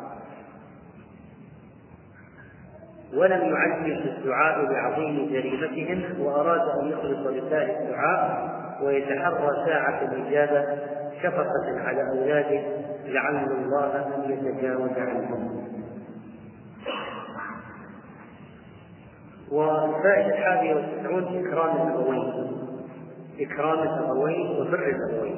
ولم 3.13 3.41
يعجل 3.41 4.09
الدعاء 4.09 4.65
بعظيم 4.65 5.29
جريمتهم 5.31 6.21
وأراد 6.21 6.61
أن 6.79 6.87
يخلص 6.91 7.27
لله 7.27 7.79
الدعاء 7.79 8.49
ويتحرى 8.83 9.65
ساعة 9.65 10.01
الإجابة 10.01 10.65
شفقة 11.23 11.79
على 11.79 12.01
أولاده 12.09 12.61
لعل 13.05 13.51
الله 13.51 14.15
أن 14.15 14.31
يتجاوز 14.31 14.91
عنهم. 14.97 15.65
والفائدة 19.51 20.27
الحادية 20.37 20.75
والتسعون 20.75 21.45
إكرام 21.47 21.87
الأبوين 21.87 22.51
إكرام 23.39 23.79
الأبوين 23.79 24.47
وبر 24.49 24.87
الأبوين 24.87 25.35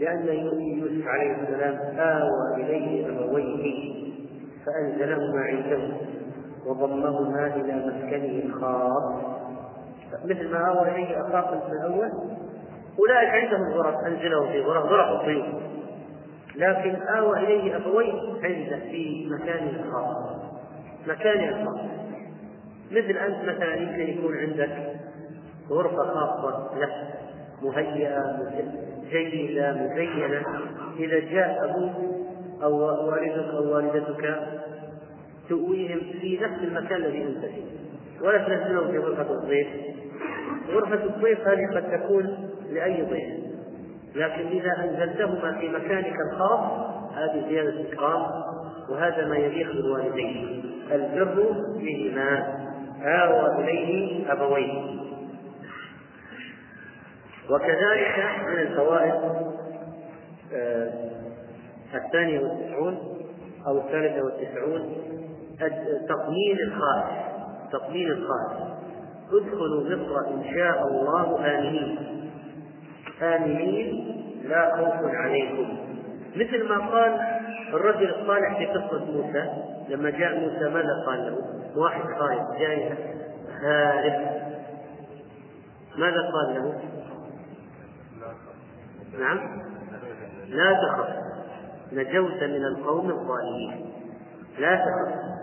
لأن 0.00 0.28
يوسف 0.28 1.08
عليه 1.08 1.32
السلام 1.42 1.98
آوى 1.98 2.62
إليه 2.64 3.08
أبويه 3.08 3.94
فأنزلهما 4.66 5.40
عنده. 5.40 5.88
وضمهما 6.66 7.46
إلى 7.46 7.74
مسكنه 7.74 8.42
الخاص. 8.44 9.14
مثل 10.24 10.50
ما 10.50 10.68
آوى 10.68 10.90
إليه 10.90 11.20
أخاق 11.20 11.66
في 11.66 11.72
الأول 11.72 12.10
أولئك 12.98 13.28
عندهم 13.28 13.72
غرف 13.72 13.94
أنزلهم 14.06 14.52
في 14.52 14.60
غرف 14.60 14.84
غرف 14.84 15.20
الضيوف. 15.20 15.46
لكن 16.56 16.96
آوى 17.16 17.38
إليه 17.38 17.76
أبويه 17.76 18.12
عنده 18.42 18.76
في 18.76 19.28
مكانه 19.30 19.70
الخاص. 19.70 20.36
مكانه 21.06 21.48
الخاص. 21.48 21.80
مثل 22.90 23.18
أنت 23.18 23.48
مثلا 23.48 23.74
يمكن 23.74 24.18
يكون 24.18 24.36
عندك 24.36 24.92
غرفة 25.70 26.04
خاصة 26.04 26.78
لك 26.78 27.14
مهيئة 27.62 28.38
جيدة 29.10 29.72
مزينة. 29.72 30.44
إذا 30.98 31.18
جاء 31.18 31.64
أبوك 31.64 31.92
أو 32.62 32.80
والدك 33.10 33.54
أو 33.54 33.74
والدتك 33.74 34.38
تؤويهم 35.48 36.00
في 36.20 36.38
نفس 36.42 36.62
المكان 36.62 37.04
الذي 37.04 37.22
أنت 37.22 37.44
فيه. 37.44 37.76
ولا 38.20 38.38
تنزلهم 38.38 38.90
في 38.90 38.98
غرفة 38.98 39.34
الضيف 39.34 39.66
غرفة 40.68 41.04
الضيف 41.04 41.48
هذه 41.48 41.66
قد 41.74 42.00
تكون 42.00 42.50
لأي 42.70 43.02
ضيف 43.02 43.46
لكن 44.14 44.46
إذا 44.46 44.84
أنزلتهما 44.84 45.58
في 45.60 45.68
مكانك 45.68 46.16
الخاص 46.32 46.60
هذه 47.14 47.48
زيادة 47.48 47.92
إكرام 47.92 48.22
وهذا 48.90 49.28
ما 49.28 49.36
يليق 49.36 49.72
بالوالدين. 49.72 50.62
البر 50.92 51.52
بهما. 51.78 52.56
آوى 53.02 53.64
إليه 53.64 54.32
أبويه. 54.32 54.96
وكذلك 57.50 58.24
من 58.46 58.58
الفوائد 58.58 59.12
آه 60.54 60.92
الثانية 61.94 62.40
والتسعون 62.40 62.98
أو 63.66 63.78
الثالثة 63.78 64.22
والتسعون 64.24 64.96
تطمين 66.08 66.58
الخائف 66.60 67.26
تطمين 67.72 68.10
الخائف 68.10 68.76
ادخلوا 69.32 69.82
مصر 69.84 70.28
إن 70.28 70.44
شاء 70.54 70.86
الله 70.88 71.58
آمنين. 71.58 71.98
آمنين 73.22 74.16
لا 74.44 74.76
خوف 74.76 75.14
عليكم. 75.14 75.78
مثل 76.36 76.68
ما 76.68 76.78
قال 76.78 77.20
الرجل 77.74 78.10
الصالح 78.10 78.58
في 78.58 78.66
قصة 78.66 79.04
موسى 79.04 79.50
لما 79.88 80.10
جاء 80.10 80.40
موسى 80.40 80.68
ماذا 80.68 81.04
قال 81.06 81.18
له؟ 81.26 81.38
واحد 81.76 82.02
خائف 82.18 82.58
جاي 82.58 82.92
هارب 83.62 84.36
ماذا 85.98 86.20
قال 86.20 86.54
له؟ 86.54 86.80
نعم. 89.18 89.62
لا 90.48 90.72
تخف. 90.72 91.08
نجوت 91.92 92.42
من 92.42 92.64
القوم 92.64 93.10
الظالمين. 93.10 93.92
لا 94.58 94.76
تخف. 94.76 95.35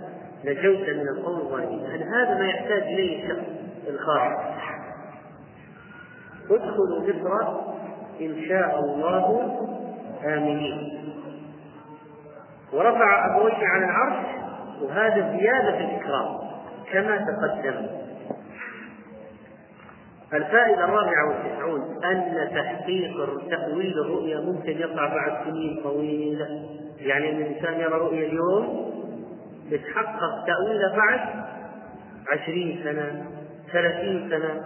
نجوت 0.46 0.89
من 0.89 1.08
القوم 1.18 1.39
الظالمين. 1.39 1.80
يعني 1.80 2.04
هذا 2.04 2.38
ما 2.39 2.46
يحتاج 2.48 2.82
إليه 2.82 3.24
الشخص 3.24 3.48
الخائف 3.88 4.39
ادخلوا 6.52 7.00
مصر 7.00 7.74
إن 8.22 8.46
شاء 8.48 8.80
الله 8.80 9.58
آمنين. 10.26 11.00
ورفع 12.74 13.36
ابويه 13.36 13.68
على 13.68 13.86
العرش 13.86 14.26
وهذا 14.82 15.38
زيادة 15.38 15.72
في 15.78 15.84
الإكرام 15.84 16.38
كما 16.91 17.18
تقدم. 17.18 17.88
الفائدة 20.34 20.86
الرابعة 20.86 21.28
والتسعون 21.30 22.04
أن 22.06 22.50
تحقيق 22.56 23.39
تأويل 23.50 24.00
الرؤيا 24.00 24.39
ممكن 24.39 24.72
يقع 24.72 25.08
بعد 25.08 25.46
سنين 25.46 25.82
طويلة. 25.84 26.48
يعني 26.98 27.30
الإنسان 27.30 27.74
يرى 27.74 27.94
رؤيا 27.94 28.28
اليوم 28.28 28.93
يتحقق 29.72 30.45
تأويله 30.47 30.95
بعد 30.95 31.20
عشرين 32.32 32.80
سنة 32.84 33.26
ثلاثين 33.72 34.30
سنة. 34.30 34.61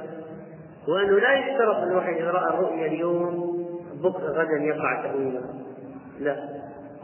وأنه 0.88 1.20
لا 1.20 1.34
يشترط 1.34 1.78
الواحد 1.78 2.14
إذا 2.14 2.32
رأى 2.32 2.54
الرؤيا 2.54 2.88
اليوم 2.88 3.58
بكرة 4.04 4.28
غدا 4.28 4.64
يقع 4.64 5.04
تأويله 5.04 5.42
لا. 6.20 6.36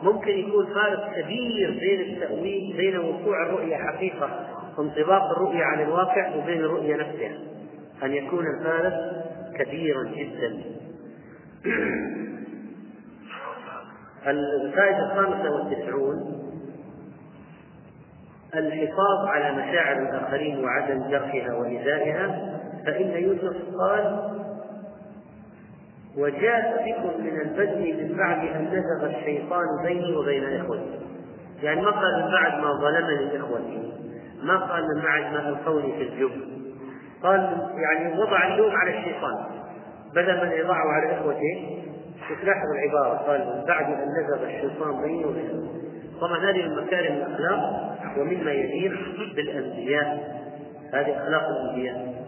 ممكن 0.03 0.31
يكون 0.31 0.65
فارق 0.65 1.13
كبير 1.15 1.79
بين 1.79 1.99
التأويل 2.01 2.73
بين 2.77 2.97
وقوع 2.97 3.45
الرؤيا 3.45 3.77
حقيقة 3.77 4.47
وانطباق 4.77 5.23
الرؤيا 5.37 5.65
على 5.65 5.83
الواقع 5.83 6.35
وبين 6.35 6.59
الرؤيا 6.59 6.97
نفسها. 6.97 7.37
أن 8.03 8.13
يكون 8.13 8.45
الفارق 8.47 9.23
كبيرا 9.59 10.03
جدا. 10.03 10.61
الفائدة 14.27 15.11
الخامسة 15.11 15.51
والتسعون. 15.51 16.42
الحفاظ 18.55 19.25
على 19.27 19.51
مشاعر 19.51 19.97
الآخرين 19.97 20.63
وعدم 20.63 21.09
جرحها 21.09 21.53
وإيذائها 21.53 22.53
فإن 22.85 23.23
يوسف 23.23 23.55
قال 23.79 24.33
وجاء 26.17 26.85
بكم 26.85 27.23
من 27.23 27.41
البدء 27.41 27.93
من 27.93 28.17
بعد 28.17 28.47
أن 28.47 28.65
نزغ 28.65 29.17
الشيطان 29.17 29.65
بيني 29.85 30.15
وبين 30.15 30.61
إخوتي. 30.61 30.99
يعني 31.63 31.81
ما 31.81 31.91
قال 31.91 32.23
من 32.23 32.31
بعد 32.31 32.59
ما 32.59 32.73
ظلمني 32.73 33.37
إخوتي 33.37 33.93
ما 34.43 34.57
قال 34.57 34.83
من 34.95 35.01
بعد 35.01 35.33
ما 35.33 35.49
ألقوني 35.49 35.93
في 35.97 36.03
الجب 36.03 36.31
قال 37.23 37.69
يعني 37.75 38.19
وضع 38.19 38.47
اللوم 38.47 38.71
على 38.75 38.99
الشيطان. 38.99 39.45
بدل 40.15 40.45
من 40.45 40.51
يضعه 40.51 40.91
على 40.91 41.17
إخوته 41.17 41.79
تلاحظ 42.41 42.67
العبارة 42.75 43.17
قال 43.17 43.39
من 43.39 43.65
بعد 43.67 43.85
أن 43.85 44.07
نزغ 44.19 44.43
الشيطان 44.45 45.01
بيني 45.01 45.25
وبين 45.25 45.69
طبعا 46.21 46.37
هذه 46.37 46.67
من 46.67 46.83
مكارم 46.83 47.13
الأخلاق. 47.13 47.92
ومما 48.17 48.51
يليق 48.51 48.93
بالأنبياء. 49.35 50.43
هذه 50.93 51.23
أخلاق 51.23 51.43
الأنبياء. 51.47 52.23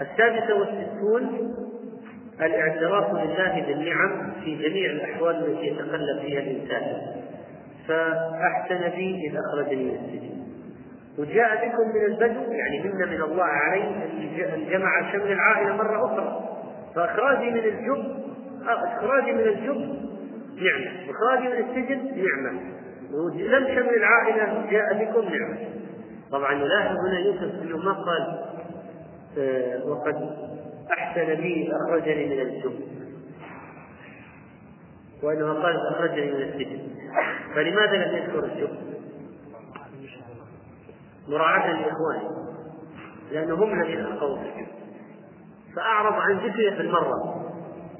السادسة 0.00 0.54
والستون 0.54 1.54
الاعتراف 2.40 3.10
لله 3.10 3.64
بالنعم 3.66 4.32
في 4.44 4.54
جميع 4.54 4.90
الأحوال 4.90 5.36
التي 5.36 5.66
يتقلب 5.66 6.20
فيها 6.20 6.40
الإنسان. 6.40 7.00
فأحسن 7.88 8.96
بي 8.96 9.28
إذ 9.28 9.36
أخرجني 9.36 9.84
من 9.84 9.94
السجن. 9.94 10.34
وجاء 11.18 11.68
بكم 11.68 11.88
من 11.88 12.04
البدو 12.04 12.52
يعني 12.52 12.80
منا 12.80 13.06
من 13.06 13.22
الله 13.22 13.44
علي 13.44 13.84
أن 14.54 14.66
جمع 14.70 15.12
شمل 15.12 15.32
العائلة 15.32 15.76
مرة 15.76 16.06
أخرى. 16.06 16.58
فإخراجي 16.94 17.50
من 17.50 17.58
الجب 17.58 18.24
إخراجي 18.68 19.32
من 19.32 19.40
الجب 19.40 20.04
نعمة. 20.56 21.10
إخراجي 21.10 21.48
من 21.48 21.68
السجن 21.68 22.24
نعمة. 22.24 22.60
لم 23.34 23.66
شمل 23.66 23.94
العائلة 23.94 24.70
جاء 24.70 25.04
بكم 25.04 25.28
نعمة. 25.28 25.58
طبعا 26.32 26.54
نلاحظ 26.54 26.96
هنا 26.96 27.18
يوسف 27.18 27.62
أنه 27.62 27.76
ما 27.76 27.92
قال 27.92 28.44
آه، 29.38 29.86
وقد 29.86 30.36
أحسن 30.98 31.34
بي 31.34 31.72
أخرجني 31.72 32.26
من 32.26 32.40
الجب 32.40 32.80
وإنما 35.22 35.52
قال 35.52 35.76
أخرجني 35.86 36.32
من 36.32 36.42
السجن. 36.42 36.78
فلماذا 37.54 37.96
لم 37.96 38.16
يذكر 38.16 38.44
الجب؟ 38.44 38.70
مراعاة 41.28 41.72
لإخوانه 41.72 42.30
لأنه 43.32 43.54
هم 43.54 43.80
الذين 43.80 43.98
ألقوا 43.98 44.36
السجن 44.36 44.66
فأعرض 45.76 46.14
عن 46.14 46.36
ذكره 46.38 46.74
في 46.74 46.80
المرة. 46.80 47.44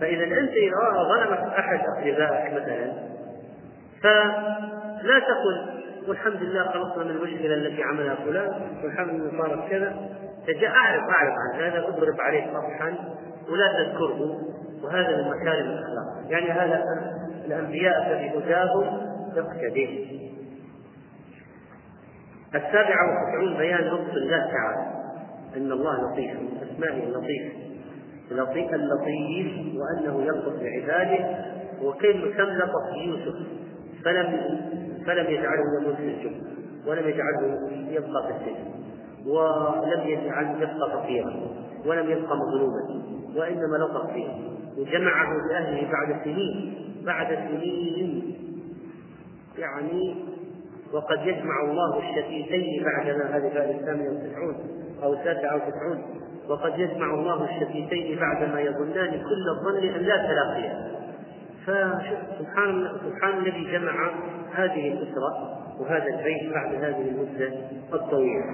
فإذا 0.00 0.24
أنت 0.24 0.50
إذا 0.50 1.04
ظلمك 1.08 1.38
أحد 1.38 1.80
أقربائك 1.80 2.52
مثلا 2.52 3.14
فلا 5.04 5.18
تقل 5.18 5.82
والحمد 6.08 6.42
لله 6.42 6.64
خلصنا 6.64 7.04
من 7.04 7.10
المشكلة 7.10 7.54
التي 7.54 7.82
عملها 7.82 8.14
فلان 8.14 8.52
والحمد 8.84 9.20
لله 9.20 9.42
صارت 9.42 9.68
كذا. 9.70 9.96
أعرف 10.68 11.02
أعرف 11.02 11.34
عن 11.38 11.60
هذا 11.60 11.88
أضرب 11.88 12.20
عليه 12.20 12.46
صفحا 12.46 12.94
ولا 13.50 13.72
تذكره 13.72 14.38
وهذا 14.82 15.16
من 15.16 15.28
مكارم 15.28 15.66
الأخلاق. 15.66 16.30
يعني 16.30 16.50
هذا 16.50 16.84
الأنبياء 17.46 18.02
فبهداهم 18.04 19.00
اقتديه 19.36 20.20
السابعة 22.54 23.00
والتسعون 23.08 23.58
بيان 23.58 23.80
لطف 23.80 24.16
الله 24.16 24.38
تعالى. 24.38 24.94
أن 25.56 25.72
الله 25.72 26.12
لطيف 26.12 26.30
من 26.30 26.68
أسمائه 26.70 27.04
اللطيف 27.04 27.52
لطيف 28.30 28.74
اللطيف 28.74 29.52
وأنه 29.76 30.22
يلطف 30.22 30.52
بعباده. 30.62 31.44
وكيف 31.82 32.36
كم 32.36 32.44
لطف 32.44 32.96
يوسف؟ 33.06 33.34
فلم 34.04 34.60
فلم 35.06 35.26
يجعله 35.30 35.64
يموت 35.82 35.96
في 35.96 36.02
الجب 36.02 36.32
ولم 36.86 37.08
يجعله 37.08 37.70
يبقى 37.90 38.22
في 38.26 38.30
السجن 38.30 38.70
ولم 39.26 40.00
يجعله 40.04 40.62
يبقى 40.62 40.90
فقيرا 40.90 41.34
ولم 41.86 42.10
يبقى 42.10 42.36
مظلوما 42.36 43.04
وإنما 43.36 43.76
لطف 43.76 44.10
فيه 44.12 44.28
وجمعه 44.78 45.28
باهله 45.48 45.90
بعد 45.92 46.24
سنين 46.24 46.74
بعد 47.06 47.34
سنين. 47.34 48.34
يعني 49.58 50.14
وقد 50.92 51.18
يجمع 51.26 51.62
الله 51.64 51.98
الشتيتين 51.98 52.84
بعدما 52.84 53.36
هذه 53.36 53.48
الآية 53.52 53.80
الثامنة 53.80 54.08
والتسعون 54.08 54.56
أو 55.02 55.12
التاسعة 55.12 55.54
والتسعون 55.54 56.02
وقد 56.48 56.78
يجمع 56.78 57.14
الله 57.14 57.44
الشتيتين 57.44 58.18
بعدما 58.18 58.60
يظنان 58.60 59.10
كل 59.10 59.48
الظن 59.58 59.88
أن 59.88 60.02
لا 60.02 60.16
تلاقيا. 60.26 61.03
فسبحان 61.66 62.88
سبحان 63.04 63.38
الذي 63.38 63.72
جمع 63.72 64.10
هذه 64.54 64.92
الأسرة 64.92 65.60
وهذا 65.80 66.06
البيت 66.06 66.52
بعد 66.54 66.74
هذه 66.74 67.08
المدة 67.08 67.52
الطويلة. 67.92 68.44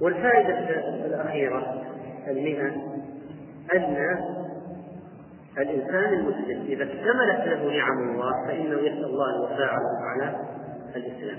والفائدة 0.00 0.58
الأخيرة 1.06 1.82
المئة 2.28 2.68
أن 3.74 4.16
الإنسان 5.58 6.12
المسلم 6.12 6.64
إذا 6.68 6.84
اكتملت 6.84 7.46
له 7.46 7.76
نعم 7.76 8.10
الله 8.10 8.46
فإنه 8.46 8.78
يسأل 8.78 9.04
الله 9.04 9.36
الوفاء 9.36 9.74
على 10.02 10.40
الإسلام. 10.96 11.38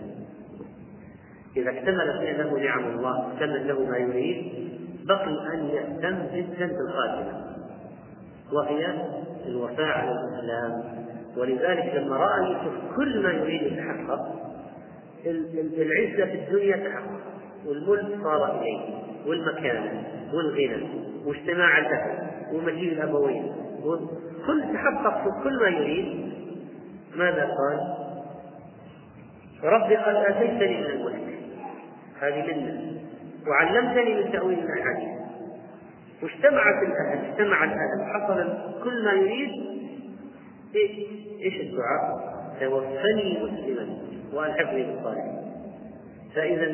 إذا 1.58 1.70
اكتملت 1.70 2.22
له 2.22 2.60
نعم 2.60 2.84
الله 2.84 3.34
اكتمل 3.34 3.68
له 3.68 3.80
ما 3.90 3.98
يريد 3.98 4.66
بقي 5.06 5.54
أن 5.54 5.66
يهتم 5.66 6.28
جدا 6.36 6.68
بالخاتمة 6.68 7.56
وهي 8.54 8.96
الوفاء 9.48 9.88
على 9.98 10.12
الإسلام. 10.12 10.84
ولذلك 11.38 11.96
لما 11.96 12.18
رأى 12.18 12.46
يوسف 12.52 12.96
كل 12.96 13.24
ما 13.24 13.32
يريد 13.32 13.62
يتحقق 13.62 14.20
العزة 15.78 16.26
في 16.26 16.36
الدنيا 16.36 16.78
تحقق 16.90 17.20
والملك 17.66 18.24
صار 18.24 18.62
إليه 18.62 18.80
والمكانة 19.28 20.04
والغنى 20.34 20.88
واجتماع 21.26 21.78
الأهل 21.78 22.28
ومجيء 22.54 22.94
الأبوين 22.94 23.52
كل 24.48 24.64
تحقق 24.74 25.24
في 25.24 25.44
كل 25.44 25.60
ما 25.60 25.68
يريد. 25.68 26.32
ماذا 27.16 27.44
قال؟ 27.44 27.96
ربي 29.64 29.96
قد 29.96 30.16
آتيتني 30.16 30.78
من 30.78 30.86
الملك 30.86 31.40
هذه 32.22 32.48
منة 32.48 33.02
وعلمتني 33.48 34.24
من 34.24 34.32
تأويل 34.32 34.60
الأحاديث 34.60 35.15
واجتمعت 36.26 36.84
الأهل 36.84 37.26
اجتمع 37.26 37.64
الأهل 37.64 38.06
حصل 38.14 38.58
كل 38.84 39.06
ما 39.06 39.12
يريد 39.12 39.52
إيش؟ 40.76 40.92
إيش 41.42 41.62
الدعاء؟ 41.62 42.36
توفني 42.60 43.44
مسلما 43.44 43.98
وألحقني 44.34 44.84
بالصالحين 44.84 45.46
فإذا 46.36 46.66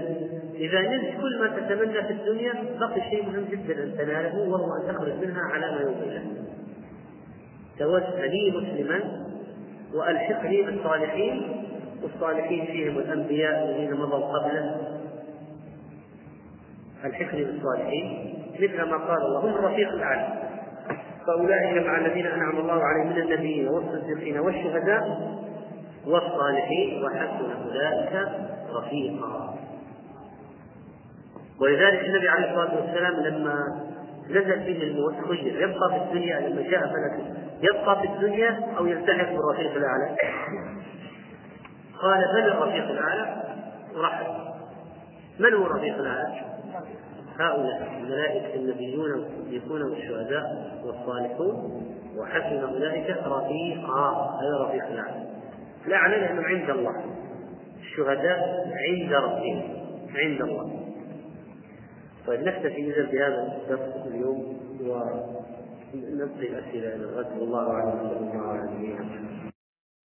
إذا 0.55 0.81
نلت 0.81 1.21
كل 1.21 1.39
ما 1.39 1.47
تتمنى 1.47 2.03
في 2.03 2.13
الدنيا 2.13 2.53
بقي 2.79 3.01
شيء 3.09 3.25
مهم 3.25 3.45
جدا 3.51 3.83
أن 3.83 3.97
تناله 3.97 4.49
وهو 4.49 4.75
أن 4.75 4.95
تخرج 4.95 5.13
منها 5.13 5.41
على 5.41 5.71
ما 5.71 5.81
يرضي 5.81 6.03
الله. 6.03 6.23
توفني 7.79 8.51
مسلما 8.51 9.25
وألحقني 9.93 10.61
بالصالحين 10.61 11.65
والصالحين 12.03 12.65
فيهم 12.65 12.97
الأنبياء 12.97 13.69
الذين 13.69 13.93
مضوا 13.93 14.37
قبله 14.37 14.81
ألحقني 17.05 17.43
بالصالحين 17.43 18.40
مثل 18.61 18.89
ما 18.89 18.97
قال 18.97 19.21
الله 19.21 19.39
هم 19.39 19.53
الرفيق 19.55 19.89
الأعلى 19.89 20.27
فأولئك 21.27 21.85
مع 21.87 21.97
الذين 21.97 22.25
أنعم 22.25 22.57
الله 22.59 22.81
عليهم 22.83 23.07
من 23.09 23.17
النبيين 23.21 23.67
والصديقين 23.69 24.39
والشهداء 24.39 25.31
والصالحين 26.07 27.03
وحسن 27.03 27.51
أولئك 27.65 28.29
رفيقا. 28.73 29.55
ولذلك 31.61 32.05
النبي 32.05 32.29
عليه 32.29 32.49
الصلاة 32.49 32.75
والسلام 32.75 33.13
لما 33.13 33.55
نزل 34.29 34.59
به 34.59 34.83
الموت 34.83 35.15
خير 35.27 35.61
يبقى 35.61 35.89
في 35.89 35.97
الدنيا 35.97 36.39
لما 36.39 36.61
جاء 36.61 36.79
ملك 36.79 37.35
يبقى 37.61 38.01
في 38.01 38.07
الدنيا 38.07 38.59
أو 38.77 38.85
يلتحق 38.85 39.29
بالرفيق 39.31 39.75
الأعلى. 39.75 40.15
قال 42.01 42.21
بل 42.33 42.47
الرفيق 42.51 42.83
الأعلى؟ 42.89 43.43
ورحل 43.95 44.25
من 45.39 45.53
هو 45.53 45.65
الرفيق 45.65 45.95
الأعلى؟ 45.95 46.41
هؤلاء 47.39 47.97
الملائكة 47.97 48.55
النبيون 48.55 49.11
والصديقون 49.11 49.81
والشهداء 49.81 50.79
والصالحون 50.85 51.87
وحسن 52.17 52.63
أولئك 52.63 53.09
رفيقا 53.09 54.31
هذا 54.41 54.63
رفيق 54.67 54.87
الأعلى 54.87 55.25
الأعلى 55.87 56.15
لأنهم 56.15 56.45
عند 56.45 56.69
الله. 56.69 56.95
الشهداء 57.81 58.67
عند 58.89 59.13
ربهم 59.13 59.61
عند 60.15 60.41
الله. 60.41 60.81
طيب 62.27 62.39
نكتفي 62.41 62.91
إذا 62.91 63.11
بهذا 63.11 63.57
الدرس 63.61 64.07
اليوم 64.07 64.57
ونبقي 64.81 66.47
الأسئلة. 66.47 66.95
إلى 66.95 66.95
الغد 66.95 67.37
والله 67.39 67.71
أعلم 67.71 67.91
صلى 67.91 68.17
الله 68.17 68.47
عليه 68.47 68.93
وسلم 68.93 69.30